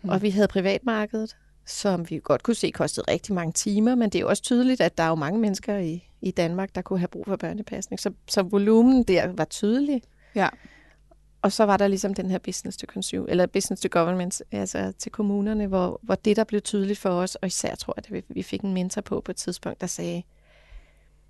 Hmm. 0.00 0.10
Og 0.10 0.22
vi 0.22 0.30
havde 0.30 0.48
privatmarkedet, 0.48 1.36
som 1.66 2.10
vi 2.10 2.20
godt 2.24 2.42
kunne 2.42 2.54
se 2.54 2.70
kostede 2.70 3.12
rigtig 3.12 3.34
mange 3.34 3.52
timer, 3.52 3.94
men 3.94 4.10
det 4.10 4.18
er 4.18 4.20
jo 4.20 4.28
også 4.28 4.42
tydeligt, 4.42 4.80
at 4.80 4.98
der 4.98 5.04
er 5.04 5.08
jo 5.08 5.14
mange 5.14 5.40
mennesker 5.40 5.78
i, 5.78 6.08
i 6.20 6.30
Danmark, 6.30 6.74
der 6.74 6.82
kunne 6.82 6.98
have 6.98 7.08
brug 7.08 7.24
for 7.26 7.36
børnepasning. 7.36 8.00
Så, 8.00 8.12
så 8.28 8.42
volumen 8.42 9.02
der 9.02 9.32
var 9.32 9.44
tydelig. 9.44 10.02
Ja. 10.34 10.48
Og 11.42 11.52
så 11.52 11.64
var 11.64 11.76
der 11.76 11.88
ligesom 11.88 12.14
den 12.14 12.30
her 12.30 12.38
business 12.38 12.76
to 12.76 12.86
consumer, 12.86 13.26
eller 13.28 13.46
business 13.46 13.82
to 13.82 13.88
government, 13.90 14.42
altså 14.52 14.92
til 14.98 15.12
kommunerne, 15.12 15.66
hvor, 15.66 16.00
hvor 16.02 16.14
det, 16.14 16.36
der 16.36 16.44
blev 16.44 16.60
tydeligt 16.60 16.98
for 16.98 17.10
os, 17.10 17.34
og 17.34 17.46
især 17.46 17.74
tror 17.74 17.94
jeg, 17.96 18.16
at 18.16 18.24
vi 18.28 18.42
fik 18.42 18.60
en 18.60 18.74
mentor 18.74 19.00
på 19.00 19.20
på 19.20 19.32
et 19.32 19.36
tidspunkt, 19.36 19.80
der 19.80 19.86
sagde, 19.86 20.22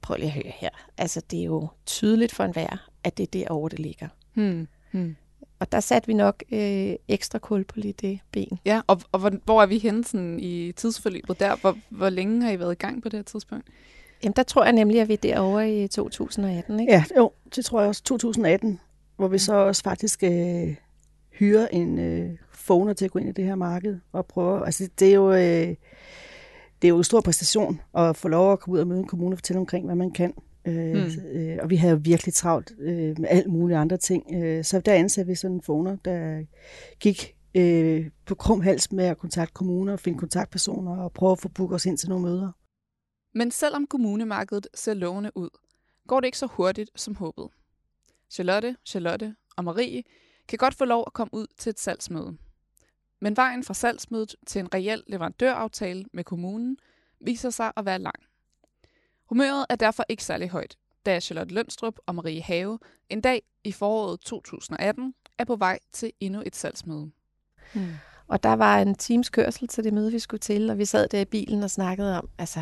prøv 0.07 0.17
lige 0.17 0.27
at 0.27 0.33
høre 0.33 0.53
her, 0.57 0.71
altså 0.99 1.23
det 1.31 1.41
er 1.41 1.45
jo 1.45 1.69
tydeligt 1.87 2.35
for 2.35 2.45
enhver, 2.45 2.89
at 3.05 3.19
det 3.19 3.23
er 3.23 3.27
derovre, 3.27 3.69
det 3.69 3.79
ligger. 3.79 4.09
Hmm. 4.35 4.69
Hmm. 4.91 5.17
Og 5.59 5.73
der 5.73 5.81
satte 5.81 6.07
vi 6.07 6.15
nok 6.15 6.43
øh, 6.53 6.95
ekstra 7.09 7.39
kul 7.39 7.65
på 7.65 7.81
lige 7.81 7.95
det 8.01 8.21
ben. 8.33 8.59
Ja, 8.65 8.81
og, 8.87 9.01
og 9.13 9.21
hvor, 9.21 9.33
hvor 9.45 9.63
er 9.63 9.67
vi 9.67 9.79
henne 9.79 10.05
sådan, 10.05 10.41
i 10.41 10.73
tidsforløbet 10.73 11.41
der? 11.41 11.57
Hvor, 11.57 11.79
hvor 11.89 12.11
længe 12.11 12.43
har 12.43 12.51
I 12.51 12.59
været 12.59 12.73
i 12.73 12.79
gang 12.79 13.03
på 13.03 13.09
det 13.09 13.19
her 13.19 13.25
tidspunkt? 13.25 13.67
Jamen, 14.23 14.35
der 14.37 14.43
tror 14.43 14.65
jeg 14.65 14.73
nemlig, 14.73 15.01
at 15.01 15.09
vi 15.09 15.13
er 15.13 15.17
derovre 15.17 15.75
i 15.75 15.89
2018, 15.89 16.81
ikke? 16.81 16.93
Ja, 16.93 17.05
jo, 17.17 17.33
det 17.57 17.65
tror 17.65 17.81
jeg 17.81 17.89
også. 17.89 18.03
2018 18.03 18.81
hvor 19.17 19.29
vi 19.29 19.39
så 19.39 19.55
også 19.55 19.83
faktisk 19.83 20.23
øh, 20.23 20.75
hyrer 21.31 21.69
en 21.69 21.99
øh, 21.99 22.31
phoner 22.67 22.93
til 22.93 23.05
at 23.05 23.11
gå 23.11 23.19
ind 23.19 23.29
i 23.29 23.33
det 23.33 23.45
her 23.45 23.55
marked 23.55 23.99
og 24.13 24.27
prøve. 24.27 24.67
Altså, 24.67 24.89
det 24.99 25.09
er 25.09 25.15
jo... 25.15 25.33
Øh, 25.33 25.75
det 26.83 26.89
er 26.89 26.93
jo 26.93 26.99
en 26.99 27.05
stor 27.05 27.21
præstation 27.21 27.81
at 27.97 28.17
få 28.17 28.29
lov 28.29 28.53
at 28.53 28.61
komme 28.61 28.75
ud 28.75 28.81
og 28.81 28.87
møde 28.87 29.01
en 29.01 29.07
kommune 29.07 29.35
og 29.35 29.39
fortælle 29.39 29.61
omkring, 29.61 29.87
hvad 29.87 29.97
man 29.97 30.11
kan. 30.11 30.35
Øh, 30.67 30.95
mm. 30.95 31.27
øh, 31.27 31.59
og 31.63 31.71
vi 31.71 31.77
havde 31.77 31.93
jo 31.93 32.01
virkelig 32.03 32.35
travlt 32.35 32.73
øh, 32.79 33.19
med 33.19 33.29
alt 33.29 33.51
mulige 33.51 33.77
andre 33.77 33.97
ting. 33.97 34.35
Øh, 34.35 34.65
så 34.65 34.81
der 34.81 34.95
ansatte 34.95 35.29
vi 35.29 35.35
sådan 35.35 35.57
en 35.57 35.61
phoner, 35.61 35.97
der 36.05 36.45
gik 37.01 37.37
øh, 37.55 38.11
på 38.27 38.35
krum 38.35 38.61
hals 38.61 38.93
med 38.93 39.05
at 39.05 39.19
kontakte 39.19 39.53
kommuner, 39.53 39.97
finde 39.97 40.19
kontaktpersoner 40.19 40.97
og 40.97 41.13
prøve 41.13 41.33
at 41.33 41.39
få 41.39 41.49
booket 41.49 41.75
os 41.75 41.87
ind 41.87 41.99
til 41.99 42.09
nogle 42.09 42.25
møder. 42.25 42.53
Men 43.35 43.51
selvom 43.51 43.87
kommunemarkedet 43.87 44.67
ser 44.75 44.95
lovende 44.95 45.31
ud, 45.35 45.49
går 46.09 46.21
det 46.21 46.27
ikke 46.27 46.39
så 46.39 46.47
hurtigt 46.47 46.91
som 46.97 47.15
håbet. 47.15 47.49
Charlotte, 48.31 48.77
Charlotte 48.87 49.35
og 49.57 49.65
Marie 49.65 50.03
kan 50.49 50.59
godt 50.59 50.75
få 50.75 50.85
lov 50.85 51.05
at 51.07 51.13
komme 51.13 51.35
ud 51.35 51.47
til 51.59 51.71
et 51.71 51.81
salgsmøde. 51.81 52.37
Men 53.21 53.37
vejen 53.37 53.65
fra 53.65 53.75
salgsmødet 53.75 54.35
til 54.47 54.61
en 54.61 54.75
reel 54.75 55.03
leverandøraftale 55.07 56.05
med 56.13 56.25
kommunen 56.25 56.77
viser 57.21 57.51
sig 57.51 57.73
at 57.77 57.85
være 57.85 57.99
lang. 57.99 58.17
Humøret 59.25 59.67
er 59.69 59.77
derfor 59.77 60.05
ikke 60.09 60.25
særlig 60.25 60.49
højt, 60.49 60.77
da 61.07 61.21
Charlotte 61.21 61.55
Lønstrup 61.55 61.99
og 62.07 62.15
Marie 62.15 62.43
Have 62.43 62.79
en 63.09 63.21
dag 63.21 63.43
i 63.65 63.73
foråret 63.73 64.21
2018 64.21 65.15
er 65.39 65.45
på 65.45 65.57
vej 65.57 65.79
til 65.93 66.13
endnu 66.21 66.43
et 66.47 66.57
salgsmøde. 66.57 67.11
Hmm. 67.75 67.95
Og 68.29 68.43
der 68.43 68.53
var 68.53 68.79
en 68.79 68.95
times 68.95 69.29
kørsel 69.29 69.69
til 69.69 69.85
det 69.85 69.93
møde, 69.93 70.13
vi 70.13 70.19
skulle 70.19 70.41
til, 70.41 70.71
og 70.71 70.79
vi 70.79 70.85
sad 70.85 71.09
der 71.09 71.21
i 71.21 71.25
bilen 71.25 71.63
og 71.63 71.71
snakkede 71.71 72.19
om, 72.19 72.29
altså, 72.39 72.61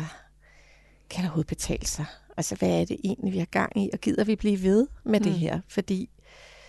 kan 1.09 1.21
det 1.21 1.29
overhovedet 1.29 1.47
betale 1.47 1.85
sig? 1.85 2.05
Altså, 2.37 2.55
hvad 2.55 2.81
er 2.81 2.85
det 2.85 2.97
egentlig, 3.03 3.33
vi 3.33 3.37
har 3.37 3.45
gang 3.45 3.83
i, 3.83 3.89
og 3.93 3.99
gider 3.99 4.23
vi 4.23 4.35
blive 4.35 4.63
ved 4.63 4.87
med 5.03 5.19
mm. 5.19 5.23
det 5.23 5.33
her? 5.33 5.61
Fordi 5.67 6.09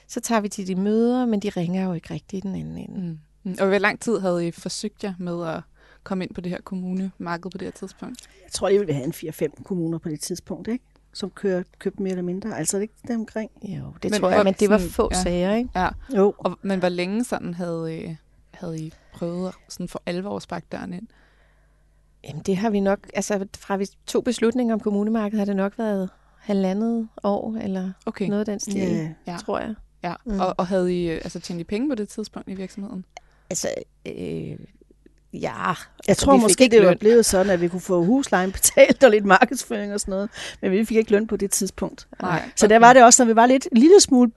så 0.08 0.20
tager 0.20 0.40
vi 0.40 0.48
til 0.48 0.66
de 0.66 0.74
møder, 0.74 1.26
men 1.26 1.40
de 1.40 1.48
ringer 1.48 1.84
jo 1.84 1.92
ikke 1.92 2.14
rigtigt 2.14 2.44
i 2.44 2.48
den 2.48 2.56
anden 2.56 2.78
ende. 2.78 3.00
Mm. 3.00 3.18
Mm. 3.46 3.56
Og 3.60 3.66
hvor 3.66 3.78
lang 3.78 4.00
tid 4.00 4.18
havde 4.18 4.48
I 4.48 4.50
forsøgt 4.50 5.04
jer 5.04 5.14
med 5.18 5.48
at 5.48 5.60
komme 6.04 6.24
ind 6.24 6.34
på 6.34 6.40
det 6.40 6.50
her 6.50 6.60
kommunemarked 6.60 7.50
på 7.50 7.58
det 7.58 7.66
her 7.66 7.72
tidspunkt? 7.72 8.28
Jeg 8.44 8.52
tror, 8.52 8.68
I 8.68 8.78
ville 8.78 8.94
have 8.94 9.04
en 9.04 9.12
4-5 9.12 9.62
kommuner 9.62 9.98
på 9.98 10.08
det 10.08 10.20
tidspunkt, 10.20 10.68
ikke? 10.68 10.84
som 11.16 11.30
kører, 11.30 11.62
købt 11.78 12.00
mere 12.00 12.10
eller 12.10 12.22
mindre. 12.22 12.58
Altså 12.58 12.76
er 12.76 12.78
det 12.78 12.82
ikke 12.82 12.94
det 13.08 13.16
omkring? 13.16 13.50
Jo, 13.62 13.84
det 14.02 14.10
men, 14.10 14.20
tror 14.20 14.30
jeg, 14.30 14.44
men 14.44 14.54
det 14.54 14.70
var 14.70 14.78
få 14.78 15.08
ja. 15.12 15.22
sager, 15.22 15.54
ikke? 15.54 15.70
Ja. 15.76 15.88
Jo. 16.16 16.34
Og, 16.38 16.58
men 16.62 16.78
hvor 16.78 16.88
længe 16.88 17.24
sådan 17.24 17.54
havde, 17.54 18.02
øh, 18.02 18.16
havde 18.50 18.80
I 18.80 18.92
prøvet 19.14 19.54
sådan 19.68 19.88
for 19.88 20.02
alvor 20.06 20.36
at 20.36 20.42
sparke 20.42 20.66
døren 20.72 20.92
ind? 20.92 21.06
Jamen 22.24 22.42
det 22.42 22.56
har 22.56 22.70
vi 22.70 22.80
nok, 22.80 22.98
altså 23.14 23.46
fra 23.56 23.76
vi 23.76 23.86
tog 24.06 24.24
beslutninger 24.24 24.74
om 24.74 24.80
kommunemarkedet, 24.80 25.38
har 25.38 25.44
det 25.44 25.56
nok 25.56 25.78
været 25.78 26.10
halvandet 26.38 27.08
år, 27.22 27.56
eller 27.56 27.92
okay. 28.06 28.28
noget 28.28 28.40
af 28.40 28.46
den 28.46 28.60
stil, 28.60 28.96
yeah. 28.96 29.10
ja. 29.26 29.36
tror 29.36 29.58
jeg. 29.58 29.74
Ja, 30.02 30.14
mm. 30.24 30.40
og, 30.40 30.54
og 30.58 30.66
havde 30.66 30.94
I 30.94 31.08
altså 31.08 31.40
tjent 31.40 31.60
I 31.60 31.64
penge 31.64 31.88
på 31.88 31.94
det 31.94 32.08
tidspunkt 32.08 32.48
i 32.48 32.54
virksomheden? 32.54 33.04
Altså, 33.50 33.68
øh, 34.06 34.56
Ja. 35.32 35.72
Jeg 36.08 36.16
tror 36.16 36.36
måske, 36.36 36.68
det 36.70 36.86
var 36.86 36.94
blevet 37.00 37.26
sådan, 37.26 37.52
at 37.52 37.60
vi 37.60 37.68
kunne 37.68 37.80
få 37.80 38.04
huslejen 38.04 38.52
betalt 38.52 39.04
og 39.04 39.10
lidt 39.10 39.24
markedsføring 39.24 39.94
og 39.94 40.00
sådan 40.00 40.12
noget, 40.12 40.30
men 40.62 40.72
vi 40.72 40.84
fik 40.84 40.96
ikke 40.96 41.10
løn 41.10 41.26
på 41.26 41.36
det 41.36 41.50
tidspunkt. 41.50 42.08
Nej, 42.22 42.36
okay. 42.38 42.50
Så 42.56 42.66
der 42.66 42.78
var 42.78 42.92
det 42.92 43.04
også, 43.04 43.24
når 43.24 43.32
vi 43.32 43.36
var 43.36 43.46
lidt 43.46 43.68
en 43.72 43.78
lille 43.78 44.00
smule 44.00 44.30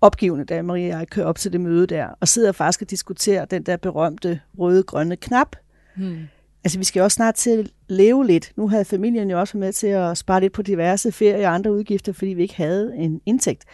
opgivende, 0.00 0.44
da 0.44 0.62
Maria 0.62 0.94
og 0.94 1.00
jeg 1.00 1.08
kører 1.08 1.26
op 1.26 1.38
til 1.38 1.52
det 1.52 1.60
møde 1.60 1.86
der, 1.86 2.06
og 2.20 2.28
sidder 2.28 2.52
faktisk 2.52 2.82
og 2.82 2.90
diskuterer 2.90 3.44
den 3.44 3.62
der 3.62 3.76
berømte 3.76 4.40
røde-grønne 4.58 5.16
knap. 5.16 5.56
Hmm. 5.96 6.18
Altså, 6.64 6.78
vi 6.78 6.84
skal 6.84 7.00
jo 7.00 7.04
også 7.04 7.14
snart 7.14 7.34
til 7.34 7.50
at 7.50 7.68
leve 7.88 8.26
lidt. 8.26 8.52
Nu 8.56 8.68
havde 8.68 8.84
familien 8.84 9.30
jo 9.30 9.40
også 9.40 9.54
været 9.54 9.66
med 9.66 9.72
til 9.72 9.86
at 9.86 10.18
spare 10.18 10.40
lidt 10.40 10.52
på 10.52 10.62
diverse 10.62 11.12
ferie 11.12 11.46
og 11.46 11.54
andre 11.54 11.72
udgifter, 11.72 12.12
fordi 12.12 12.30
vi 12.30 12.42
ikke 12.42 12.56
havde 12.56 12.92
en 12.96 13.20
indtægt. 13.26 13.64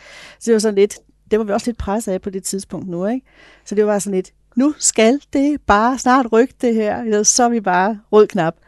Så 0.41 0.45
det 0.47 0.53
var 0.53 0.59
sådan 0.59 0.75
lidt, 0.75 0.99
det 1.31 1.39
var 1.39 1.45
vi 1.45 1.53
også 1.53 1.71
lidt 1.71 1.79
presset 1.79 2.13
af 2.13 2.23
på 2.23 2.31
det 2.31 2.43
tidspunkt 2.43 2.89
nu, 2.89 3.07
ikke? 3.07 3.27
Så 3.65 3.75
det 3.75 3.87
var 3.87 3.99
sådan 3.99 4.15
lidt, 4.15 4.33
nu 4.59 4.75
skal 4.79 5.21
det 5.33 5.61
bare 5.67 5.99
snart 5.99 6.27
rykke 6.33 6.55
det 6.61 6.75
her, 6.75 7.03
ellers 7.03 7.29
så 7.29 7.45
er 7.45 7.49
vi 7.49 7.61
bare 7.61 8.01
rød 8.13 8.27
knap. 8.27 8.55
Og 8.55 8.63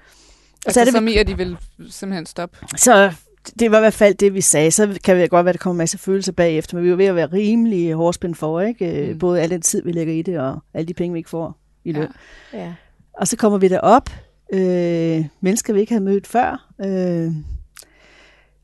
altså, 0.66 0.74
så 0.74 0.80
er 0.80 0.84
det, 0.84 0.92
som 0.92 1.08
i, 1.08 1.16
at 1.16 1.26
de 1.26 1.36
vil 1.36 1.56
simpelthen 1.90 2.26
stoppe? 2.26 2.58
Så 2.76 3.12
det 3.60 3.70
var 3.70 3.78
i 3.78 3.80
hvert 3.80 3.94
fald 3.94 4.14
det, 4.14 4.34
vi 4.34 4.40
sagde. 4.40 4.70
Så 4.70 4.98
kan 5.04 5.16
det 5.16 5.30
godt 5.30 5.44
være, 5.44 5.50
at 5.50 5.54
der 5.54 5.62
kommer 5.62 5.74
en 5.74 5.78
masse 5.78 5.98
følelser 5.98 6.32
bagefter, 6.32 6.76
men 6.76 6.84
vi 6.84 6.90
var 6.90 6.96
ved 6.96 7.06
at 7.06 7.14
være 7.14 7.26
rimelig 7.26 7.94
hårdspændt 7.94 8.38
for, 8.38 8.60
ikke? 8.60 9.08
Mm. 9.12 9.18
Både 9.18 9.40
al 9.40 9.50
den 9.50 9.62
tid, 9.62 9.82
vi 9.84 9.92
lægger 9.92 10.14
i 10.14 10.22
det, 10.22 10.40
og 10.40 10.58
alle 10.74 10.88
de 10.88 10.94
penge, 10.94 11.12
vi 11.12 11.18
ikke 11.18 11.30
får 11.30 11.58
i 11.84 11.92
løn. 11.92 12.08
Ja. 12.52 12.58
Ja. 12.58 12.74
Og 13.12 13.28
så 13.28 13.36
kommer 13.36 13.58
vi 13.58 13.68
derop. 13.68 14.10
Øh, 14.52 15.24
mennesker, 15.40 15.72
vi 15.72 15.80
ikke 15.80 15.92
havde 15.92 16.04
mødt 16.04 16.26
før. 16.26 16.68
Øh, 16.84 17.32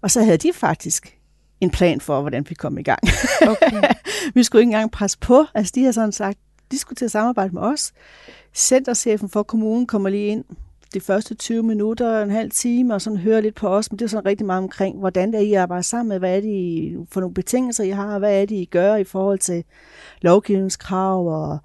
og 0.03 0.11
så 0.11 0.23
havde 0.23 0.39
de 0.39 0.51
faktisk 0.55 1.17
en 1.61 1.71
plan 1.71 2.01
for, 2.01 2.21
hvordan 2.21 2.47
vi 2.49 2.55
kom 2.55 2.79
i 2.79 2.83
gang. 2.83 3.01
Okay. 3.43 3.83
vi 4.35 4.43
skulle 4.43 4.61
ikke 4.61 4.69
engang 4.69 4.91
presse 4.91 5.19
på. 5.19 5.45
Altså, 5.55 5.73
de 5.75 5.85
har 5.85 5.93
sådan 5.93 6.12
sagt, 6.12 6.39
de 6.70 6.79
skulle 6.79 6.96
til 6.96 7.05
at 7.05 7.11
samarbejde 7.11 7.55
med 7.55 7.62
os. 7.62 7.92
Centerchefen 8.55 9.29
for 9.29 9.42
kommunen 9.42 9.87
kommer 9.87 10.09
lige 10.09 10.26
ind 10.26 10.44
de 10.94 11.00
første 11.00 11.35
20 11.35 11.62
minutter, 11.62 12.22
en 12.22 12.31
halv 12.31 12.50
time, 12.50 12.94
og 12.94 13.02
sådan 13.02 13.18
hører 13.18 13.40
lidt 13.40 13.55
på 13.55 13.68
os, 13.68 13.92
men 13.92 13.98
det 13.98 14.05
er 14.05 14.09
sådan 14.09 14.26
rigtig 14.26 14.46
meget 14.46 14.62
omkring, 14.62 14.98
hvordan 14.98 15.33
det 15.33 15.38
er, 15.38 15.42
I 15.42 15.52
arbejder 15.52 15.83
sammen 15.83 16.09
med, 16.09 16.18
hvad 16.18 16.37
er 16.37 16.40
det 16.40 17.07
for 17.11 17.20
nogle 17.20 17.35
betingelser, 17.35 17.85
I 17.85 17.90
har, 17.90 18.18
hvad 18.18 18.42
er 18.42 18.46
det, 18.46 18.55
I 18.57 18.64
gør 18.64 18.96
i 18.96 19.05
forhold 19.05 19.38
til 19.38 19.64
lovgivningskrav 20.22 21.29
og 21.29 21.59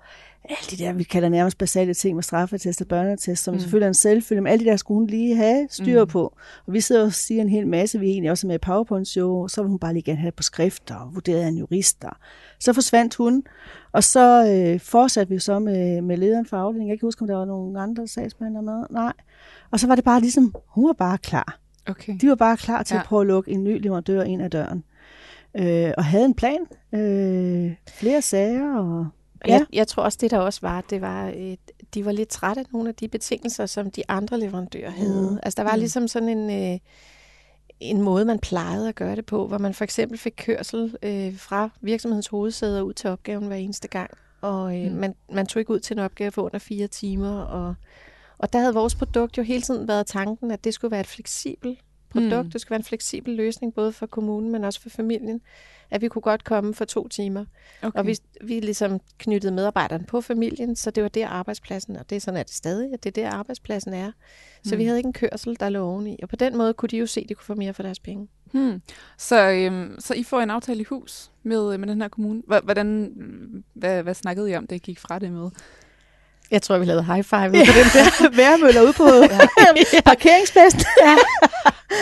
alle 0.44 0.78
de 0.78 0.84
der, 0.84 0.94
vi 0.94 1.04
kalder 1.04 1.30
nærmest 1.30 1.58
basale 1.58 1.94
ting 1.94 2.16
med 2.16 2.24
straffetest 2.24 2.82
og 2.82 2.88
børnetest, 2.88 3.44
som 3.44 3.54
mm. 3.54 3.60
selvfølgelig 3.60 3.86
er 3.86 3.90
en 3.90 3.94
selvfølge, 3.94 4.42
men 4.42 4.52
alle 4.52 4.66
de 4.66 4.70
der 4.70 4.78
skulle 4.78 4.98
hun 5.00 5.08
lige 5.08 5.36
have 5.36 5.68
styr 5.70 6.04
mm. 6.04 6.10
på. 6.10 6.38
Og 6.68 6.74
vi 6.74 6.82
sidder 6.82 7.06
og 7.06 7.14
siger 7.14 7.42
en 7.42 7.50
hel 7.50 7.68
masse, 7.68 8.00
vi 8.00 8.10
egentlig 8.10 8.32
også 8.32 8.48
med 8.48 8.56
i 8.56 8.58
PowerPoint-show, 8.58 9.48
så 9.48 9.62
vil 9.62 9.70
hun 9.70 9.80
bare 9.80 9.94
lige 9.94 10.04
gerne 10.04 10.20
have 10.20 10.32
på 10.32 10.44
skrift 10.44 10.92
og 10.92 11.14
vurderet 11.14 11.42
af 11.42 11.48
en 11.48 11.58
jurist. 11.58 12.04
Og 12.04 12.16
så 12.62 12.74
forsvandt 12.74 13.16
hun, 13.16 13.44
og 13.92 14.04
så 14.04 14.48
øh, 14.48 14.80
fortsatte 14.80 15.34
vi 15.34 15.40
så 15.40 15.60
med, 15.60 16.02
med 16.02 16.18
lederen 16.18 16.46
for 16.46 16.58
afdelingen. 16.58 16.90
Jeg 16.90 17.00
kan 17.00 17.08
huske, 17.08 17.22
om 17.22 17.28
der 17.28 17.36
var 17.36 17.46
nogle 17.46 17.82
andre 17.82 18.08
sagsbehandlere 18.08 18.64
med. 18.64 18.84
Nej. 18.90 19.14
Og 19.72 19.80
så 19.80 19.88
var 19.88 19.96
det 19.96 20.04
bare 20.04 20.22
ligesom, 20.22 20.56
hun 20.68 20.88
var 20.88 20.94
bare 20.94 21.18
klar. 21.18 21.60
Okay. 21.90 22.18
De 22.22 22.30
var 22.30 22.36
bare 22.36 22.58
klar 22.58 22.84
til 22.84 22.94
ja. 22.94 23.00
at 23.00 23.06
prøve 23.06 23.22
at 23.22 23.28
lukke 23.28 23.52
en 23.52 23.64
ny 23.64 23.82
leverandør 23.82 24.24
ind 24.24 24.42
ad 24.42 24.50
døren. 24.50 24.84
Øh, 25.58 25.92
og 25.98 26.06
havde 26.06 26.26
en 26.26 26.34
plan. 26.34 26.60
Øh, 26.94 27.76
flere 27.88 28.22
sager 28.22 28.78
og 28.78 29.08
Ja. 29.48 29.54
Jeg, 29.54 29.66
jeg 29.74 29.88
tror 29.88 30.04
også, 30.04 30.18
det 30.22 30.32
der 30.32 30.38
også 30.38 30.60
var, 30.62 30.82
det 30.82 31.02
var, 31.02 31.32
et, 31.36 31.60
de 31.94 32.06
var 32.06 32.12
lidt 32.12 32.30
trætte 32.30 32.60
af 32.60 32.66
nogle 32.74 32.90
af 32.90 32.96
de 32.96 33.08
betingelser, 33.08 33.66
som 33.66 33.92
de 33.92 34.04
andre 34.08 34.40
leverandører 34.40 34.90
havde. 34.90 35.32
Mm. 35.32 35.40
Altså 35.44 35.58
der 35.58 35.64
var 35.64 35.76
mm. 35.76 35.80
ligesom 35.80 36.08
sådan 36.08 36.30
en, 36.30 36.74
øh, 36.74 36.80
en 37.82 38.02
måde, 38.02 38.26
man 38.26 38.40
plejede 38.40 38.90
at 38.90 38.96
gøre 38.96 39.16
det 39.16 39.26
på, 39.26 39.48
hvor 39.48 39.58
man 39.58 39.74
for 39.74 39.84
eksempel 39.84 40.18
fik 40.18 40.34
kørsel 40.38 40.96
øh, 41.04 41.38
fra 41.38 41.70
virksomhedens 41.82 42.28
hovedsæde 42.28 42.84
ud 42.84 42.94
til 42.94 43.10
opgaven 43.10 43.48
hver 43.48 43.56
eneste 43.56 43.88
gang. 43.88 44.12
Og 44.42 44.80
øh, 44.80 44.92
mm. 44.92 44.98
man, 44.98 45.16
man 45.32 45.48
tog 45.48 45.60
ikke 45.60 45.74
ud 45.74 45.80
til 45.80 45.94
en 45.94 46.00
opgave 46.00 46.32
for 46.32 46.42
under 46.42 46.60
fire 46.60 46.88
timer. 46.88 47.42
Og, 47.42 47.76
og 48.38 48.54
der 48.54 48.60
havde 48.60 48.74
vores 48.74 48.96
produkt 48.96 49.38
jo 49.38 49.44
hele 49.44 49.62
tiden 49.62 49.88
været 49.88 50.08
tanken, 50.08 50.52
at 50.52 50.64
det 50.64 50.74
skulle 50.74 50.92
være 50.92 51.02
et 51.02 51.08
fleksibelt 51.08 51.80
produkt. 52.12 52.46
Mm. 52.46 52.52
Det 52.52 52.62
skulle 52.62 52.72
være 52.72 52.80
en 52.80 52.84
fleksibel 52.84 53.36
løsning, 53.36 53.74
både 53.74 53.92
for 53.92 54.06
kommunen, 54.06 54.52
men 54.52 54.64
også 54.64 54.82
for 54.82 54.90
familien 54.90 55.42
at 55.92 56.02
vi 56.02 56.08
kunne 56.08 56.22
godt 56.22 56.44
komme 56.44 56.74
for 56.74 56.86
to 56.86 57.08
timer. 57.08 57.46
Okay. 57.82 58.00
Og 58.00 58.08
vi, 58.08 58.18
vi 58.42 58.60
ligesom 58.60 59.00
knyttede 59.18 59.54
medarbejderne 59.54 60.06
på 60.06 60.22
familien, 60.22 60.76
så 60.76 60.92
det 60.92 61.04
var 61.04 61.10
der 61.10 61.28
arbejdspladsen, 61.28 61.96
og 61.96 62.10
det 62.10 62.16
er 62.16 62.20
sådan, 62.20 62.40
at 62.40 62.48
det 62.48 62.56
stadig, 62.56 62.94
at 62.94 63.04
det 63.04 63.18
er 63.18 63.24
der 63.24 63.30
arbejdspladsen 63.30 63.94
er. 63.94 64.12
Så 64.64 64.76
mm. 64.76 64.80
vi 64.80 64.86
havde 64.86 65.00
ikke 65.00 65.08
en 65.08 65.14
kørsel, 65.14 65.58
der 65.60 65.70
lå 65.70 65.86
oveni. 65.86 66.20
Og 66.24 66.30
på 66.30 66.36
den 66.36 66.58
måde 66.58 66.74
kunne 66.74 66.90
de 66.90 66.98
jo 66.98 67.06
se, 67.06 67.22
at 67.22 67.30
de 67.30 67.34
kunne 67.34 67.46
få 67.46 67.56
mere 67.56 67.74
for 67.74 67.84
deres 67.84 68.00
penge. 68.00 68.28
Hmm. 68.52 68.82
Så, 69.18 69.50
øhm, 69.52 69.96
så 70.00 70.14
I 70.14 70.24
får 70.24 70.42
en 70.42 70.50
aftale 70.50 70.82
i 70.82 70.84
hus 70.84 71.32
med, 71.44 71.78
med 71.78 71.88
den 71.88 72.02
her 72.02 72.08
kommune. 72.08 72.42
Hvordan, 72.64 73.14
hvad, 73.74 74.04
hvad 74.04 74.14
snakkede 74.14 74.52
I 74.52 74.56
om, 74.56 74.68
I 74.72 74.78
gik 74.78 75.00
fra 75.00 75.20
det 75.20 75.32
med? 75.32 75.50
Jeg 76.52 76.62
tror, 76.62 76.78
vi 76.78 76.86
lavede 76.86 77.04
high 77.04 77.24
five 77.24 77.50
på 77.50 77.74
den 77.80 77.88
der 77.94 78.30
værmøller 78.42 78.82
ude 78.82 78.94
på 78.94 79.04
ja. 79.94 80.02
parkeringspladsen. 80.06 80.82
ja. 81.06 81.18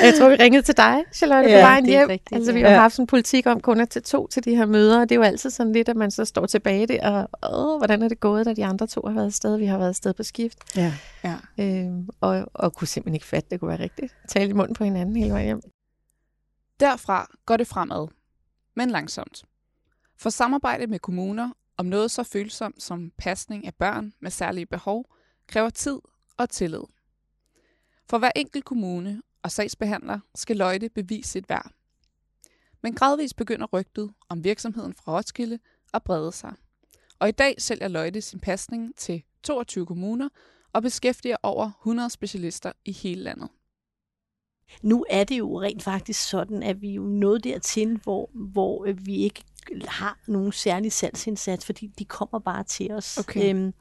Jeg 0.04 0.14
tror, 0.20 0.30
vi 0.30 0.36
ringede 0.36 0.62
til 0.62 0.78
dig, 0.78 1.04
Charlotte, 1.14 1.50
ja, 1.50 1.58
på 1.58 1.62
vejen 1.62 1.86
hjem. 1.86 2.10
Rigtigt, 2.10 2.36
altså, 2.36 2.54
vi 2.54 2.62
har 2.62 2.70
ja. 2.70 2.80
haft 2.80 2.94
sådan 2.94 3.04
en 3.04 3.08
politik 3.08 3.48
om 3.48 3.60
kun 3.60 3.80
at 3.80 3.90
tage 3.90 4.04
to 4.04 4.28
til 4.28 4.46
de 4.46 4.56
her 4.56 4.66
møder, 4.66 5.02
og 5.02 5.10
det 5.10 5.16
er 5.16 5.20
jo 5.20 5.24
altid 5.24 5.50
sådan 5.50 5.74
lidt, 5.74 5.90
at 5.90 5.96
man 5.96 6.12
så 6.12 6.26
står 6.26 6.46
tilbage 6.46 6.88
der, 6.88 7.26
og 7.42 7.74
Åh, 7.74 7.78
hvordan 7.78 8.04
er 8.04 8.08
det 8.08 8.20
gået, 8.20 8.46
da 8.46 8.54
de 8.54 8.66
andre 8.66 8.88
to 8.88 9.02
har 9.08 9.14
været 9.14 9.26
afsted? 9.26 9.58
Vi 9.58 9.66
har 9.66 9.78
været 9.78 9.90
afsted 9.90 10.14
på 10.14 10.24
skift. 10.24 10.58
Ja. 10.76 10.94
ja. 11.24 11.36
Øhm, 11.60 12.10
og, 12.22 12.46
og 12.54 12.74
kunne 12.74 12.88
simpelthen 12.88 13.16
ikke 13.16 13.26
fatte, 13.26 13.50
det 13.52 13.60
kunne 13.60 13.70
være 13.70 13.80
rigtigt. 13.80 14.16
Tale 14.28 14.50
i 14.50 14.54
munden 14.54 14.76
på 14.76 14.84
hinanden 14.84 15.16
hele 15.16 15.32
vejen 15.32 15.46
hjem. 15.46 15.62
Derfra 16.80 17.28
går 17.46 17.58
det 17.58 17.68
fremad, 17.68 18.08
men 18.76 18.90
langsomt. 18.90 19.44
For 20.20 20.30
samarbejde 20.30 20.88
med 20.88 21.00
kommuner 21.00 21.50
om 21.80 21.86
noget 21.86 22.12
så 22.12 22.24
følsomt 22.24 22.84
som 22.84 23.12
pasning 23.18 23.66
af 23.66 23.76
børn 23.76 24.14
med 24.20 24.32
særlige 24.32 24.66
behov 24.66 25.16
kræver 25.48 25.70
tid 25.70 26.00
og 26.38 26.50
tillid. 26.50 26.84
For 28.10 28.18
hver 28.18 28.32
enkelt 28.36 28.66
kommune 28.66 29.22
og 29.44 29.52
sagsbehandler 29.52 30.20
skal 30.36 30.58
Løjte 30.58 30.90
bevise 30.90 31.32
sit 31.32 31.50
værd. 31.50 31.72
Men 32.84 32.96
gradvist 32.96 33.36
begynder 33.36 33.68
rygtet 33.74 34.14
om 34.30 34.44
virksomheden 34.44 34.94
fra 34.94 35.18
Roskilde 35.18 35.60
at 35.94 36.04
brede 36.04 36.32
sig. 36.32 36.54
Og 37.20 37.30
i 37.30 37.32
dag 37.32 37.56
sælger 37.58 37.88
Løjte 37.88 38.22
sin 38.22 38.40
pasning 38.40 38.96
til 38.96 39.24
22 39.44 39.86
kommuner 39.86 40.30
og 40.74 40.82
beskæftiger 40.82 41.38
over 41.44 41.72
100 41.82 42.10
specialister 42.10 42.72
i 42.86 42.92
hele 42.92 43.24
landet. 43.24 43.50
Nu 44.82 45.06
er 45.10 45.24
det 45.24 45.38
jo 45.38 45.62
rent 45.62 45.84
faktisk 45.84 46.30
sådan, 46.30 46.64
at 46.64 46.82
vi 46.82 46.96
er 46.96 47.02
nået 47.02 47.44
dertil, 47.44 47.98
hvor, 47.98 48.30
hvor 48.34 48.86
øh, 48.86 49.06
vi 49.06 49.16
ikke 49.16 49.44
har 49.88 50.18
nogen 50.28 50.52
særlig 50.52 50.92
salgsindsats, 50.92 51.66
fordi 51.66 51.92
de 52.00 52.06
kommer 52.06 52.40
bare 52.40 52.64
til 52.64 52.92
os. 52.92 53.18
Okay. 53.18 53.50
Øhm, 53.50 53.74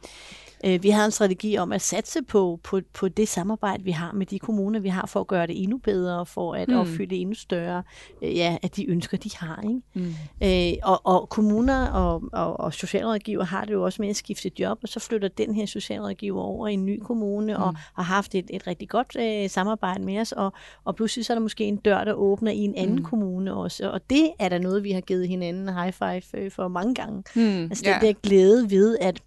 Øh, 0.64 0.82
vi 0.82 0.90
har 0.90 1.04
en 1.04 1.10
strategi 1.10 1.58
om 1.58 1.72
at 1.72 1.82
satse 1.82 2.22
på, 2.22 2.60
på, 2.62 2.80
på 2.94 3.08
det 3.08 3.28
samarbejde, 3.28 3.84
vi 3.84 3.90
har 3.90 4.12
med 4.12 4.26
de 4.26 4.38
kommuner, 4.38 4.80
vi 4.80 4.88
har, 4.88 5.06
for 5.06 5.20
at 5.20 5.26
gøre 5.26 5.46
det 5.46 5.62
endnu 5.62 5.78
bedre, 5.78 6.26
for 6.26 6.54
at 6.54 6.68
mm. 6.68 6.76
opfylde 6.76 7.16
endnu 7.16 7.34
større 7.34 7.82
øh, 8.22 8.36
ja, 8.36 8.56
af 8.62 8.70
de 8.70 8.90
ønsker, 8.90 9.16
de 9.16 9.30
har. 9.36 9.62
Ikke? 9.62 9.80
Mm. 9.94 10.14
Øh, 10.42 10.72
og, 10.82 11.06
og 11.06 11.28
kommuner 11.28 11.86
og, 11.86 12.22
og, 12.32 12.60
og 12.60 12.74
socialrådgiver 12.74 13.44
har 13.44 13.64
det 13.64 13.72
jo 13.72 13.84
også 13.84 14.02
med 14.02 14.08
at 14.08 14.16
skifte 14.16 14.50
job, 14.60 14.78
og 14.82 14.88
så 14.88 15.00
flytter 15.00 15.28
den 15.28 15.54
her 15.54 15.66
socialrådgiver 15.66 16.42
over 16.42 16.68
i 16.68 16.72
en 16.72 16.86
ny 16.86 17.00
kommune, 17.02 17.56
mm. 17.56 17.62
og 17.62 17.74
har 17.76 18.02
haft 18.02 18.34
et, 18.34 18.46
et 18.50 18.66
rigtig 18.66 18.88
godt 18.88 19.16
øh, 19.20 19.50
samarbejde 19.50 20.02
med 20.02 20.18
os, 20.18 20.32
og, 20.32 20.52
og 20.84 20.96
pludselig 20.96 21.24
så 21.24 21.32
er 21.32 21.34
der 21.34 21.42
måske 21.42 21.64
en 21.64 21.76
dør, 21.76 22.04
der 22.04 22.12
åbner 22.12 22.52
i 22.52 22.58
en 22.58 22.74
anden 22.76 22.96
mm. 22.96 23.04
kommune 23.04 23.54
også, 23.54 23.90
og 23.90 24.00
det 24.10 24.30
er 24.38 24.48
der 24.48 24.58
noget, 24.58 24.84
vi 24.84 24.92
har 24.92 25.00
givet 25.00 25.28
hinanden 25.28 25.68
high 25.74 25.92
five 25.92 26.42
øh, 26.42 26.50
for 26.50 26.68
mange 26.68 26.94
gange. 26.94 27.22
Mm. 27.36 27.62
Altså 27.62 27.84
den 27.84 27.92
yeah. 27.92 28.02
der 28.02 28.12
glæde 28.12 28.70
ved, 28.70 28.98
at 29.00 29.20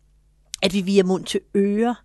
at 0.62 0.74
vi 0.74 0.82
via 0.82 1.04
mund 1.04 1.26
til 1.26 1.40
øre 1.56 1.96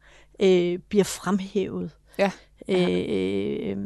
øh, 0.40 0.78
bliver 0.88 1.04
fremhævet. 1.04 1.90
Ja. 2.18 2.30
Øh, 2.68 3.04
øh, 3.08 3.76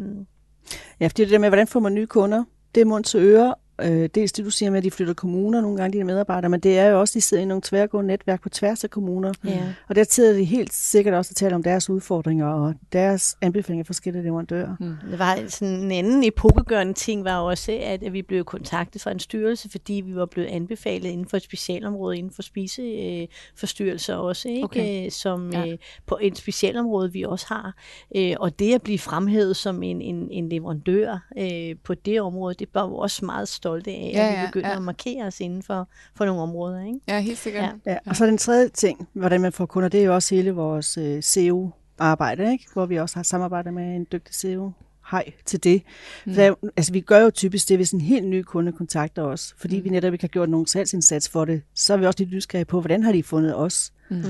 ja, 1.00 1.06
fordi 1.06 1.22
det 1.22 1.30
der 1.30 1.38
med, 1.38 1.48
hvordan 1.48 1.66
får 1.66 1.80
man 1.80 1.94
nye 1.94 2.06
kunder, 2.06 2.44
det 2.74 2.80
er 2.80 2.84
mund 2.84 3.04
til 3.04 3.20
øre, 3.20 3.54
Øh, 3.84 4.08
dels 4.14 4.32
det, 4.32 4.44
du 4.44 4.50
siger 4.50 4.70
med, 4.70 4.78
at 4.78 4.84
de 4.84 4.90
flytter 4.90 5.14
kommuner 5.14 5.60
nogle 5.60 5.76
gange, 5.76 5.98
de 5.98 6.04
medarbejdere, 6.04 6.50
men 6.50 6.60
det 6.60 6.78
er 6.78 6.86
jo 6.86 7.00
også, 7.00 7.12
de 7.14 7.20
sidder 7.20 7.42
i 7.42 7.46
nogle 7.46 7.62
tværgående 7.64 8.08
netværk 8.08 8.42
på 8.42 8.48
tværs 8.48 8.84
af 8.84 8.90
kommuner. 8.90 9.32
Ja. 9.44 9.74
Og 9.88 9.94
der 9.96 10.04
sidder 10.04 10.32
de 10.32 10.44
helt 10.44 10.72
sikkert 10.72 11.14
også 11.14 11.32
at 11.32 11.36
tale 11.36 11.54
om 11.54 11.62
deres 11.62 11.90
udfordringer 11.90 12.46
og 12.46 12.74
deres 12.92 13.36
anbefalinger 13.40 13.82
af 13.82 13.86
forskellige 13.86 14.22
leverandører. 14.22 14.76
Mm. 14.80 14.94
Det 15.10 15.18
var 15.18 15.38
sådan 15.48 15.74
en 15.74 15.92
anden 15.92 16.24
epokegørende 16.24 16.92
ting, 16.92 17.24
var 17.24 17.38
også, 17.38 17.78
at 17.82 18.12
vi 18.12 18.22
blev 18.22 18.44
kontaktet 18.44 19.02
fra 19.02 19.10
en 19.10 19.18
styrelse, 19.18 19.70
fordi 19.70 20.02
vi 20.06 20.14
var 20.14 20.26
blevet 20.26 20.48
anbefalet 20.48 21.10
inden 21.10 21.26
for 21.26 21.36
et 21.36 21.42
specialområde, 21.42 22.18
inden 22.18 22.32
for 22.32 22.42
spiseforstyrrelser 22.42 24.18
øh, 24.18 24.24
også, 24.24 24.48
ikke? 24.48 24.64
Okay. 24.64 25.04
Øh, 25.04 25.10
som 25.10 25.50
ja. 25.52 25.66
øh, 25.66 25.78
på 26.06 26.18
et 26.22 26.38
specialområde, 26.38 27.12
vi 27.12 27.22
også 27.22 27.46
har. 27.48 27.74
Øh, 28.16 28.36
og 28.40 28.58
det 28.58 28.74
at 28.74 28.82
blive 28.82 28.98
fremhævet 28.98 29.56
som 29.56 29.82
en, 29.82 30.00
en, 30.00 30.28
en 30.30 30.48
leverandør 30.48 31.26
øh, 31.38 31.76
på 31.84 31.94
det 31.94 32.20
område, 32.20 32.54
det 32.54 32.68
var 32.74 32.82
også 32.82 33.24
meget 33.24 33.48
stort 33.48 33.69
stolte 33.70 33.90
af, 33.90 34.10
ja, 34.14 34.32
at 34.32 34.42
vi 34.42 34.46
begynder 34.46 34.68
ja. 34.68 34.76
at 34.76 34.82
markere 34.82 35.26
os 35.26 35.40
inden 35.40 35.62
for, 35.62 35.88
for 36.14 36.24
nogle 36.24 36.42
områder. 36.42 36.84
Ikke? 36.84 37.00
Ja, 37.08 37.20
helt 37.20 37.38
sikkert. 37.38 37.62
Ja. 37.86 37.92
Ja. 37.92 37.98
Og 38.06 38.16
så 38.16 38.26
den 38.26 38.38
tredje 38.38 38.68
ting, 38.68 39.08
hvordan 39.12 39.40
man 39.40 39.52
får 39.52 39.66
kunder, 39.66 39.88
det 39.88 40.00
er 40.00 40.04
jo 40.04 40.14
også 40.14 40.34
hele 40.34 40.50
vores 40.50 40.98
øh, 40.98 41.22
SEO-arbejde, 41.22 42.52
ikke? 42.52 42.64
hvor 42.72 42.86
vi 42.86 42.96
også 42.96 43.16
har 43.16 43.22
samarbejdet 43.22 43.74
med 43.74 43.96
en 43.96 44.06
dygtig 44.12 44.34
SEO 44.34 44.72
hej 45.10 45.32
til 45.44 45.64
det. 45.64 45.82
Mm. 46.26 46.34
Der, 46.34 46.54
altså, 46.76 46.92
vi 46.92 47.00
gør 47.00 47.18
jo 47.18 47.30
typisk 47.30 47.68
det, 47.68 47.78
hvis 47.78 47.92
en 47.92 48.00
helt 48.00 48.28
ny 48.28 48.42
kunde 48.42 48.72
kontakter 48.72 49.22
os, 49.22 49.54
fordi 49.58 49.78
mm. 49.78 49.84
vi 49.84 49.90
netop 49.90 50.12
ikke 50.12 50.22
har 50.22 50.28
gjort 50.28 50.48
nogen 50.48 50.66
salgsindsats 50.66 51.28
for 51.28 51.44
det, 51.44 51.62
så 51.74 51.92
er 51.92 51.96
vi 51.96 52.06
også 52.06 52.18
lidt 52.18 52.32
nysgerrige 52.32 52.64
på, 52.64 52.80
hvordan 52.80 53.02
har 53.02 53.12
de 53.12 53.22
fundet 53.22 53.56
os? 53.56 53.92
Mm. 54.10 54.22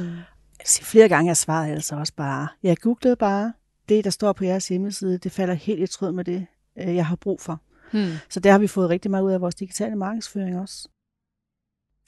Altså, 0.60 0.82
flere 0.82 1.08
gange 1.08 1.30
er 1.30 1.34
svaret 1.34 1.72
altså 1.72 1.96
også 1.96 2.12
bare, 2.16 2.48
jeg 2.62 2.76
googlede 2.76 3.16
bare, 3.16 3.52
det 3.88 4.04
der 4.04 4.10
står 4.10 4.32
på 4.32 4.44
jeres 4.44 4.68
hjemmeside, 4.68 5.18
det 5.18 5.32
falder 5.32 5.54
helt 5.54 5.82
i 5.82 5.86
tråd 5.86 6.12
med 6.12 6.24
det, 6.24 6.46
øh, 6.78 6.94
jeg 6.94 7.06
har 7.06 7.16
brug 7.16 7.40
for. 7.40 7.60
Hmm. 7.92 8.12
Så 8.28 8.40
der 8.40 8.52
har 8.52 8.58
vi 8.58 8.66
fået 8.66 8.90
rigtig 8.90 9.10
meget 9.10 9.22
ud 9.22 9.32
af 9.32 9.40
vores 9.40 9.54
digitale 9.54 9.96
markedsføring 9.96 10.60
også. 10.60 10.88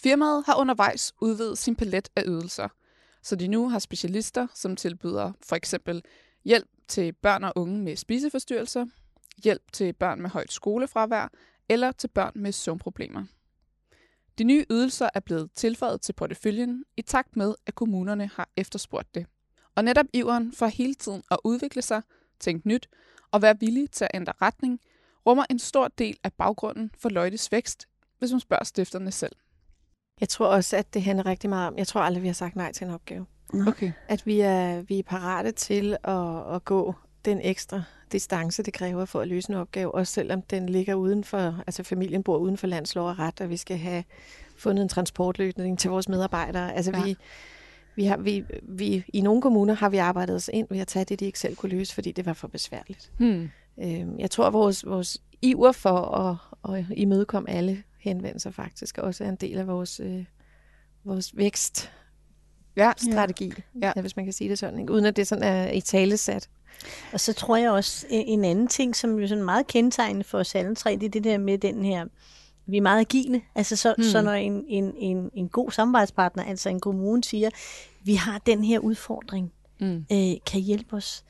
Firmaet 0.03 0.45
har 0.47 0.57
undervejs 0.57 1.13
udvidet 1.21 1.59
sin 1.59 1.77
palet 1.77 2.09
af 2.17 2.23
ydelser, 2.27 2.69
så 3.23 3.37
de 3.37 3.49
nu 3.49 3.69
har 3.69 3.79
specialister, 3.79 4.47
som 4.55 4.77
tilbyder 4.77 5.33
for 5.43 5.57
eksempel 5.57 6.03
hjælp 6.45 6.69
til 6.89 7.13
børn 7.13 7.45
og 7.45 7.53
unge 7.57 7.83
med 7.83 7.97
spiseforstyrrelser, 7.97 8.87
hjælp 9.45 9.73
til 9.73 9.93
børn 9.93 10.23
med 10.23 10.31
højt 10.31 10.53
skolefravær 10.53 11.29
eller 11.69 11.93
til 11.93 12.09
børn 12.09 12.33
med 12.35 12.53
søvnproblemer. 12.53 13.25
De 14.39 14.45
nye 14.45 14.65
ydelser 14.71 15.09
er 15.15 15.21
blevet 15.21 15.51
tilføjet 15.55 16.01
til 16.01 16.13
porteføljen 16.13 16.85
i 16.97 17.03
takt 17.03 17.37
med, 17.37 17.55
at 17.67 17.75
kommunerne 17.75 18.31
har 18.35 18.49
efterspurgt 18.57 19.15
det. 19.15 19.27
Og 19.75 19.85
netop 19.85 20.07
iveren 20.13 20.53
for 20.53 20.67
hele 20.67 20.95
tiden 20.95 21.23
at 21.31 21.39
udvikle 21.45 21.83
sig, 21.83 22.03
tænke 22.41 22.69
nyt 22.69 22.89
og 23.31 23.43
være 23.43 23.61
villig 23.61 23.91
til 23.91 24.05
at 24.05 24.11
ændre 24.15 24.33
retning– 24.41 24.81
rummer 25.27 25.45
en 25.51 25.59
stor 25.59 25.89
del 25.99 26.17
af 26.25 26.33
baggrunden 26.33 26.91
for 26.99 27.09
Løjtes 27.09 27.53
vækst, 27.53 27.89
hvis 28.19 28.31
man 28.31 28.41
spørger 28.41 28.65
stifterne 28.65 29.11
selv. 29.11 29.37
Jeg 30.21 30.29
tror 30.29 30.47
også, 30.47 30.77
at 30.77 30.95
det 30.95 31.03
handler 31.03 31.27
rigtig 31.27 31.51
meget 31.51 31.69
om, 31.69 31.79
jeg 31.79 31.87
tror 31.87 32.01
aldrig, 32.01 32.23
vi 32.23 32.29
har 32.29 32.35
sagt 32.35 32.57
nej 32.57 32.73
til 32.73 32.87
en 32.87 32.95
opgave. 32.95 33.27
Okay. 33.67 33.93
At 34.09 34.27
vi 34.27 34.41
er, 34.41 34.83
vi 34.83 34.99
er 34.99 35.03
parate 35.03 35.53
til 35.53 35.97
at, 36.05 36.55
at 36.55 36.65
gå 36.65 36.95
den 37.25 37.41
ekstra 37.43 37.83
distance, 38.13 38.63
det 38.63 38.75
kræver 38.75 39.05
for 39.05 39.21
at 39.21 39.29
løse 39.29 39.51
en 39.51 39.57
opgave, 39.57 39.95
også 39.95 40.13
selvom 40.13 40.43
den 40.43 40.69
ligger 40.69 40.95
uden 40.95 41.25
for, 41.25 41.63
altså 41.67 41.83
familien 41.83 42.23
bor 42.23 42.37
uden 42.37 42.57
for 42.57 42.67
landslov 42.67 43.09
og 43.09 43.19
ret, 43.19 43.41
og 43.41 43.51
vi 43.51 43.57
skal 43.57 43.77
have 43.77 44.05
fundet 44.57 44.83
en 44.83 44.89
transportløsning 44.89 45.79
til 45.79 45.91
vores 45.91 46.09
medarbejdere. 46.09 46.75
Altså 46.75 46.93
ja. 46.95 47.05
vi, 47.05 47.17
vi 47.97 48.05
har, 48.05 48.17
vi, 48.17 48.45
vi, 48.63 49.05
I 49.09 49.21
nogle 49.21 49.43
kommuner 49.43 49.75
har 49.75 49.89
vi 49.89 49.97
arbejdet 49.97 50.37
os 50.37 50.51
ind 50.53 50.67
ved 50.71 50.79
at 50.79 50.89
tage 50.89 51.05
det, 51.05 51.21
de 51.21 51.25
ikke 51.25 51.39
selv 51.39 51.57
kunne 51.57 51.73
løse, 51.73 51.95
fordi 51.95 52.13
det 52.13 52.27
var 52.27 52.33
for 52.33 52.49
besværligt. 52.49 53.13
Hmm. 53.19 53.51
Øh, 53.79 54.07
jeg 54.19 54.31
tror, 54.31 54.47
at 54.47 54.53
vores, 54.53 54.87
vores 54.87 55.19
iver 55.43 55.73
for 55.73 55.99
at, 55.99 56.37
at 56.77 56.85
imødekomme 56.97 57.51
alle 57.51 57.83
henvendelser 57.99 58.51
faktisk 58.51 58.99
også 58.99 59.25
er 59.25 59.29
en 59.29 59.37
del 59.37 59.59
af 59.59 59.67
vores, 59.67 60.01
øh, 60.01 60.25
vores 61.05 61.37
vækst 61.37 61.91
ja, 62.77 62.93
strategi, 62.97 63.53
ja. 63.83 63.93
Ja, 63.97 64.01
hvis 64.01 64.17
man 64.17 64.25
kan 64.25 64.33
sige 64.33 64.51
det 64.51 64.59
sådan, 64.59 64.79
ikke? 64.79 64.93
uden 64.93 65.05
at 65.05 65.17
det 65.17 65.27
sådan 65.27 65.45
er 65.45 65.71
i 65.71 65.81
talesat. 65.81 66.49
Og 67.13 67.21
så 67.21 67.33
tror 67.33 67.57
jeg 67.57 67.71
også, 67.71 68.07
en 68.11 68.45
anden 68.45 68.69
ting, 68.69 68.97
som 68.97 69.19
jo 69.19 69.27
sådan 69.29 69.45
meget 69.45 69.67
kendetegnende 69.67 70.25
for 70.25 70.39
os 70.39 70.55
alle 70.55 70.75
tre, 70.75 70.97
det 70.97 71.07
er 71.07 71.11
det 71.11 71.25
der 71.25 71.39
med 71.39 71.59
den 71.59 71.85
her, 71.85 72.07
vi 72.67 72.77
er 72.77 72.81
meget 72.81 73.01
agile. 73.01 73.43
Altså 73.55 73.77
så, 73.77 73.95
hmm. 73.99 74.05
så 74.05 74.23
når 74.23 74.33
en, 74.33 74.65
en, 74.69 74.95
en, 74.97 75.31
en 75.35 75.49
god 75.49 75.71
samarbejdspartner, 75.71 76.45
altså 76.45 76.69
en 76.69 76.81
kommune 76.81 77.25
siger, 77.25 77.51
vi 78.05 78.15
har 78.15 78.39
den 78.39 78.65
her 78.65 78.79
udfordring, 78.79 79.53
mm. 79.83 80.07
øh, 80.13 80.37
kan 80.47 80.61
hjælpe 80.61 80.97
os. 80.97 81.25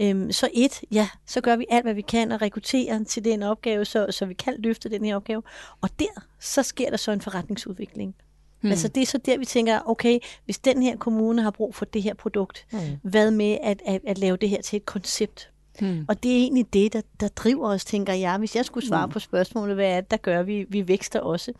Øhm, 0.00 0.32
så 0.32 0.48
et, 0.54 0.80
ja, 0.92 1.08
så 1.26 1.40
gør 1.40 1.56
vi 1.56 1.66
alt, 1.70 1.84
hvad 1.84 1.94
vi 1.94 2.02
kan 2.02 2.32
og 2.32 2.42
rekrutterer 2.42 3.04
til 3.04 3.24
den 3.24 3.42
opgave, 3.42 3.84
så, 3.84 4.06
så 4.10 4.26
vi 4.26 4.34
kan 4.34 4.54
løfte 4.58 4.88
den 4.88 5.04
her 5.04 5.16
opgave. 5.16 5.42
Og 5.80 5.90
der, 5.98 6.22
så 6.40 6.62
sker 6.62 6.90
der 6.90 6.96
så 6.96 7.12
en 7.12 7.20
forretningsudvikling. 7.20 8.14
Hmm. 8.60 8.70
Altså 8.70 8.88
det 8.88 9.02
er 9.02 9.06
så 9.06 9.18
der, 9.18 9.38
vi 9.38 9.44
tænker, 9.44 9.80
okay, 9.86 10.18
hvis 10.44 10.58
den 10.58 10.82
her 10.82 10.96
kommune 10.96 11.42
har 11.42 11.50
brug 11.50 11.74
for 11.74 11.84
det 11.84 12.02
her 12.02 12.14
produkt, 12.14 12.66
hmm. 12.72 12.80
hvad 13.02 13.30
med 13.30 13.58
at, 13.62 13.82
at, 13.86 14.00
at 14.06 14.18
lave 14.18 14.36
det 14.36 14.48
her 14.48 14.62
til 14.62 14.76
et 14.76 14.86
koncept? 14.86 15.50
Hmm. 15.80 16.04
Og 16.08 16.22
det 16.22 16.32
er 16.32 16.36
egentlig 16.36 16.72
det, 16.72 16.92
der, 16.92 17.00
der 17.20 17.28
driver 17.28 17.68
os, 17.68 17.84
tænker 17.84 18.12
jeg. 18.12 18.38
Hvis 18.38 18.56
jeg 18.56 18.64
skulle 18.64 18.86
svare 18.86 19.06
hmm. 19.06 19.12
på 19.12 19.18
spørgsmålet, 19.18 19.74
hvad 19.74 19.90
er 19.90 20.00
det, 20.00 20.10
der 20.10 20.16
gør, 20.16 20.42
vi, 20.42 20.66
vi 20.68 20.88
vækster 20.88 21.20
også? 21.20 21.52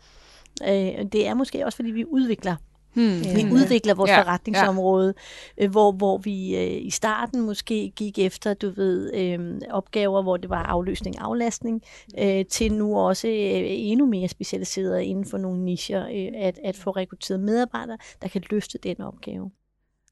Øh, 0.63 1.05
det 1.11 1.27
er 1.27 1.33
måske 1.33 1.65
også, 1.65 1.75
fordi 1.75 1.91
vi 1.91 2.05
udvikler 2.05 2.55
Hmm. 2.97 3.35
Vi 3.35 3.51
udvikler 3.51 3.93
vores 3.93 4.09
ja, 4.09 4.21
forretningsområde, 4.21 5.13
ja. 5.57 5.63
Øh, 5.63 5.71
hvor, 5.71 5.91
hvor 5.91 6.17
vi 6.17 6.55
øh, 6.57 6.85
i 6.85 6.89
starten 6.89 7.41
måske 7.41 7.91
gik 7.95 8.19
efter, 8.19 8.53
du 8.53 8.69
ved, 8.69 9.13
øh, 9.13 9.61
opgaver, 9.69 10.21
hvor 10.21 10.37
det 10.37 10.49
var 10.49 10.63
afløsning 10.63 11.19
aflastning, 11.19 11.81
øh, 12.19 12.45
til 12.45 12.73
nu 12.73 12.99
også 12.99 13.27
øh, 13.27 13.33
endnu 13.67 14.05
mere 14.05 14.27
specialiseret 14.27 15.01
inden 15.01 15.25
for 15.25 15.37
nogle 15.37 15.63
nicher, 15.63 16.07
øh, 16.07 16.31
at, 16.35 16.59
at 16.63 16.75
få 16.75 16.91
rekrutteret 16.91 17.39
medarbejdere, 17.39 17.97
der 18.21 18.27
kan 18.27 18.43
løfte 18.49 18.77
den 18.77 19.01
opgave. 19.01 19.51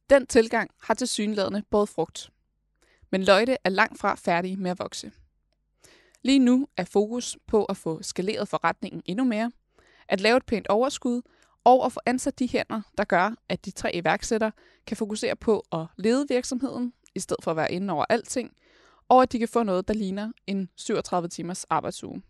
Den 0.10 0.28
tilgang 0.28 0.70
har 0.82 0.94
til 0.94 1.08
synlædende 1.08 1.64
både 1.72 1.88
frugt. 1.88 2.30
Men 3.12 3.24
Løjte 3.24 3.58
er 3.64 3.70
langt 3.70 4.00
fra 4.00 4.16
færdige 4.16 4.58
med 4.58 4.72
at 4.72 4.80
vokse. 4.80 5.12
Lige 6.24 6.40
nu 6.40 6.68
er 6.78 6.84
fokus 6.84 7.38
på 7.48 7.66
at 7.66 7.78
få 7.78 8.04
skaleret 8.04 8.48
forretningen 8.48 9.02
endnu 9.06 9.24
mere, 9.24 9.52
at 10.08 10.22
lave 10.22 10.38
et 10.38 10.46
pænt 10.46 10.68
overskud 10.68 11.22
og 11.66 11.86
at 11.86 11.92
få 11.92 12.00
ansat 12.06 12.40
de 12.40 12.50
hænder, 12.52 12.82
der 12.98 13.04
gør, 13.04 13.36
at 13.50 13.66
de 13.66 13.72
tre 13.72 13.96
iværksættere 13.96 14.52
kan 14.88 14.98
fokusere 14.98 15.36
på 15.36 15.66
at 15.72 15.86
lede 15.98 16.26
virksomheden, 16.30 16.94
i 17.16 17.20
stedet 17.20 17.44
for 17.44 17.52
at 17.52 17.58
være 17.58 17.72
inde 17.72 17.94
over 17.94 18.06
alting, 18.10 18.52
og 19.10 19.22
at 19.22 19.32
de 19.32 19.40
kan 19.40 19.48
få 19.48 19.64
noget, 19.64 19.88
der 19.88 19.94
ligner 19.94 20.32
en 20.48 20.70
37 20.76 21.28
timers 21.28 21.64
arbejdsuge. 21.64 22.22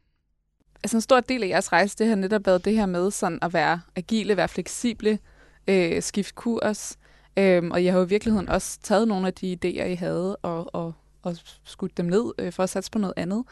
Altså 0.83 0.97
en 0.97 1.01
stor 1.01 1.19
del 1.19 1.43
af 1.43 1.47
jeres 1.47 1.71
rejse, 1.71 1.97
det 1.97 2.07
har 2.07 2.15
netop 2.15 2.45
været 2.45 2.65
det 2.65 2.75
her 2.75 2.85
med 2.85 3.11
sådan 3.11 3.39
at 3.41 3.53
være 3.53 3.81
agile, 3.95 4.37
være 4.37 4.47
fleksible, 4.47 5.19
øh, 5.67 6.01
skifte 6.01 6.33
kurs, 6.33 6.97
øh, 7.37 7.63
og 7.71 7.83
jeg 7.83 7.93
har 7.93 7.99
jo 7.99 8.05
i 8.05 8.09
virkeligheden 8.09 8.49
også 8.49 8.79
taget 8.79 9.07
nogle 9.07 9.27
af 9.27 9.33
de 9.33 9.57
idéer, 9.63 9.83
I 9.83 9.95
havde, 9.95 10.35
og, 10.35 10.75
og, 10.75 10.93
og 11.21 11.37
skudt 11.63 11.97
dem 11.97 12.05
ned 12.05 12.33
øh, 12.37 12.53
for 12.53 12.63
at 12.63 12.69
satse 12.69 12.91
på 12.91 12.99
noget 12.99 13.13
andet. 13.17 13.43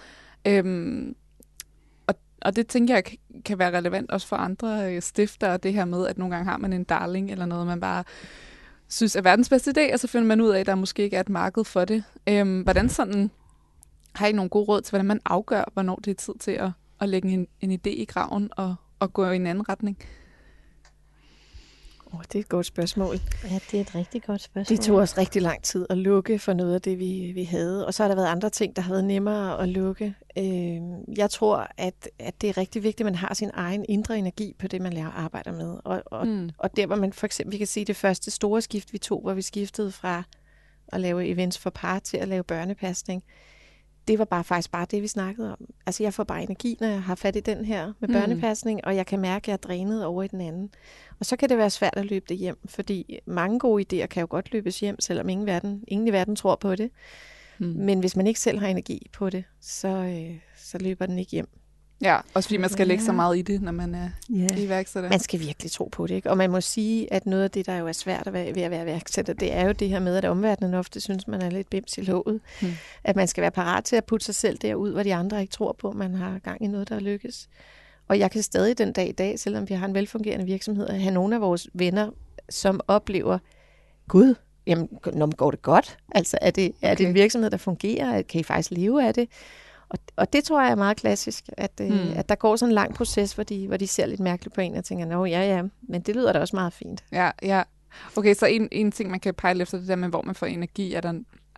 Øh, 0.47 1.15
og 2.45 2.55
det 2.55 2.67
tænker 2.67 2.93
jeg 2.93 3.03
kan 3.45 3.59
være 3.59 3.77
relevant 3.77 4.11
også 4.11 4.27
for 4.27 4.35
andre 4.35 4.95
øh, 4.95 5.01
stifter, 5.01 5.57
det 5.57 5.73
her 5.73 5.85
med, 5.85 6.07
at 6.07 6.17
nogle 6.17 6.35
gange 6.35 6.49
har 6.49 6.57
man 6.57 6.73
en 6.73 6.83
darling 6.83 7.31
eller 7.31 7.45
noget, 7.45 7.67
man 7.67 7.79
bare 7.79 8.03
synes 8.87 9.15
er 9.15 9.21
verdens 9.21 9.49
bedste 9.49 9.71
idé, 9.77 9.93
og 9.93 9.99
så 9.99 10.07
finder 10.07 10.27
man 10.27 10.41
ud 10.41 10.49
af, 10.49 10.59
at 10.59 10.65
der 10.65 10.75
måske 10.75 11.03
ikke 11.03 11.15
er 11.15 11.21
et 11.21 11.29
marked 11.29 11.63
for 11.63 11.85
det. 11.85 12.03
Øhm, 12.29 12.61
hvordan 12.61 12.89
sådan, 12.89 13.31
har 14.15 14.27
I 14.27 14.31
nogle 14.31 14.49
gode 14.49 14.65
råd 14.65 14.81
til, 14.81 14.91
hvordan 14.91 15.05
man 15.05 15.19
afgør, 15.25 15.63
hvornår 15.73 15.95
det 15.95 16.11
er 16.11 16.15
tid 16.15 16.33
til 16.39 16.51
at, 16.51 16.69
at 16.99 17.09
lægge 17.09 17.29
en, 17.29 17.47
en 17.61 17.71
idé 17.71 17.89
i 17.89 18.05
graven 18.05 18.49
og, 18.51 18.75
og 18.99 19.13
gå 19.13 19.29
i 19.29 19.35
en 19.35 19.47
anden 19.47 19.69
retning? 19.69 19.97
Oh, 22.13 22.19
det 22.23 22.35
er 22.35 22.39
et 22.39 22.49
godt 22.49 22.65
spørgsmål. 22.65 23.19
Ja, 23.43 23.59
det 23.71 23.77
er 23.77 23.81
et 23.81 23.95
rigtig 23.95 24.23
godt 24.23 24.41
spørgsmål. 24.41 24.77
Det 24.77 24.85
tog 24.85 24.95
os 24.95 25.17
rigtig 25.17 25.41
lang 25.41 25.63
tid 25.63 25.85
at 25.89 25.97
lukke 25.97 26.39
for 26.39 26.53
noget 26.53 26.73
af 26.75 26.81
det, 26.81 26.99
vi, 26.99 27.31
vi 27.35 27.43
havde. 27.43 27.87
Og 27.87 27.93
så 27.93 28.03
har 28.03 28.07
der 28.07 28.15
været 28.15 28.27
andre 28.27 28.49
ting, 28.49 28.75
der 28.75 28.81
har 28.81 28.91
været 28.91 29.05
nemmere 29.05 29.61
at 29.61 29.69
lukke. 29.69 30.15
Øh, 30.37 30.81
jeg 31.17 31.29
tror, 31.29 31.67
at, 31.77 32.09
at 32.19 32.41
det 32.41 32.49
er 32.49 32.57
rigtig 32.57 32.83
vigtigt, 32.83 33.01
at 33.01 33.05
man 33.05 33.15
har 33.15 33.33
sin 33.33 33.49
egen 33.53 33.85
indre 33.89 34.17
energi 34.17 34.55
på 34.59 34.67
det, 34.67 34.81
man 34.81 34.93
laver 34.93 35.11
arbejder 35.11 35.51
med. 35.51 35.77
Og, 35.85 36.03
og, 36.05 36.27
mm. 36.27 36.49
og 36.57 36.75
der, 36.75 36.85
hvor 36.85 36.95
man 36.95 37.13
for 37.13 37.25
eksempel, 37.25 37.51
vi 37.51 37.57
kan 37.57 37.67
sige, 37.67 37.85
det 37.85 37.95
første 37.95 38.31
store 38.31 38.61
skift, 38.61 38.93
vi 38.93 38.97
tog, 38.97 39.21
hvor 39.21 39.33
vi 39.33 39.41
skiftede 39.41 39.91
fra 39.91 40.23
at 40.87 41.01
lave 41.01 41.27
events 41.27 41.57
for 41.57 41.69
par 41.69 41.99
til 41.99 42.17
at 42.17 42.27
lave 42.27 42.43
børnepasning, 42.43 43.23
det 44.07 44.19
var 44.19 44.25
bare 44.25 44.43
faktisk 44.43 44.71
bare 44.71 44.85
det, 44.91 45.01
vi 45.01 45.07
snakkede 45.07 45.51
om. 45.51 45.57
Altså, 45.85 46.03
jeg 46.03 46.13
får 46.13 46.23
bare 46.23 46.43
energi, 46.43 46.77
når 46.79 46.87
jeg 46.87 47.03
har 47.03 47.15
fat 47.15 47.35
i 47.35 47.39
den 47.39 47.65
her 47.65 47.93
med 47.99 48.09
mm. 48.09 48.13
børnepasning, 48.13 48.77
mm. 48.83 48.87
og 48.87 48.95
jeg 48.95 49.05
kan 49.05 49.19
mærke, 49.19 49.43
at 49.43 49.47
jeg 49.47 49.53
er 49.53 49.57
drænet 49.57 50.05
over 50.05 50.23
i 50.23 50.27
den 50.27 50.41
anden. 50.41 50.69
Og 51.19 51.25
så 51.25 51.35
kan 51.35 51.49
det 51.49 51.57
være 51.57 51.69
svært 51.69 51.93
at 51.97 52.05
løbe 52.05 52.25
det 52.29 52.37
hjem, 52.37 52.57
fordi 52.65 53.19
mange 53.25 53.59
gode 53.59 54.03
idéer 54.03 54.05
kan 54.05 54.21
jo 54.21 54.27
godt 54.29 54.51
løbes 54.51 54.79
hjem, 54.79 54.99
selvom 54.99 55.29
ingen, 55.29 55.47
verden, 55.47 55.83
ingen 55.87 56.07
i 56.07 56.11
verden 56.11 56.35
tror 56.35 56.55
på 56.55 56.75
det. 56.75 56.91
Mm. 57.59 57.65
Men 57.65 57.99
hvis 57.99 58.15
man 58.15 58.27
ikke 58.27 58.39
selv 58.39 58.59
har 58.59 58.67
energi 58.67 59.09
på 59.13 59.29
det, 59.29 59.43
så, 59.59 59.87
øh, 59.87 60.39
så 60.57 60.77
løber 60.77 61.05
den 61.05 61.19
ikke 61.19 61.31
hjem. 61.31 61.49
Ja, 62.03 62.19
også 62.33 62.47
fordi 62.47 62.57
man 62.57 62.69
skal 62.69 62.83
ja. 62.83 62.87
lægge 62.87 63.03
så 63.03 63.11
meget 63.11 63.37
i 63.37 63.41
det, 63.41 63.61
når 63.61 63.71
man 63.71 63.95
er 63.95 64.09
yeah. 64.31 64.63
iværksætter. 64.63 65.09
Man 65.09 65.19
skal 65.19 65.39
virkelig 65.39 65.71
tro 65.71 65.89
på 65.91 66.07
det, 66.07 66.15
ikke? 66.15 66.29
Og 66.29 66.37
man 66.37 66.51
må 66.51 66.61
sige, 66.61 67.13
at 67.13 67.25
noget 67.25 67.43
af 67.43 67.51
det, 67.51 67.65
der 67.65 67.77
jo 67.77 67.87
er 67.87 67.91
svært 67.91 68.27
at 68.27 68.33
være, 68.33 68.55
ved 68.55 68.61
at 68.61 68.71
være 68.71 68.83
iværksætter, 68.83 69.33
det 69.33 69.53
er 69.53 69.65
jo 69.65 69.71
det 69.71 69.89
her 69.89 69.99
med, 69.99 70.15
at 70.15 70.25
omverdenen 70.25 70.73
ofte 70.73 71.01
synes, 71.01 71.27
man 71.27 71.41
er 71.41 71.49
lidt 71.49 71.69
bims 71.69 71.97
i 71.97 72.01
låget. 72.01 72.41
Hmm. 72.61 72.71
At 73.03 73.15
man 73.15 73.27
skal 73.27 73.41
være 73.41 73.51
parat 73.51 73.83
til 73.83 73.95
at 73.95 74.05
putte 74.05 74.25
sig 74.25 74.35
selv 74.35 74.57
derud, 74.57 74.91
hvor 74.91 75.03
de 75.03 75.15
andre 75.15 75.41
ikke 75.41 75.51
tror 75.51 75.75
på, 75.79 75.89
at 75.89 75.95
man 75.95 76.15
har 76.15 76.39
gang 76.39 76.63
i 76.63 76.67
noget, 76.67 76.89
der 76.89 76.99
lykkes. 76.99 77.49
Og 78.07 78.19
jeg 78.19 78.31
kan 78.31 78.43
stadig 78.43 78.77
den 78.77 78.93
dag 78.93 79.09
i 79.09 79.11
dag, 79.11 79.39
selvom 79.39 79.69
vi 79.69 79.73
har 79.73 79.85
en 79.85 79.93
velfungerende 79.93 80.45
virksomhed, 80.45 80.89
have 80.89 81.13
nogle 81.13 81.35
af 81.35 81.41
vores 81.41 81.67
venner, 81.73 82.09
som 82.49 82.79
oplever, 82.87 83.37
gud, 84.07 84.35
jamen, 84.67 84.89
når 85.13 85.35
går 85.35 85.51
det 85.51 85.61
godt? 85.61 85.97
Altså, 86.15 86.37
er 86.41 86.51
det, 86.51 86.65
er 86.81 86.91
okay. 86.91 86.97
det 86.97 87.07
en 87.07 87.13
virksomhed, 87.13 87.49
der 87.49 87.57
fungerer? 87.57 88.21
Kan 88.21 88.39
I 88.39 88.43
faktisk 88.43 88.71
leve 88.71 89.07
af 89.07 89.13
det? 89.13 89.29
Og, 89.93 89.99
og 90.15 90.33
det 90.33 90.43
tror 90.43 90.61
jeg 90.61 90.71
er 90.71 90.75
meget 90.75 90.97
klassisk, 90.97 91.43
at, 91.57 91.71
øh, 91.81 91.87
hmm. 91.87 92.13
at 92.15 92.29
der 92.29 92.35
går 92.35 92.55
sådan 92.55 92.71
en 92.71 92.75
lang 92.75 92.95
proces, 92.95 93.33
hvor 93.33 93.43
de, 93.43 93.67
hvor 93.67 93.77
de 93.77 93.87
ser 93.87 94.05
lidt 94.05 94.19
mærkeligt 94.19 94.55
på 94.55 94.61
en 94.61 94.75
og 94.75 94.85
tænker, 94.85 95.05
nå 95.05 95.25
ja, 95.25 95.55
ja, 95.55 95.61
men 95.81 96.01
det 96.01 96.15
lyder 96.15 96.33
da 96.33 96.39
også 96.39 96.55
meget 96.55 96.73
fint. 96.73 97.03
Ja, 97.11 97.31
ja. 97.41 97.63
Okay, 98.15 98.33
så 98.33 98.45
en, 98.45 98.67
en 98.71 98.91
ting, 98.91 99.11
man 99.11 99.19
kan 99.19 99.33
pejle 99.33 99.61
efter 99.61 99.77
det 99.77 99.87
der 99.87 99.95
med, 99.95 100.09
hvor 100.09 100.21
man 100.21 100.35
får 100.35 100.45
energi, 100.45 100.93
er 100.93 101.01
der, 101.01 101.13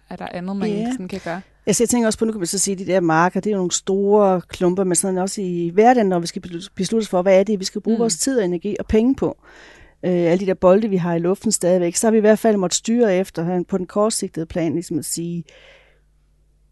er 0.10 0.16
der 0.16 0.28
andet, 0.32 0.56
man 0.58 0.70
yeah. 0.70 0.92
sådan 0.92 1.08
kan 1.08 1.22
gøre? 1.24 1.42
Jeg, 1.66 1.76
jeg 1.80 1.90
tænker 1.90 2.08
også 2.08 2.20
på, 2.20 2.26
nu 2.26 2.32
kan 2.32 2.40
man 2.40 2.48
så 2.48 2.60
sige, 2.60 2.74
at 2.74 2.80
de 2.80 2.86
der 2.86 3.00
marker, 3.00 3.40
det 3.40 3.50
er 3.50 3.52
jo 3.52 3.58
nogle 3.58 3.72
store 3.72 4.42
klumper, 4.42 4.84
men 4.84 4.96
sådan 4.96 5.18
også 5.18 5.42
i 5.42 5.72
hverdagen, 5.74 6.10
når 6.10 6.20
vi 6.20 6.28
skal 6.28 6.42
beslutte 6.76 7.10
for, 7.10 7.22
hvad 7.22 7.40
er 7.40 7.44
det, 7.44 7.60
vi 7.60 7.66
skal 7.66 7.82
bruge 7.82 7.98
mm. 7.98 8.00
vores 8.00 8.18
tid 8.18 8.40
og 8.40 8.46
energi 8.46 8.76
og 8.80 8.86
penge 8.86 9.16
på. 9.16 9.38
Øh, 10.04 10.12
alle 10.12 10.40
de 10.40 10.46
der 10.46 10.54
bolde, 10.54 10.88
vi 10.88 10.98
har 10.98 11.16
i 11.16 11.20
luften 11.20 11.52
stadigvæk, 11.52 11.96
så 11.96 12.08
har 12.08 12.12
vi 12.12 12.18
i 12.18 12.22
hvert 12.22 12.40
fald 12.40 12.58
måttet 12.58 12.78
styre 12.78 13.16
efter 13.16 13.64
på 13.64 13.78
den 13.78 13.88
kortsigtede 13.88 14.46
plan, 14.46 14.74
ligesom 14.74 15.00
at 15.00 15.06
sige, 15.06 15.44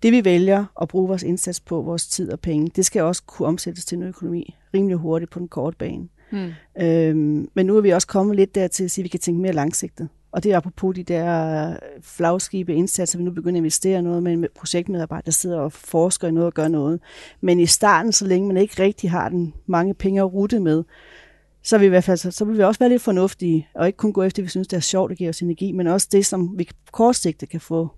det 0.03 0.11
vi 0.11 0.25
vælger 0.25 0.65
at 0.81 0.87
bruge 0.87 1.07
vores 1.07 1.23
indsats 1.23 1.59
på, 1.59 1.81
vores 1.81 2.07
tid 2.07 2.31
og 2.31 2.39
penge, 2.39 2.71
det 2.75 2.85
skal 2.85 3.01
også 3.01 3.23
kunne 3.25 3.47
omsættes 3.47 3.85
til 3.85 3.95
en 3.95 4.03
økonomi 4.03 4.55
rimelig 4.73 4.97
hurtigt 4.97 5.31
på 5.31 5.39
den 5.39 5.47
korte 5.47 5.77
bane. 5.77 6.07
Mm. 6.31 6.51
Øhm, 6.81 7.49
men 7.53 7.65
nu 7.65 7.77
er 7.77 7.81
vi 7.81 7.89
også 7.89 8.07
kommet 8.07 8.35
lidt 8.35 8.55
dertil 8.55 8.83
at 8.83 8.91
sige, 8.91 9.03
at 9.03 9.03
vi 9.03 9.09
kan 9.09 9.19
tænke 9.19 9.41
mere 9.41 9.53
langsigtet. 9.53 10.09
Og 10.31 10.43
det 10.43 10.51
er 10.51 10.57
apropos 10.57 10.95
de 10.95 11.03
der 11.03 11.75
flagskibe 12.01 12.73
indsatser, 12.73 13.17
vi 13.17 13.23
nu 13.23 13.31
begynder 13.31 13.57
at 13.57 13.59
investere 13.59 14.01
noget 14.01 14.23
med 14.23 14.33
en 14.33 14.45
projektmedarbejder, 14.55 15.25
der 15.25 15.31
sidder 15.31 15.59
og 15.59 15.71
forsker 15.71 16.27
i 16.27 16.31
noget 16.31 16.47
og 16.47 16.53
gør 16.53 16.67
noget. 16.67 16.99
Men 17.41 17.59
i 17.59 17.65
starten, 17.65 18.11
så 18.11 18.27
længe 18.27 18.47
man 18.47 18.57
ikke 18.57 18.83
rigtig 18.83 19.11
har 19.11 19.29
den 19.29 19.53
mange 19.65 19.93
penge 19.93 20.21
at 20.21 20.33
rute 20.33 20.59
med, 20.59 20.83
så 21.63 21.77
vil, 21.77 21.81
vi 21.81 21.85
i 21.85 21.89
hvert 21.89 22.03
fald, 22.03 22.17
så, 22.17 22.31
så 22.31 22.45
vil 22.45 22.57
vi 22.57 22.63
også 22.63 22.79
være 22.79 22.89
lidt 22.89 23.01
fornuftige, 23.01 23.67
og 23.73 23.87
ikke 23.87 23.97
kun 23.97 24.13
gå 24.13 24.23
efter, 24.23 24.35
det 24.35 24.43
vi 24.43 24.49
synes, 24.49 24.67
det 24.67 24.77
er 24.77 24.81
sjovt 24.81 25.11
at 25.11 25.17
give 25.17 25.29
os 25.29 25.41
energi, 25.41 25.71
men 25.71 25.87
også 25.87 26.07
det, 26.11 26.25
som 26.25 26.57
vi 26.57 26.69
kortsigtet 26.91 27.49
kan 27.49 27.61
få 27.61 27.89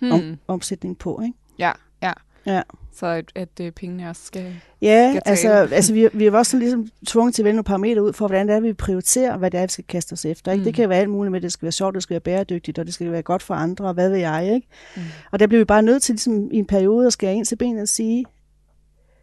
hmm. 0.00 0.12
om, 0.12 0.38
omsætning 0.48 0.98
på. 0.98 1.20
Ikke? 1.24 1.38
Ja, 1.58 1.72
ja. 2.02 2.12
Ja. 2.46 2.62
Så 2.92 3.06
at, 3.06 3.32
at, 3.34 3.60
at 3.60 3.74
pengene 3.74 4.10
også 4.10 4.22
skal 4.24 4.60
Ja, 4.82 5.10
skal 5.12 5.22
altså, 5.26 5.48
altså 5.50 5.92
vi, 5.94 6.08
vi 6.12 6.26
er 6.26 6.32
også 6.32 6.50
sådan 6.50 6.60
ligesom 6.60 6.88
tvunget 7.06 7.34
til 7.34 7.42
at 7.42 7.44
vælge 7.44 7.54
nogle 7.54 7.64
parametre 7.64 8.02
ud 8.02 8.12
for, 8.12 8.26
hvordan 8.26 8.48
det 8.48 8.56
er, 8.56 8.60
vi 8.60 8.72
prioriterer, 8.72 9.36
hvad 9.36 9.50
det 9.50 9.60
er, 9.60 9.62
vi 9.62 9.68
skal 9.68 9.84
kaste 9.88 10.12
os 10.12 10.24
efter. 10.24 10.52
Ikke? 10.52 10.60
Mm. 10.60 10.64
Det 10.64 10.74
kan 10.74 10.88
være 10.88 10.98
alt 10.98 11.10
muligt 11.10 11.30
med, 11.30 11.38
at 11.38 11.42
det 11.42 11.52
skal 11.52 11.66
være 11.66 11.72
sjovt, 11.72 11.94
det 11.94 12.02
skal 12.02 12.14
være 12.14 12.20
bæredygtigt, 12.20 12.78
og 12.78 12.86
det 12.86 12.94
skal 12.94 13.12
være 13.12 13.22
godt 13.22 13.42
for 13.42 13.54
andre, 13.54 13.84
og 13.84 13.94
hvad 13.94 14.08
ved 14.08 14.18
jeg. 14.18 14.54
Ikke? 14.54 14.68
Mm. 14.96 15.02
Og 15.32 15.38
der 15.38 15.46
bliver 15.46 15.60
vi 15.60 15.64
bare 15.64 15.82
nødt 15.82 16.02
til 16.02 16.12
ligesom, 16.12 16.50
i 16.52 16.56
en 16.56 16.66
periode 16.66 17.06
at 17.06 17.12
skære 17.12 17.34
ind 17.34 17.46
til 17.46 17.56
benet 17.56 17.82
og 17.82 17.88
sige, 17.88 18.24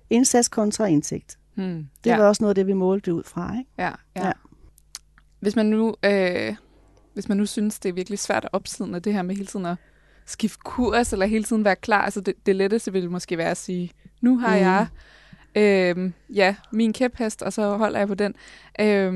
indsats 0.10 0.50
kontra 0.50 0.86
indtægt. 0.86 1.38
Mm. 1.56 1.88
Det 2.04 2.10
ja. 2.10 2.18
var 2.18 2.28
også 2.28 2.44
noget 2.44 2.52
af 2.52 2.56
det, 2.56 2.68
vi 2.68 2.74
målte 2.74 3.14
ud 3.14 3.24
fra. 3.24 3.58
Ikke? 3.58 3.72
Ja, 3.78 3.92
ja. 4.16 4.28
ja. 4.28 4.32
Hvis 5.40 5.56
man 5.56 5.66
nu... 5.66 5.96
Øh 6.04 6.56
hvis 7.14 7.30
man 7.30 7.38
nu 7.38 7.46
synes, 7.46 7.80
det 7.80 7.90
er 7.90 7.94
virkelig 7.94 8.20
svært 8.20 8.46
at 8.46 8.50
opslidende, 8.54 9.00
det 9.00 9.14
her 9.14 9.22
med 9.22 9.36
hele 9.36 9.48
tiden 9.48 9.66
at 9.66 9.76
skifte 10.26 10.60
kurs, 10.64 11.14
eller 11.14 11.26
hele 11.26 11.44
tiden 11.44 11.66
være 11.66 11.76
klar. 11.76 12.02
Altså 12.02 12.22
det, 12.22 12.36
det 12.46 12.56
letteste 12.56 12.94
ville 12.94 13.10
måske 13.10 13.38
være 13.38 13.52
at 13.52 13.58
sige, 13.58 13.92
nu 14.22 14.38
har 14.38 14.56
mm. 14.56 14.62
jeg 14.62 14.88
øh, 15.56 16.12
ja, 16.30 16.56
min 16.72 16.94
kæphest, 16.94 17.42
og 17.42 17.54
så 17.54 17.78
holder 17.78 18.00
jeg 18.00 18.08
på 18.08 18.16
den. 18.16 18.36
Øh, 18.80 19.14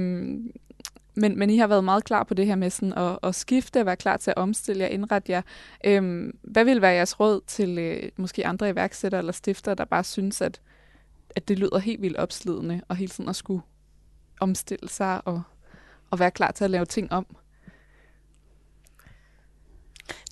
men, 1.20 1.40
men 1.40 1.50
I 1.50 1.58
har 1.58 1.68
været 1.68 1.84
meget 1.84 2.04
klar 2.04 2.24
på 2.24 2.34
det 2.34 2.46
her 2.46 2.56
med 2.56 2.70
sådan 2.70 2.94
at, 2.94 3.20
at 3.24 3.36
skifte, 3.36 3.80
at 3.80 3.86
være 3.86 3.96
klar 3.96 4.18
til 4.18 4.32
at 4.32 4.38
omstille 4.38 4.84
jer, 4.84 4.90
indrette 4.90 5.32
jer. 5.32 5.42
Øh, 5.86 6.34
hvad 6.42 6.66
vil 6.66 6.82
være 6.82 6.92
jeres 6.92 7.20
råd 7.20 7.42
til 7.48 7.78
øh, 7.78 8.10
måske 8.18 8.48
andre 8.48 8.70
iværksættere 8.70 9.20
eller 9.20 9.34
stifter, 9.34 9.74
der 9.74 9.86
bare 9.86 10.04
synes, 10.04 10.42
at, 10.42 10.62
at 11.36 11.48
det 11.48 11.60
lyder 11.60 11.78
helt 11.78 12.02
vildt 12.02 12.18
opslidende, 12.18 12.82
og 12.88 12.96
hele 12.96 13.10
tiden 13.10 13.30
at 13.30 13.36
skulle 13.36 13.62
omstille 14.40 14.90
sig 14.90 15.22
og, 15.26 15.42
og 16.12 16.20
være 16.20 16.32
klar 16.32 16.52
til 16.52 16.64
at 16.64 16.70
lave 16.70 16.86
ting 16.86 17.12
om? 17.12 17.26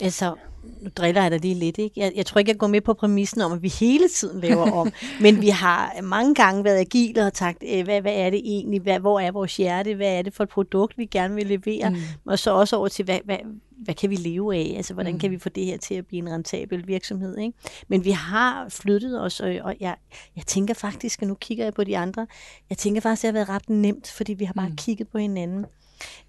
Altså, 0.02 0.36
nu 0.82 0.90
driller 0.96 1.22
jeg 1.22 1.32
dig 1.32 1.40
lige 1.40 1.56
lidt, 1.56 1.78
ikke? 1.78 2.00
Jeg, 2.00 2.12
jeg 2.16 2.26
tror 2.26 2.40
ikke, 2.40 2.52
jeg 2.52 2.58
går 2.58 2.68
med 2.68 2.82
på 2.82 2.94
præmissen 2.94 3.42
om, 3.42 3.52
at 3.52 3.64
vi 3.64 3.68
hele 3.68 4.10
tiden 4.10 4.42
laver 4.42 4.72
om, 4.72 4.92
men 5.22 5.42
vi 5.42 5.50
har 5.50 6.02
mange 6.04 6.36
gange 6.36 6.64
været 6.64 6.80
agile 6.80 7.26
og 7.26 7.32
sagt, 7.34 7.64
øh, 7.68 7.84
hvad, 7.84 8.02
hvad 8.02 8.14
er 8.16 8.30
det 8.30 8.42
egentlig, 8.46 8.82
hvad, 8.82 9.00
hvor 9.00 9.20
er 9.20 9.32
vores 9.32 9.58
hjerte, 9.58 9.96
hvad 9.96 10.18
er 10.18 10.22
det 10.22 10.34
for 10.34 10.44
et 10.44 10.50
produkt, 10.50 10.98
vi 10.98 11.06
gerne 11.06 11.36
vil 11.36 11.46
levere, 11.46 11.90
mm. 11.90 11.96
og 12.26 12.40
så 12.40 12.52
også 12.52 12.76
over 12.76 12.88
til, 12.88 13.06
hvad, 13.06 13.20
hvad, 13.26 13.38
hvad 13.70 13.96
kan 13.96 14.10
vi 14.10 14.16
leve 14.16 14.56
af, 14.56 14.74
altså 14.78 14.94
hvordan 14.94 15.14
mm. 15.14 15.20
kan 15.20 15.32
vi 15.32 15.40
få 15.40 15.50
det 15.50 15.66
her 15.66 15.78
til 15.78 15.96
at 15.96 16.08
blive 16.08 16.20
en 16.20 16.30
rentabel 16.30 16.88
virksomhed, 16.88 17.38
ikke? 17.38 17.58
Men 17.88 18.06
vi 18.06 18.12
har 18.12 18.70
flyttet 18.70 19.22
os, 19.22 19.40
og, 19.40 19.56
og 19.64 19.76
jeg, 19.80 19.96
jeg 20.36 20.46
tænker 20.46 20.74
faktisk, 20.74 21.22
og 21.22 21.28
nu 21.28 21.36
kigger 21.36 21.64
jeg 21.64 21.74
på 21.74 21.84
de 21.84 21.98
andre, 21.98 22.28
jeg 22.70 22.78
tænker 22.78 23.02
faktisk, 23.02 23.24
at 23.24 23.34
det 23.34 23.40
har 23.40 23.46
været 23.46 23.56
ret 23.62 23.70
nemt, 23.70 24.12
fordi 24.12 24.34
vi 24.34 24.46
har 24.46 24.54
bare 24.54 24.70
mm. 24.70 24.76
kigget 24.76 25.08
på 25.08 25.18
hinanden. 25.18 25.66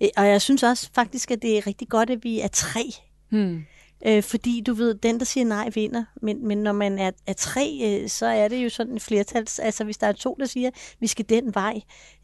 Øh, 0.03 0.09
og 0.16 0.26
jeg 0.26 0.43
synes 0.43 0.62
også 0.62 0.91
faktisk, 0.95 1.30
at 1.30 1.43
det 1.43 1.59
er 1.59 1.66
rigtig 1.66 1.89
godt, 1.89 2.11
at 2.11 2.24
vi 2.24 2.41
er 2.41 2.49
tre 2.49 2.93
Hmm. 3.28 3.64
Øh, 4.07 4.23
fordi 4.23 4.63
du 4.67 4.75
ved, 4.75 4.95
den 4.95 5.19
der 5.19 5.25
siger 5.25 5.45
nej 5.45 5.71
vinder, 5.75 6.05
men, 6.23 6.47
men 6.47 6.59
når 6.59 6.73
man 6.73 6.99
er, 6.99 7.11
er 7.27 7.33
tre, 7.33 7.81
øh, 7.85 8.09
så 8.09 8.27
er 8.27 8.49
det 8.49 8.65
jo 8.65 8.69
sådan 8.69 8.93
en 8.93 9.01
flertal. 9.01 9.47
Altså 9.59 9.85
hvis 9.85 9.99
der 9.99 10.07
er 10.07 10.13
to, 10.13 10.37
der 10.41 10.47
siger, 10.47 10.71
vi 11.01 11.07
skal 11.07 11.25
den 11.29 11.55
vej, 11.55 11.81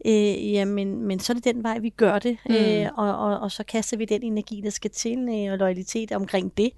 øh, 0.06 0.52
jamen, 0.52 1.02
men 1.02 1.20
så 1.20 1.32
er 1.32 1.34
det 1.34 1.44
den 1.44 1.62
vej, 1.62 1.78
vi 1.78 1.90
gør 1.90 2.18
det, 2.18 2.36
mm. 2.48 2.54
øh, 2.54 2.88
og, 2.96 3.18
og, 3.18 3.40
og 3.40 3.50
så 3.50 3.64
kaster 3.64 3.96
vi 3.96 4.04
den 4.04 4.22
energi, 4.22 4.60
der 4.64 4.70
skal 4.70 4.90
til, 4.90 5.18
øh, 5.18 5.52
og 5.52 5.58
loyalitet 5.58 6.12
omkring 6.12 6.56
det. 6.56 6.70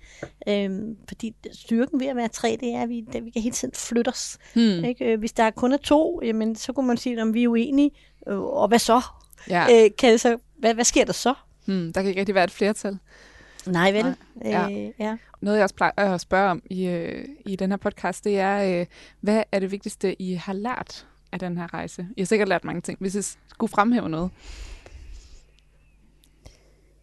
Øh, 0.49 0.71
fordi 1.09 1.35
styrken 1.53 2.01
ved 2.01 2.07
at 2.07 2.17
være 2.17 2.29
tre, 2.29 2.59
det 2.61 2.75
er, 2.75 2.83
at 2.83 2.89
vi, 2.89 3.05
at 3.15 3.25
vi 3.25 3.31
kan 3.31 3.43
hele 3.43 3.55
tiden 3.55 3.75
flytte 3.75 4.09
os. 4.09 4.39
Mm. 4.55 4.85
Ikke? 4.85 5.13
Øh, 5.13 5.19
hvis 5.19 5.33
der 5.33 5.51
kun 5.51 5.73
er 5.73 5.77
to, 5.77 6.21
jamen, 6.25 6.57
så 6.57 6.73
kunne 6.73 6.87
man 6.87 6.97
sige, 6.97 7.21
at 7.21 7.35
vi 7.35 7.45
er 7.45 7.49
uenige, 7.49 7.91
øh, 8.29 8.41
og 8.41 8.69
hvad 8.69 8.79
så? 8.79 9.03
Ja. 9.51 9.85
Øh, 9.85 9.91
kan 9.99 10.19
så 10.19 10.37
hvad, 10.59 10.75
hvad 10.75 10.85
sker 10.85 11.05
der 11.05 11.13
så? 11.13 11.35
Hmm, 11.67 11.93
der 11.93 12.01
kan 12.01 12.09
ikke 12.09 12.21
rigtig 12.21 12.35
være 12.35 12.45
et 12.45 12.51
flertal. 12.51 12.99
Nej, 13.67 13.93
vel? 13.93 14.05
Nej. 14.05 14.17
Ja. 14.45 14.71
Øh, 14.71 14.93
ja. 14.99 15.17
Noget, 15.41 15.57
jeg 15.57 15.63
også 15.63 15.75
plejer 15.75 15.93
at 15.97 16.21
spørge 16.21 16.51
om 16.51 16.63
i, 16.71 16.87
øh, 16.87 17.29
i 17.47 17.57
den 17.57 17.71
her 17.71 17.77
podcast, 17.77 18.25
det 18.25 18.39
er, 18.39 18.81
øh, 18.81 18.87
hvad 19.21 19.43
er 19.53 19.59
det 19.59 19.71
vigtigste, 19.71 20.23
I 20.23 20.35
har 20.35 20.53
lært 20.53 21.07
af 21.33 21.39
den 21.39 21.59
her 21.59 21.75
rejse? 21.75 22.09
I 22.17 22.21
har 22.21 22.27
sikkert 22.27 22.49
lært 22.49 22.65
mange 22.65 22.81
ting. 22.81 22.99
Hvis 23.01 23.15
I 23.15 23.39
skulle 23.49 23.71
fremhæve 23.71 24.09
noget. 24.09 24.31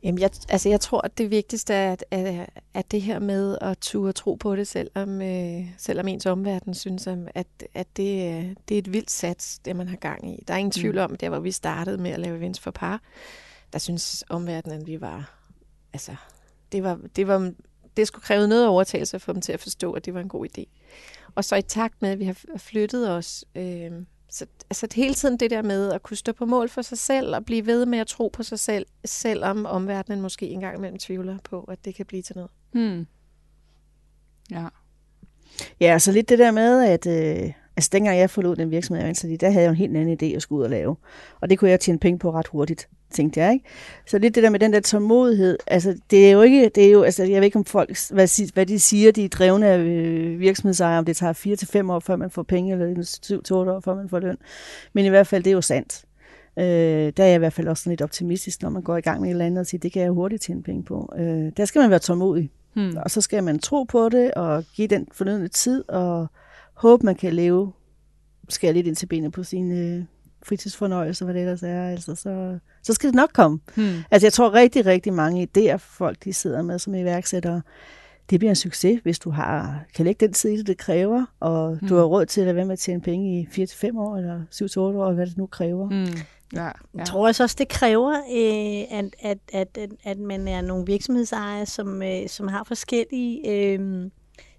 Jamen, 0.04 0.20
jeg, 0.20 0.30
altså, 0.50 0.70
jeg 0.70 0.80
tror, 0.80 1.02
at 1.02 1.18
det 1.18 1.32
vigtigste 1.32 1.74
er, 1.74 1.92
at, 1.92 2.04
at, 2.12 2.50
at 2.74 2.92
det 2.92 3.02
her 3.02 3.20
med 3.20 3.58
at 3.62 3.78
turde 3.78 4.14
tro 4.14 4.36
på 4.36 4.56
det, 4.56 4.68
selvom, 4.68 5.22
øh, 5.22 5.66
selvom 5.78 6.08
ens 6.08 6.26
omverden 6.26 6.74
synes, 6.74 7.08
at, 7.08 7.48
at 7.74 7.98
det, 7.98 8.58
det 8.70 8.76
er 8.76 8.80
et 8.80 8.94
vildt 8.94 9.12
sats, 9.12 9.60
det 9.60 9.76
man 9.76 9.88
har 9.88 9.98
gang 9.98 10.34
i. 10.34 10.44
Der 10.48 10.54
er 10.54 10.58
ingen 10.58 10.72
tvivl 10.72 10.96
mm. 10.96 11.02
om, 11.02 11.16
der 11.16 11.30
hvor 11.30 11.40
vi 11.40 11.52
startede 11.52 11.98
med 11.98 12.12
at 12.12 12.20
lave 12.20 12.38
events 12.38 12.60
for 12.60 12.72
par, 12.72 13.02
der 13.74 13.80
synes 13.80 14.24
omverdenen, 14.30 14.82
at 14.82 14.88
vi 14.88 15.02
var 15.02 15.38
altså, 15.94 16.16
det, 16.72 16.84
var, 16.84 17.00
det, 17.16 17.28
var, 17.28 17.54
det 17.98 18.08
skulle 18.08 18.24
kræve 18.24 18.48
noget 18.48 18.68
overtagelse 18.68 19.20
for 19.20 19.34
dem 19.34 19.42
til 19.42 19.54
at 19.54 19.60
forstå, 19.60 19.92
at 19.92 20.06
det 20.06 20.14
var 20.14 20.20
en 20.20 20.30
god 20.30 20.48
idé. 20.58 20.64
Og 21.36 21.46
så 21.46 21.56
i 21.56 21.62
takt 21.62 22.02
med, 22.02 22.10
at 22.10 22.20
vi 22.20 22.26
har 22.26 22.36
flyttet 22.58 23.10
os, 23.10 23.46
øh, 23.56 23.92
så 24.30 24.46
altså 24.70 24.88
hele 24.96 25.14
tiden 25.14 25.38
det 25.38 25.52
der 25.52 25.62
med 25.62 25.92
at 25.92 26.04
kunne 26.04 26.18
stå 26.18 26.32
på 26.32 26.46
mål 26.46 26.70
for 26.70 26.82
sig 26.82 26.98
selv 26.98 27.36
og 27.36 27.46
blive 27.46 27.66
ved 27.66 27.86
med 27.86 28.00
at 28.00 28.08
tro 28.08 28.28
på 28.34 28.44
sig 28.44 28.60
selv, 28.60 28.86
selvom 29.06 29.66
omverdenen 29.66 30.22
måske 30.22 30.48
engang 30.48 30.78
imellem 30.78 31.00
tvivler 31.00 31.38
på, 31.44 31.62
at 31.62 31.86
det 31.86 31.96
kan 31.96 32.06
blive 32.06 32.22
til 32.22 32.36
noget. 32.36 32.52
Hmm. 32.72 33.08
Ja. 34.52 34.68
Ja, 35.80 36.00
så 36.00 36.12
lidt 36.12 36.30
det 36.30 36.40
der 36.40 36.52
med, 36.52 36.84
at, 36.84 37.08
øh, 37.08 37.54
Altså 37.78 37.90
dengang 37.94 38.20
jeg 38.20 38.30
forlod 38.30 38.56
den 38.56 38.72
virksomhed, 38.72 39.06
jeg 39.06 39.16
var 39.24 39.38
der 39.38 39.50
havde 39.50 39.64
jeg 39.64 39.70
en 39.70 39.76
helt 39.76 39.98
anden 39.98 40.18
idé 40.22 40.36
at 40.36 40.42
skulle 40.42 40.60
ud 40.60 40.64
og 40.64 40.70
lave. 40.70 40.96
Og 41.42 41.50
det 41.50 41.60
kunne 41.60 41.70
jeg 41.70 41.80
tjene 41.80 42.00
penge 42.00 42.20
på 42.20 42.32
ret 42.32 42.48
hurtigt, 42.48 42.90
tænkte 43.12 43.40
jeg. 43.40 43.54
Ikke? 43.54 43.66
Så 44.08 44.18
lidt 44.18 44.36
det 44.36 44.44
der 44.44 44.50
med 44.50 44.60
den 44.60 44.74
der 44.74 44.80
tålmodighed, 44.80 45.58
altså 45.68 45.98
det 46.12 46.28
er 46.28 46.32
jo 46.32 46.42
ikke, 46.42 46.72
det 46.76 46.86
er 46.86 46.92
jo, 46.92 47.04
altså 47.04 47.24
jeg 47.24 47.36
ved 47.36 47.46
ikke 47.46 47.58
om 47.58 47.66
folk, 47.66 47.98
hvad, 48.12 48.54
hvad 48.54 48.66
de 48.66 48.80
siger, 48.80 49.12
de 49.12 49.26
er 49.26 49.30
drevne 49.30 49.68
af 49.68 49.78
øh, 49.78 50.40
virksomhedsejere, 50.40 51.00
om 51.00 51.06
det 51.06 51.18
tager 51.18 51.34
4 51.34 51.56
til 51.56 51.68
fem 51.68 51.90
år, 51.90 52.00
før 52.00 52.16
man 52.16 52.32
får 52.32 52.44
penge, 52.44 52.74
eller 52.74 53.20
7 53.24 53.44
til 53.44 53.56
8 53.56 53.72
år, 53.72 53.80
før 53.80 53.96
man 53.96 54.10
får 54.10 54.20
løn. 54.20 54.38
Men 54.94 55.06
i 55.06 55.10
hvert 55.10 55.28
fald, 55.28 55.44
det 55.44 55.50
er 55.50 55.56
jo 55.56 55.62
sandt. 55.62 56.06
Øh, 56.60 57.14
der 57.18 57.24
er 57.24 57.28
jeg 57.28 57.36
i 57.36 57.40
hvert 57.40 57.54
fald 57.54 57.68
også 57.68 57.90
lidt 57.90 58.02
optimistisk, 58.02 58.62
når 58.62 58.70
man 58.70 58.82
går 58.82 58.98
i 58.98 59.02
gang 59.02 59.22
med 59.22 59.30
et 59.30 59.32
eller 59.32 59.46
andet 59.46 59.60
og 59.60 59.66
siger, 59.66 59.80
det 59.80 59.92
kan 59.92 60.02
jeg 60.02 60.12
hurtigt 60.12 60.42
tjene 60.42 60.64
penge 60.64 60.84
på. 60.84 61.14
Øh, 61.18 61.52
der 61.58 61.66
skal 61.66 61.80
man 61.80 61.90
være 61.90 62.00
tålmodig. 62.00 62.52
Hmm. 62.74 62.98
Og 62.98 63.12
så 63.12 63.22
skal 63.22 63.44
man 63.44 63.60
tro 63.60 63.84
på 63.84 64.10
det, 64.10 64.32
og 64.34 64.64
give 64.76 64.88
den 64.88 65.08
fornødne 65.12 65.48
tid, 65.48 65.90
og 65.90 66.28
håbe, 66.82 67.06
man 67.06 67.16
kan 67.16 67.34
leve, 67.34 67.72
skære 68.50 68.74
lidt 68.74 68.88
ind 68.88 68.96
til 68.96 69.06
benet 69.06 69.32
på 69.32 69.44
sine 69.44 69.76
øh, 69.76 70.04
fritidsfornøjelser, 70.44 71.26
hvad 71.26 71.36
det 71.36 71.42
ellers 71.42 71.64
er. 71.64 71.88
Altså, 71.88 72.16
så, 72.16 72.60
så 72.84 72.94
skal 72.94 73.08
det 73.08 73.16
nok 73.16 73.30
komme. 73.34 73.60
Hmm. 73.76 74.04
Altså, 74.12 74.26
jeg 74.26 74.34
tror 74.34 74.54
rigtig, 74.54 74.86
rigtig 74.86 75.14
mange 75.14 75.48
idéer, 75.48 75.76
folk 75.76 76.24
de 76.24 76.34
sidder 76.34 76.62
med 76.62 76.80
som 76.80 76.96
iværksættere, 76.96 77.62
det 78.30 78.40
bliver 78.40 78.52
en 78.52 78.56
succes, 78.56 79.00
hvis 79.04 79.20
du 79.20 79.30
har, 79.30 79.84
kan 79.96 80.06
lægge 80.06 80.26
den 80.26 80.34
tid, 80.34 80.64
det 80.64 80.78
kræver, 80.78 81.26
og 81.40 81.78
hmm. 81.78 81.88
du 81.88 81.96
har 81.96 82.04
råd 82.04 82.26
til 82.26 82.42
at 82.42 82.56
være 82.56 82.66
med 82.66 82.74
at 82.74 82.80
tjene 82.80 83.02
penge 83.02 83.42
i 83.42 83.64
4-5 83.64 84.00
år, 84.00 84.18
eller 84.18 84.42
7-8 84.54 84.80
år, 84.80 85.14
hvad 85.14 85.26
det 85.26 85.38
nu 85.38 85.46
kræver. 85.46 85.88
Hmm. 85.88 86.18
Ja, 86.56 86.64
ja. 86.64 86.72
Jeg 86.98 87.06
tror 87.06 87.28
også, 87.28 87.44
også 87.44 87.56
det 87.60 87.68
kræver, 87.68 88.12
øh, 88.12 88.98
at, 89.00 89.16
at, 89.20 89.38
at, 89.54 89.78
at, 89.78 89.90
at 90.04 90.20
man 90.20 90.48
er 90.48 90.62
nogle 90.62 90.86
virksomhedsejere, 90.86 91.66
som, 91.66 92.04
øh, 92.04 92.28
som 92.28 92.48
har 92.48 92.64
forskellige 92.64 93.50
øh, 93.50 94.10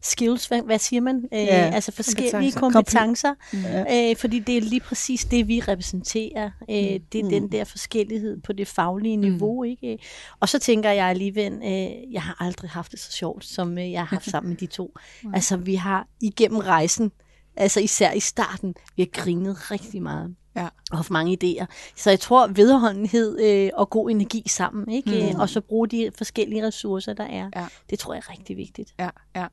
skills, 0.03 0.47
hvad, 0.47 0.63
hvad 0.63 0.79
siger 0.79 1.01
man? 1.01 1.17
Øh, 1.33 1.41
ja, 1.41 1.71
altså 1.75 1.93
forskellige 1.93 2.53
kompetencer, 2.53 3.35
kompetencer 3.53 4.11
øh, 4.11 4.17
fordi 4.17 4.39
det 4.39 4.57
er 4.57 4.61
lige 4.61 4.81
præcis 4.81 5.25
det, 5.25 5.49
vi 5.49 5.61
repræsenterer. 5.61 6.51
Øh, 6.71 6.93
mm. 6.93 7.05
Det 7.13 7.21
er 7.21 7.25
mm. 7.25 7.31
den 7.31 7.53
der 7.53 7.65
forskellighed 7.65 8.41
på 8.41 8.53
det 8.53 8.69
faglige 8.69 9.17
niveau. 9.17 9.63
Mm. 9.63 9.71
ikke? 9.71 9.99
Og 10.41 10.49
så 10.49 10.59
tænker 10.59 10.91
jeg 10.91 11.07
alligevel, 11.07 11.53
øh, 11.53 12.13
jeg 12.13 12.23
har 12.23 12.37
aldrig 12.41 12.71
haft 12.71 12.93
det 12.93 13.01
så 13.01 13.13
sjovt, 13.13 13.45
som 13.45 13.79
øh, 13.79 13.93
jeg 13.93 14.01
har 14.01 14.07
haft 14.07 14.31
sammen 14.35 14.51
med 14.51 14.57
de 14.57 14.67
to. 14.67 14.95
Mm. 15.23 15.35
Altså 15.35 15.57
vi 15.57 15.75
har 15.75 16.09
igennem 16.21 16.59
rejsen, 16.59 17.13
altså 17.57 17.81
især 17.81 18.13
i 18.13 18.21
starten, 18.21 18.75
vi 18.97 19.03
har 19.03 19.23
grinet 19.23 19.71
rigtig 19.71 20.03
meget. 20.03 20.35
Ja. 20.57 20.69
Og 20.91 20.99
haft 20.99 21.11
mange 21.11 21.39
idéer. 21.43 21.67
Så 21.97 22.11
jeg 22.11 22.21
tror, 22.21 22.47
vedholdenhed 22.47 23.41
øh, 23.41 23.71
og 23.75 23.91
god 23.91 24.11
energi 24.11 24.43
sammen, 24.49 24.91
ikke? 24.91 25.33
Mm. 25.33 25.41
og 25.41 25.49
så 25.49 25.61
bruge 25.61 25.89
de 25.89 26.11
forskellige 26.19 26.67
ressourcer, 26.67 27.13
der 27.13 27.25
er, 27.25 27.51
ja. 27.57 27.67
det 27.91 27.99
tror 27.99 28.15
jeg 28.15 28.23
er 28.29 28.31
rigtig 28.31 28.57
vigtigt. 28.57 28.95
Ja, 28.99 29.11
ja. 29.37 29.47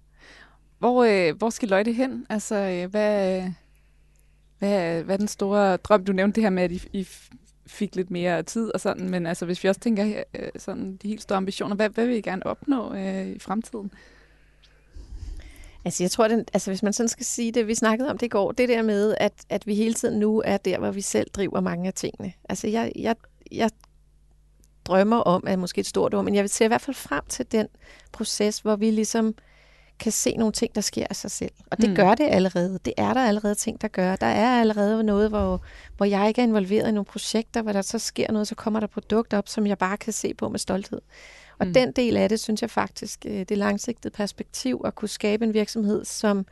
Hvor, 0.79 1.03
øh, 1.03 1.37
hvor 1.37 1.49
skal 1.49 1.69
Løjte 1.69 1.91
hen? 1.91 2.25
Altså, 2.29 2.55
øh, 2.55 2.89
hvad, 2.89 3.43
hvad, 4.59 5.03
hvad 5.03 5.15
er 5.15 5.17
den 5.17 5.27
store 5.27 5.77
drøm? 5.77 6.05
Du 6.05 6.11
nævnte 6.11 6.35
det 6.35 6.43
her 6.43 6.49
med, 6.49 6.63
at 6.63 6.71
I, 6.71 6.81
I 6.93 7.07
fik 7.67 7.95
lidt 7.95 8.11
mere 8.11 8.43
tid 8.43 8.73
og 8.73 8.79
sådan, 8.79 9.09
men 9.09 9.25
altså, 9.25 9.45
hvis 9.45 9.63
vi 9.63 9.69
også 9.69 9.81
tænker 9.81 10.23
øh, 10.33 10.49
sådan 10.57 10.97
de 11.01 11.07
helt 11.07 11.21
store 11.21 11.37
ambitioner, 11.37 11.75
hvad, 11.75 11.89
hvad 11.89 12.05
vil 12.05 12.17
I 12.17 12.21
gerne 12.21 12.45
opnå 12.45 12.93
øh, 12.93 13.27
i 13.27 13.39
fremtiden? 13.39 13.91
Altså 15.85 16.03
jeg 16.03 16.11
tror, 16.11 16.27
den, 16.27 16.45
altså 16.53 16.71
hvis 16.71 16.83
man 16.83 16.93
sådan 16.93 17.09
skal 17.09 17.25
sige 17.25 17.51
det, 17.51 17.67
vi 17.67 17.75
snakkede 17.75 18.09
om 18.09 18.17
det 18.17 18.25
i 18.25 18.29
går, 18.29 18.51
det 18.51 18.69
der 18.69 18.81
med, 18.81 19.15
at, 19.17 19.33
at 19.49 19.67
vi 19.67 19.75
hele 19.75 19.93
tiden 19.93 20.19
nu 20.19 20.41
er 20.45 20.57
der, 20.57 20.79
hvor 20.79 20.91
vi 20.91 21.01
selv 21.01 21.29
driver 21.29 21.59
mange 21.59 21.87
af 21.87 21.93
tingene. 21.93 22.33
Altså 22.49 22.67
jeg, 22.67 22.91
jeg, 22.95 23.15
jeg 23.51 23.69
drømmer 24.85 25.17
om, 25.17 25.43
at 25.47 25.59
måske 25.59 25.81
et 25.81 25.87
stort 25.87 26.13
ord, 26.13 26.25
men 26.25 26.35
jeg 26.35 26.41
vil 26.41 26.49
se 26.49 26.65
i 26.65 26.67
hvert 26.67 26.81
fald 26.81 26.95
frem 26.95 27.23
til 27.29 27.51
den 27.51 27.67
proces, 28.11 28.59
hvor 28.59 28.75
vi 28.75 28.91
ligesom 28.91 29.35
kan 29.99 30.11
se 30.11 30.35
nogle 30.37 30.53
ting, 30.53 30.75
der 30.75 30.81
sker 30.81 31.05
af 31.09 31.15
sig 31.15 31.31
selv. 31.31 31.51
Og 31.71 31.81
det 31.81 31.89
mm. 31.89 31.95
gør 31.95 32.15
det 32.15 32.27
allerede. 32.29 32.79
Det 32.85 32.93
er 32.97 33.13
der 33.13 33.27
allerede 33.27 33.55
ting, 33.55 33.81
der 33.81 33.87
gør. 33.87 34.15
Der 34.15 34.27
er 34.27 34.59
allerede 34.59 35.03
noget, 35.03 35.29
hvor, 35.29 35.61
hvor 35.97 36.05
jeg 36.05 36.27
ikke 36.27 36.41
er 36.41 36.45
involveret 36.45 36.89
i 36.89 36.91
nogle 36.91 37.05
projekter, 37.05 37.61
hvor 37.61 37.71
der 37.71 37.81
så 37.81 37.99
sker 37.99 38.31
noget, 38.31 38.47
så 38.47 38.55
kommer 38.55 38.79
der 38.79 38.87
produkter 38.87 39.37
op, 39.37 39.47
som 39.47 39.67
jeg 39.67 39.77
bare 39.77 39.97
kan 39.97 40.13
se 40.13 40.33
på 40.33 40.49
med 40.49 40.59
stolthed. 40.59 41.01
Og 41.59 41.67
mm. 41.67 41.73
den 41.73 41.91
del 41.91 42.17
af 42.17 42.29
det, 42.29 42.39
synes 42.39 42.61
jeg 42.61 42.69
faktisk, 42.69 43.25
øh, 43.25 43.45
det 43.49 43.57
langsigtede 43.57 44.13
perspektiv, 44.13 44.81
at 44.85 44.95
kunne 44.95 45.09
skabe 45.09 45.45
en 45.45 45.53
virksomhed, 45.53 46.05
som, 46.05 46.45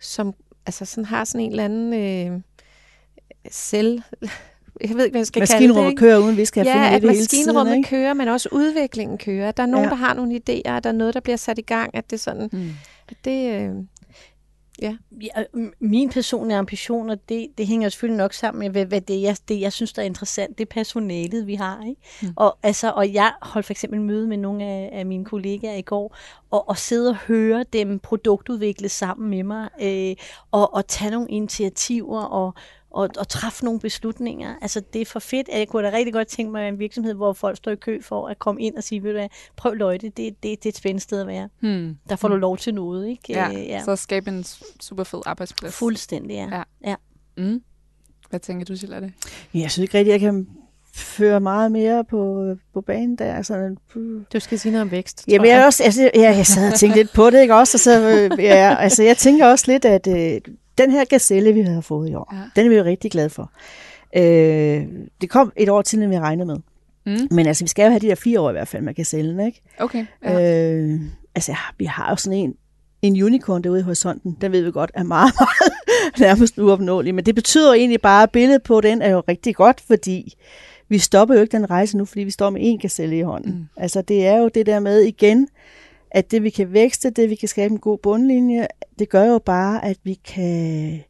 som 0.00 0.34
altså 0.66 0.84
sådan 0.84 1.04
har 1.04 1.24
sådan 1.24 1.40
en 1.40 1.50
eller 1.50 1.64
anden 1.64 1.94
øh, 1.94 2.40
selv... 3.50 4.02
Jeg 4.88 4.96
ved 4.96 5.04
ikke, 5.04 5.12
hvad 5.12 5.20
jeg 5.20 5.26
skal 5.26 5.46
kalde 5.46 5.74
det. 5.74 5.98
kører, 5.98 6.18
uden 6.18 6.36
vi 6.36 6.44
skal 6.44 6.66
ja, 6.66 6.72
finde 6.72 6.84
det 6.84 6.92
hele 6.92 7.26
tiden. 7.26 7.56
Ja, 7.56 7.78
at 7.78 7.86
kører, 7.86 8.14
men 8.14 8.28
også 8.28 8.48
udviklingen 8.52 9.18
kører. 9.18 9.50
Der 9.50 9.62
er 9.62 9.66
nogen, 9.66 9.84
ja. 9.84 9.90
der 9.90 9.96
har 9.96 10.14
nogle 10.14 10.34
idéer, 10.34 10.80
der 10.80 10.88
er 10.88 10.92
noget, 10.92 11.14
der 11.14 11.20
bliver 11.20 11.36
sat 11.36 11.58
i 11.58 11.62
gang, 11.62 11.90
at 11.94 12.10
det 12.10 12.20
sådan... 12.20 12.48
Mm. 12.52 12.70
Det, 13.24 13.60
øh, 13.60 13.70
Ja. 14.82 14.96
ja. 15.22 15.44
Min 15.80 16.10
personlige 16.10 16.56
ambitioner, 16.56 17.14
det, 17.14 17.46
det 17.58 17.66
hænger 17.66 17.88
selvfølgelig 17.88 18.18
nok 18.18 18.32
sammen 18.32 18.58
med, 18.58 18.70
hvad, 18.70 18.86
hvad 18.86 19.00
det, 19.00 19.22
jeg, 19.22 19.36
det, 19.48 19.60
jeg 19.60 19.72
synes, 19.72 19.92
der 19.92 20.02
er 20.02 20.06
interessant, 20.06 20.58
det 20.58 20.64
er 20.64 20.70
personalet, 20.70 21.46
vi 21.46 21.54
har. 21.54 21.84
Ikke? 21.88 22.00
Mm. 22.22 22.28
Og, 22.36 22.58
altså, 22.62 22.90
og 22.90 23.14
jeg 23.14 23.32
holdt 23.42 23.66
for 23.66 23.72
eksempel 23.72 24.00
møde 24.00 24.28
med 24.28 24.36
nogle 24.36 24.64
af, 24.64 24.90
af 24.92 25.06
mine 25.06 25.24
kollegaer 25.24 25.74
i 25.74 25.82
går, 25.82 26.16
og, 26.50 26.68
og 26.68 26.78
sidde 26.78 27.08
og 27.08 27.16
høre 27.16 27.64
dem 27.72 27.98
produktudvikle 27.98 28.88
sammen 28.88 29.30
med 29.30 29.42
mig, 29.42 29.68
øh, 29.82 30.16
og, 30.50 30.74
og 30.74 30.86
tage 30.86 31.10
nogle 31.10 31.28
initiativer, 31.28 32.22
og, 32.22 32.54
og, 32.90 33.08
og 33.18 33.28
træffe 33.28 33.64
nogle 33.64 33.80
beslutninger. 33.80 34.54
Altså, 34.62 34.82
det 34.92 35.00
er 35.00 35.06
for 35.06 35.20
fedt. 35.20 35.48
Jeg 35.52 35.68
kunne 35.68 35.86
da 35.86 35.96
rigtig 35.96 36.12
godt 36.12 36.28
tænke 36.28 36.52
mig 36.52 36.68
en 36.68 36.78
virksomhed, 36.78 37.14
hvor 37.14 37.32
folk 37.32 37.56
står 37.56 37.70
i 37.70 37.76
kø 37.76 38.02
for 38.02 38.28
at 38.28 38.38
komme 38.38 38.62
ind 38.62 38.76
og 38.76 38.84
sige, 38.84 39.02
ved 39.02 39.10
du 39.10 39.18
hvad, 39.18 39.28
prøv 39.56 39.74
løjte, 39.74 40.08
det, 40.08 40.16
det, 40.16 40.42
det 40.42 40.66
er 40.66 40.68
et 40.68 40.76
spændende 40.76 41.02
sted 41.02 41.20
at 41.20 41.26
være. 41.26 41.48
Hmm. 41.60 41.96
Der 42.08 42.16
får 42.16 42.28
hmm. 42.28 42.34
du 42.34 42.40
lov 42.40 42.56
til 42.56 42.74
noget, 42.74 43.08
ikke? 43.08 43.22
Ja, 43.28 43.48
øh, 43.48 43.66
ja. 43.66 43.84
så 43.84 43.96
skabe 43.96 44.30
en 44.30 44.44
super 44.80 45.04
fed 45.04 45.20
arbejdsplads. 45.26 45.74
Fuldstændig, 45.74 46.34
ja. 46.34 46.48
ja. 46.56 46.62
ja. 46.84 46.94
Mm. 47.36 47.62
Hvad 48.30 48.40
tænker 48.40 48.64
du, 48.64 48.76
Charlotte? 48.76 49.12
Jeg 49.54 49.70
synes 49.70 49.78
ikke 49.78 49.98
rigtigt, 49.98 50.12
jeg 50.12 50.20
kan 50.20 50.46
føre 50.94 51.40
meget 51.40 51.72
mere 51.72 52.04
på, 52.04 52.54
på 52.74 52.80
banen 52.80 53.16
der. 53.16 53.34
Altså, 53.34 53.76
du 54.32 54.40
skal 54.40 54.58
sige 54.58 54.72
noget 54.72 54.82
om 54.82 54.90
vækst. 54.90 55.24
Jamen, 55.28 55.46
jeg, 55.46 55.56
jeg, 55.56 55.66
også, 55.66 55.84
altså, 55.84 56.10
ja, 56.14 56.36
jeg 56.36 56.46
sad 56.46 56.72
og 56.72 56.78
tænkte 56.78 56.98
lidt 56.98 57.12
på 57.12 57.30
det, 57.30 57.42
ikke 57.42 57.54
også? 57.54 57.76
Og 57.76 57.80
så, 57.80 58.00
øh, 58.00 58.44
ja, 58.44 58.76
altså, 58.78 59.02
jeg 59.02 59.16
tænker 59.16 59.46
også 59.46 59.72
lidt, 59.72 59.84
at 59.84 60.06
øh, 60.06 60.40
den 60.82 60.90
her 60.90 61.04
gazelle, 61.04 61.52
vi 61.52 61.60
har 61.60 61.80
fået 61.80 62.10
i 62.10 62.14
år, 62.14 62.34
ja. 62.34 62.42
den 62.56 62.66
er 62.66 62.70
vi 62.70 62.76
jo 62.76 62.84
rigtig 62.84 63.10
glade 63.10 63.30
for. 63.30 63.52
Øh, 64.16 64.86
det 65.20 65.30
kom 65.30 65.52
et 65.56 65.68
år 65.68 65.82
til, 65.82 66.02
end 66.02 66.10
vi 66.10 66.18
regnede 66.18 66.46
med. 66.46 66.56
Mm. 67.06 67.28
Men 67.30 67.46
altså, 67.46 67.64
vi 67.64 67.68
skal 67.68 67.82
jo 67.84 67.90
have 67.90 68.00
de 68.00 68.06
der 68.06 68.14
fire 68.14 68.40
år 68.40 68.50
i 68.50 68.52
hvert 68.52 68.68
fald 68.68 68.82
med 68.82 68.94
gazellen, 68.94 69.46
ikke? 69.46 69.62
Okay. 69.78 70.06
Ja. 70.24 70.72
Øh, 70.72 71.00
altså, 71.34 71.56
vi 71.78 71.84
har 71.84 72.10
jo 72.10 72.16
sådan 72.16 72.38
en, 72.38 72.54
en 73.02 73.22
unicorn 73.22 73.64
derude 73.64 73.80
i 73.80 73.82
horisonten, 73.82 74.36
den 74.40 74.52
ved 74.52 74.62
vi 74.62 74.70
godt 74.70 74.90
er 74.94 75.02
meget, 75.02 75.32
meget 75.40 76.18
nærmest 76.18 76.58
uopnåelig. 76.58 77.14
Men 77.14 77.26
det 77.26 77.34
betyder 77.34 77.72
egentlig 77.72 78.00
bare, 78.00 78.22
at 78.22 78.30
billedet 78.30 78.62
på 78.62 78.80
den 78.80 79.02
er 79.02 79.10
jo 79.10 79.22
rigtig 79.28 79.54
godt, 79.54 79.80
fordi 79.86 80.34
vi 80.88 80.98
stopper 80.98 81.34
jo 81.34 81.40
ikke 81.40 81.52
den 81.52 81.70
rejse 81.70 81.98
nu, 81.98 82.04
fordi 82.04 82.20
vi 82.20 82.30
står 82.30 82.50
med 82.50 82.60
en 82.64 82.78
gazelle 82.78 83.18
i 83.18 83.22
hånden. 83.22 83.52
Mm. 83.52 83.66
Altså, 83.76 84.02
det 84.02 84.26
er 84.26 84.36
jo 84.36 84.48
det 84.48 84.66
der 84.66 84.80
med 84.80 85.00
igen, 85.00 85.48
at 86.10 86.30
det 86.30 86.42
vi 86.42 86.50
kan 86.50 86.72
vækste, 86.72 87.10
det 87.10 87.30
vi 87.30 87.34
kan 87.34 87.48
skabe 87.48 87.72
en 87.72 87.78
god 87.78 87.98
bundlinje, 87.98 88.66
det 88.98 89.08
gør 89.08 89.24
jo 89.24 89.38
bare, 89.38 89.84
at 89.84 89.96
vi 90.04 90.14
kan 90.14 91.00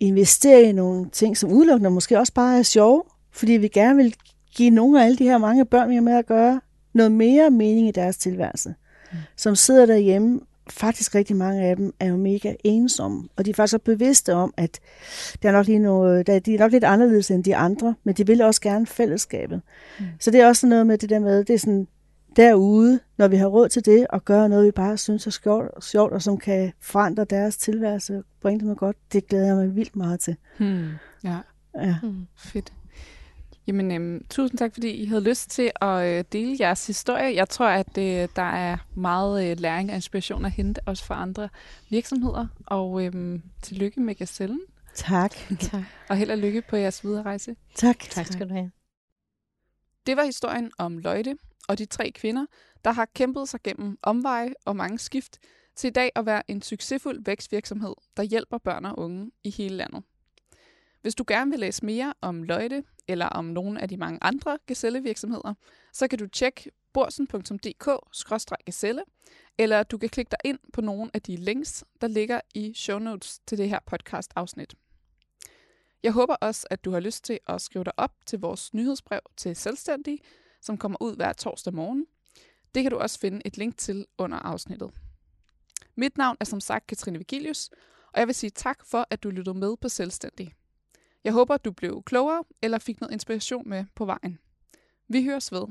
investere 0.00 0.62
i 0.62 0.72
nogle 0.72 1.10
ting, 1.10 1.36
som 1.36 1.52
udelukkende 1.52 1.90
måske 1.90 2.18
også 2.18 2.32
bare 2.32 2.58
er 2.58 2.62
sjove, 2.62 3.02
fordi 3.32 3.52
vi 3.52 3.68
gerne 3.68 3.96
vil 3.96 4.14
give 4.56 4.70
nogle 4.70 5.00
af 5.00 5.04
alle 5.04 5.16
de 5.16 5.24
her 5.24 5.38
mange 5.38 5.64
børn, 5.64 5.90
vi 5.90 5.94
har 5.94 6.02
med 6.02 6.18
at 6.18 6.26
gøre, 6.26 6.60
noget 6.92 7.12
mere 7.12 7.50
mening 7.50 7.88
i 7.88 7.90
deres 7.90 8.16
tilværelse. 8.16 8.74
Mm. 9.12 9.18
Som 9.36 9.56
sidder 9.56 9.86
derhjemme, 9.86 10.40
faktisk 10.70 11.14
rigtig 11.14 11.36
mange 11.36 11.62
af 11.62 11.76
dem 11.76 11.94
er 12.00 12.06
jo 12.06 12.16
mega 12.16 12.54
ensomme, 12.64 13.28
og 13.36 13.44
de 13.44 13.50
er 13.50 13.54
faktisk 13.54 13.80
bevidste 13.80 14.34
om, 14.34 14.54
at 14.56 14.80
det 15.42 15.48
er 15.48 15.52
nok 15.52 15.66
lige 15.66 15.78
noget, 15.78 16.26
de 16.26 16.54
er 16.54 16.58
nok 16.58 16.72
lidt 16.72 16.84
anderledes 16.84 17.30
end 17.30 17.44
de 17.44 17.56
andre, 17.56 17.94
men 18.04 18.14
de 18.14 18.26
vil 18.26 18.42
også 18.42 18.60
gerne 18.60 18.86
fællesskabet. 18.86 19.60
Mm. 19.98 20.04
Så 20.20 20.30
det 20.30 20.40
er 20.40 20.46
også 20.46 20.66
noget 20.66 20.86
med 20.86 20.98
det 20.98 21.10
der 21.10 21.18
med, 21.18 21.44
det 21.44 21.54
er 21.54 21.58
sådan, 21.58 21.86
derude, 22.36 23.00
når 23.16 23.28
vi 23.28 23.36
har 23.36 23.46
råd 23.46 23.68
til 23.68 23.84
det, 23.84 24.06
og 24.10 24.24
gøre 24.24 24.48
noget, 24.48 24.66
vi 24.66 24.70
bare 24.70 24.96
synes 24.96 25.26
er 25.26 25.30
sjovt, 25.30 25.84
sjovt 25.84 26.12
og 26.12 26.22
som 26.22 26.38
kan 26.38 26.72
forandre 26.80 27.24
deres 27.24 27.56
tilværelse, 27.56 28.22
bringe 28.40 28.58
dem 28.58 28.66
noget 28.66 28.78
godt, 28.78 28.96
det 29.12 29.26
glæder 29.26 29.46
jeg 29.46 29.56
mig 29.56 29.76
vildt 29.76 29.96
meget 29.96 30.20
til. 30.20 30.36
Hmm. 30.58 30.88
Ja, 31.24 31.38
ja. 31.74 31.96
Hmm. 32.02 32.26
fedt. 32.36 32.72
Jamen, 33.66 33.92
øhm, 33.92 34.24
tusind 34.30 34.58
tak, 34.58 34.72
fordi 34.72 34.90
I 34.90 35.06
havde 35.06 35.24
lyst 35.24 35.50
til 35.50 35.70
at 35.80 36.06
øh, 36.06 36.24
dele 36.32 36.56
jeres 36.60 36.86
historie. 36.86 37.34
Jeg 37.34 37.48
tror, 37.48 37.66
at 37.66 37.98
øh, 37.98 38.28
der 38.36 38.42
er 38.42 38.76
meget 38.94 39.50
øh, 39.50 39.60
læring 39.60 39.90
og 39.90 39.96
inspiration 39.96 40.44
at 40.44 40.50
hente, 40.50 40.80
også 40.86 41.04
for 41.04 41.14
andre 41.14 41.48
virksomheder. 41.90 42.46
Og 42.66 43.04
øhm, 43.04 43.42
tillykke 43.62 44.00
med 44.00 44.14
Gazellen. 44.14 44.60
Tak. 44.94 45.34
tak. 45.60 45.82
Og 46.08 46.16
held 46.16 46.30
og 46.30 46.38
lykke 46.38 46.62
på 46.62 46.76
jeres 46.76 47.04
videre 47.04 47.22
rejse. 47.22 47.56
Tak. 47.74 47.98
Tak 47.98 48.26
skal 48.26 48.48
du 48.48 48.54
have. 48.54 48.70
Det 50.06 50.16
var 50.16 50.24
historien 50.24 50.70
om 50.78 50.98
Løjte, 50.98 51.36
og 51.68 51.78
de 51.78 51.84
tre 51.84 52.10
kvinder, 52.10 52.46
der 52.84 52.90
har 52.90 53.08
kæmpet 53.14 53.48
sig 53.48 53.62
gennem 53.62 53.98
omveje 54.02 54.54
og 54.64 54.76
mange 54.76 54.98
skift 54.98 55.38
til 55.76 55.88
i 55.88 55.90
dag 55.90 56.10
at 56.14 56.26
være 56.26 56.50
en 56.50 56.62
succesfuld 56.62 57.24
vækstvirksomhed, 57.24 57.94
der 58.16 58.22
hjælper 58.22 58.58
børn 58.58 58.84
og 58.84 58.98
unge 58.98 59.30
i 59.44 59.50
hele 59.50 59.76
landet. 59.76 60.02
Hvis 61.02 61.14
du 61.14 61.24
gerne 61.26 61.50
vil 61.50 61.60
læse 61.60 61.84
mere 61.84 62.14
om 62.20 62.42
Løjte 62.42 62.84
eller 63.08 63.26
om 63.26 63.44
nogle 63.44 63.80
af 63.80 63.88
de 63.88 63.96
mange 63.96 64.18
andre 64.22 64.58
gazellevirksomheder, 64.66 65.54
så 65.92 66.08
kan 66.08 66.18
du 66.18 66.26
tjekke 66.26 66.70
borsen.dk-gazelle, 66.92 69.02
eller 69.58 69.82
du 69.82 69.98
kan 69.98 70.08
klikke 70.08 70.30
dig 70.30 70.38
ind 70.44 70.58
på 70.72 70.80
nogle 70.80 71.10
af 71.14 71.22
de 71.22 71.36
links, 71.36 71.84
der 72.00 72.06
ligger 72.06 72.40
i 72.54 72.74
show 72.74 72.98
notes 72.98 73.40
til 73.46 73.58
det 73.58 73.68
her 73.68 73.78
podcast-afsnit. 73.86 74.74
Jeg 76.02 76.12
håber 76.12 76.34
også, 76.34 76.66
at 76.70 76.84
du 76.84 76.90
har 76.90 77.00
lyst 77.00 77.24
til 77.24 77.38
at 77.46 77.60
skrive 77.60 77.84
dig 77.84 77.92
op 77.96 78.12
til 78.26 78.38
vores 78.38 78.74
nyhedsbrev 78.74 79.20
til 79.36 79.56
Selvstændige, 79.56 80.18
som 80.64 80.78
kommer 80.78 81.02
ud 81.02 81.16
hver 81.16 81.32
torsdag 81.32 81.74
morgen. 81.74 82.06
Det 82.74 82.82
kan 82.82 82.92
du 82.92 82.98
også 82.98 83.18
finde 83.18 83.40
et 83.44 83.56
link 83.56 83.78
til 83.78 84.06
under 84.18 84.38
afsnittet. 84.38 84.90
Mit 85.96 86.18
navn 86.18 86.36
er 86.40 86.44
som 86.44 86.60
sagt 86.60 86.86
Katrine 86.86 87.18
Vigilius, 87.18 87.70
og 88.12 88.20
jeg 88.20 88.26
vil 88.26 88.34
sige 88.34 88.50
tak 88.50 88.84
for, 88.84 89.06
at 89.10 89.22
du 89.22 89.30
lyttede 89.30 89.58
med 89.58 89.76
på 89.76 89.88
Selvstændig. 89.88 90.54
Jeg 91.24 91.32
håber, 91.32 91.54
at 91.54 91.64
du 91.64 91.72
blev 91.72 92.02
klogere 92.02 92.44
eller 92.62 92.78
fik 92.78 93.00
noget 93.00 93.12
inspiration 93.12 93.68
med 93.68 93.84
på 93.94 94.04
vejen. 94.04 94.38
Vi 95.08 95.24
høres 95.24 95.52
ved. 95.52 95.66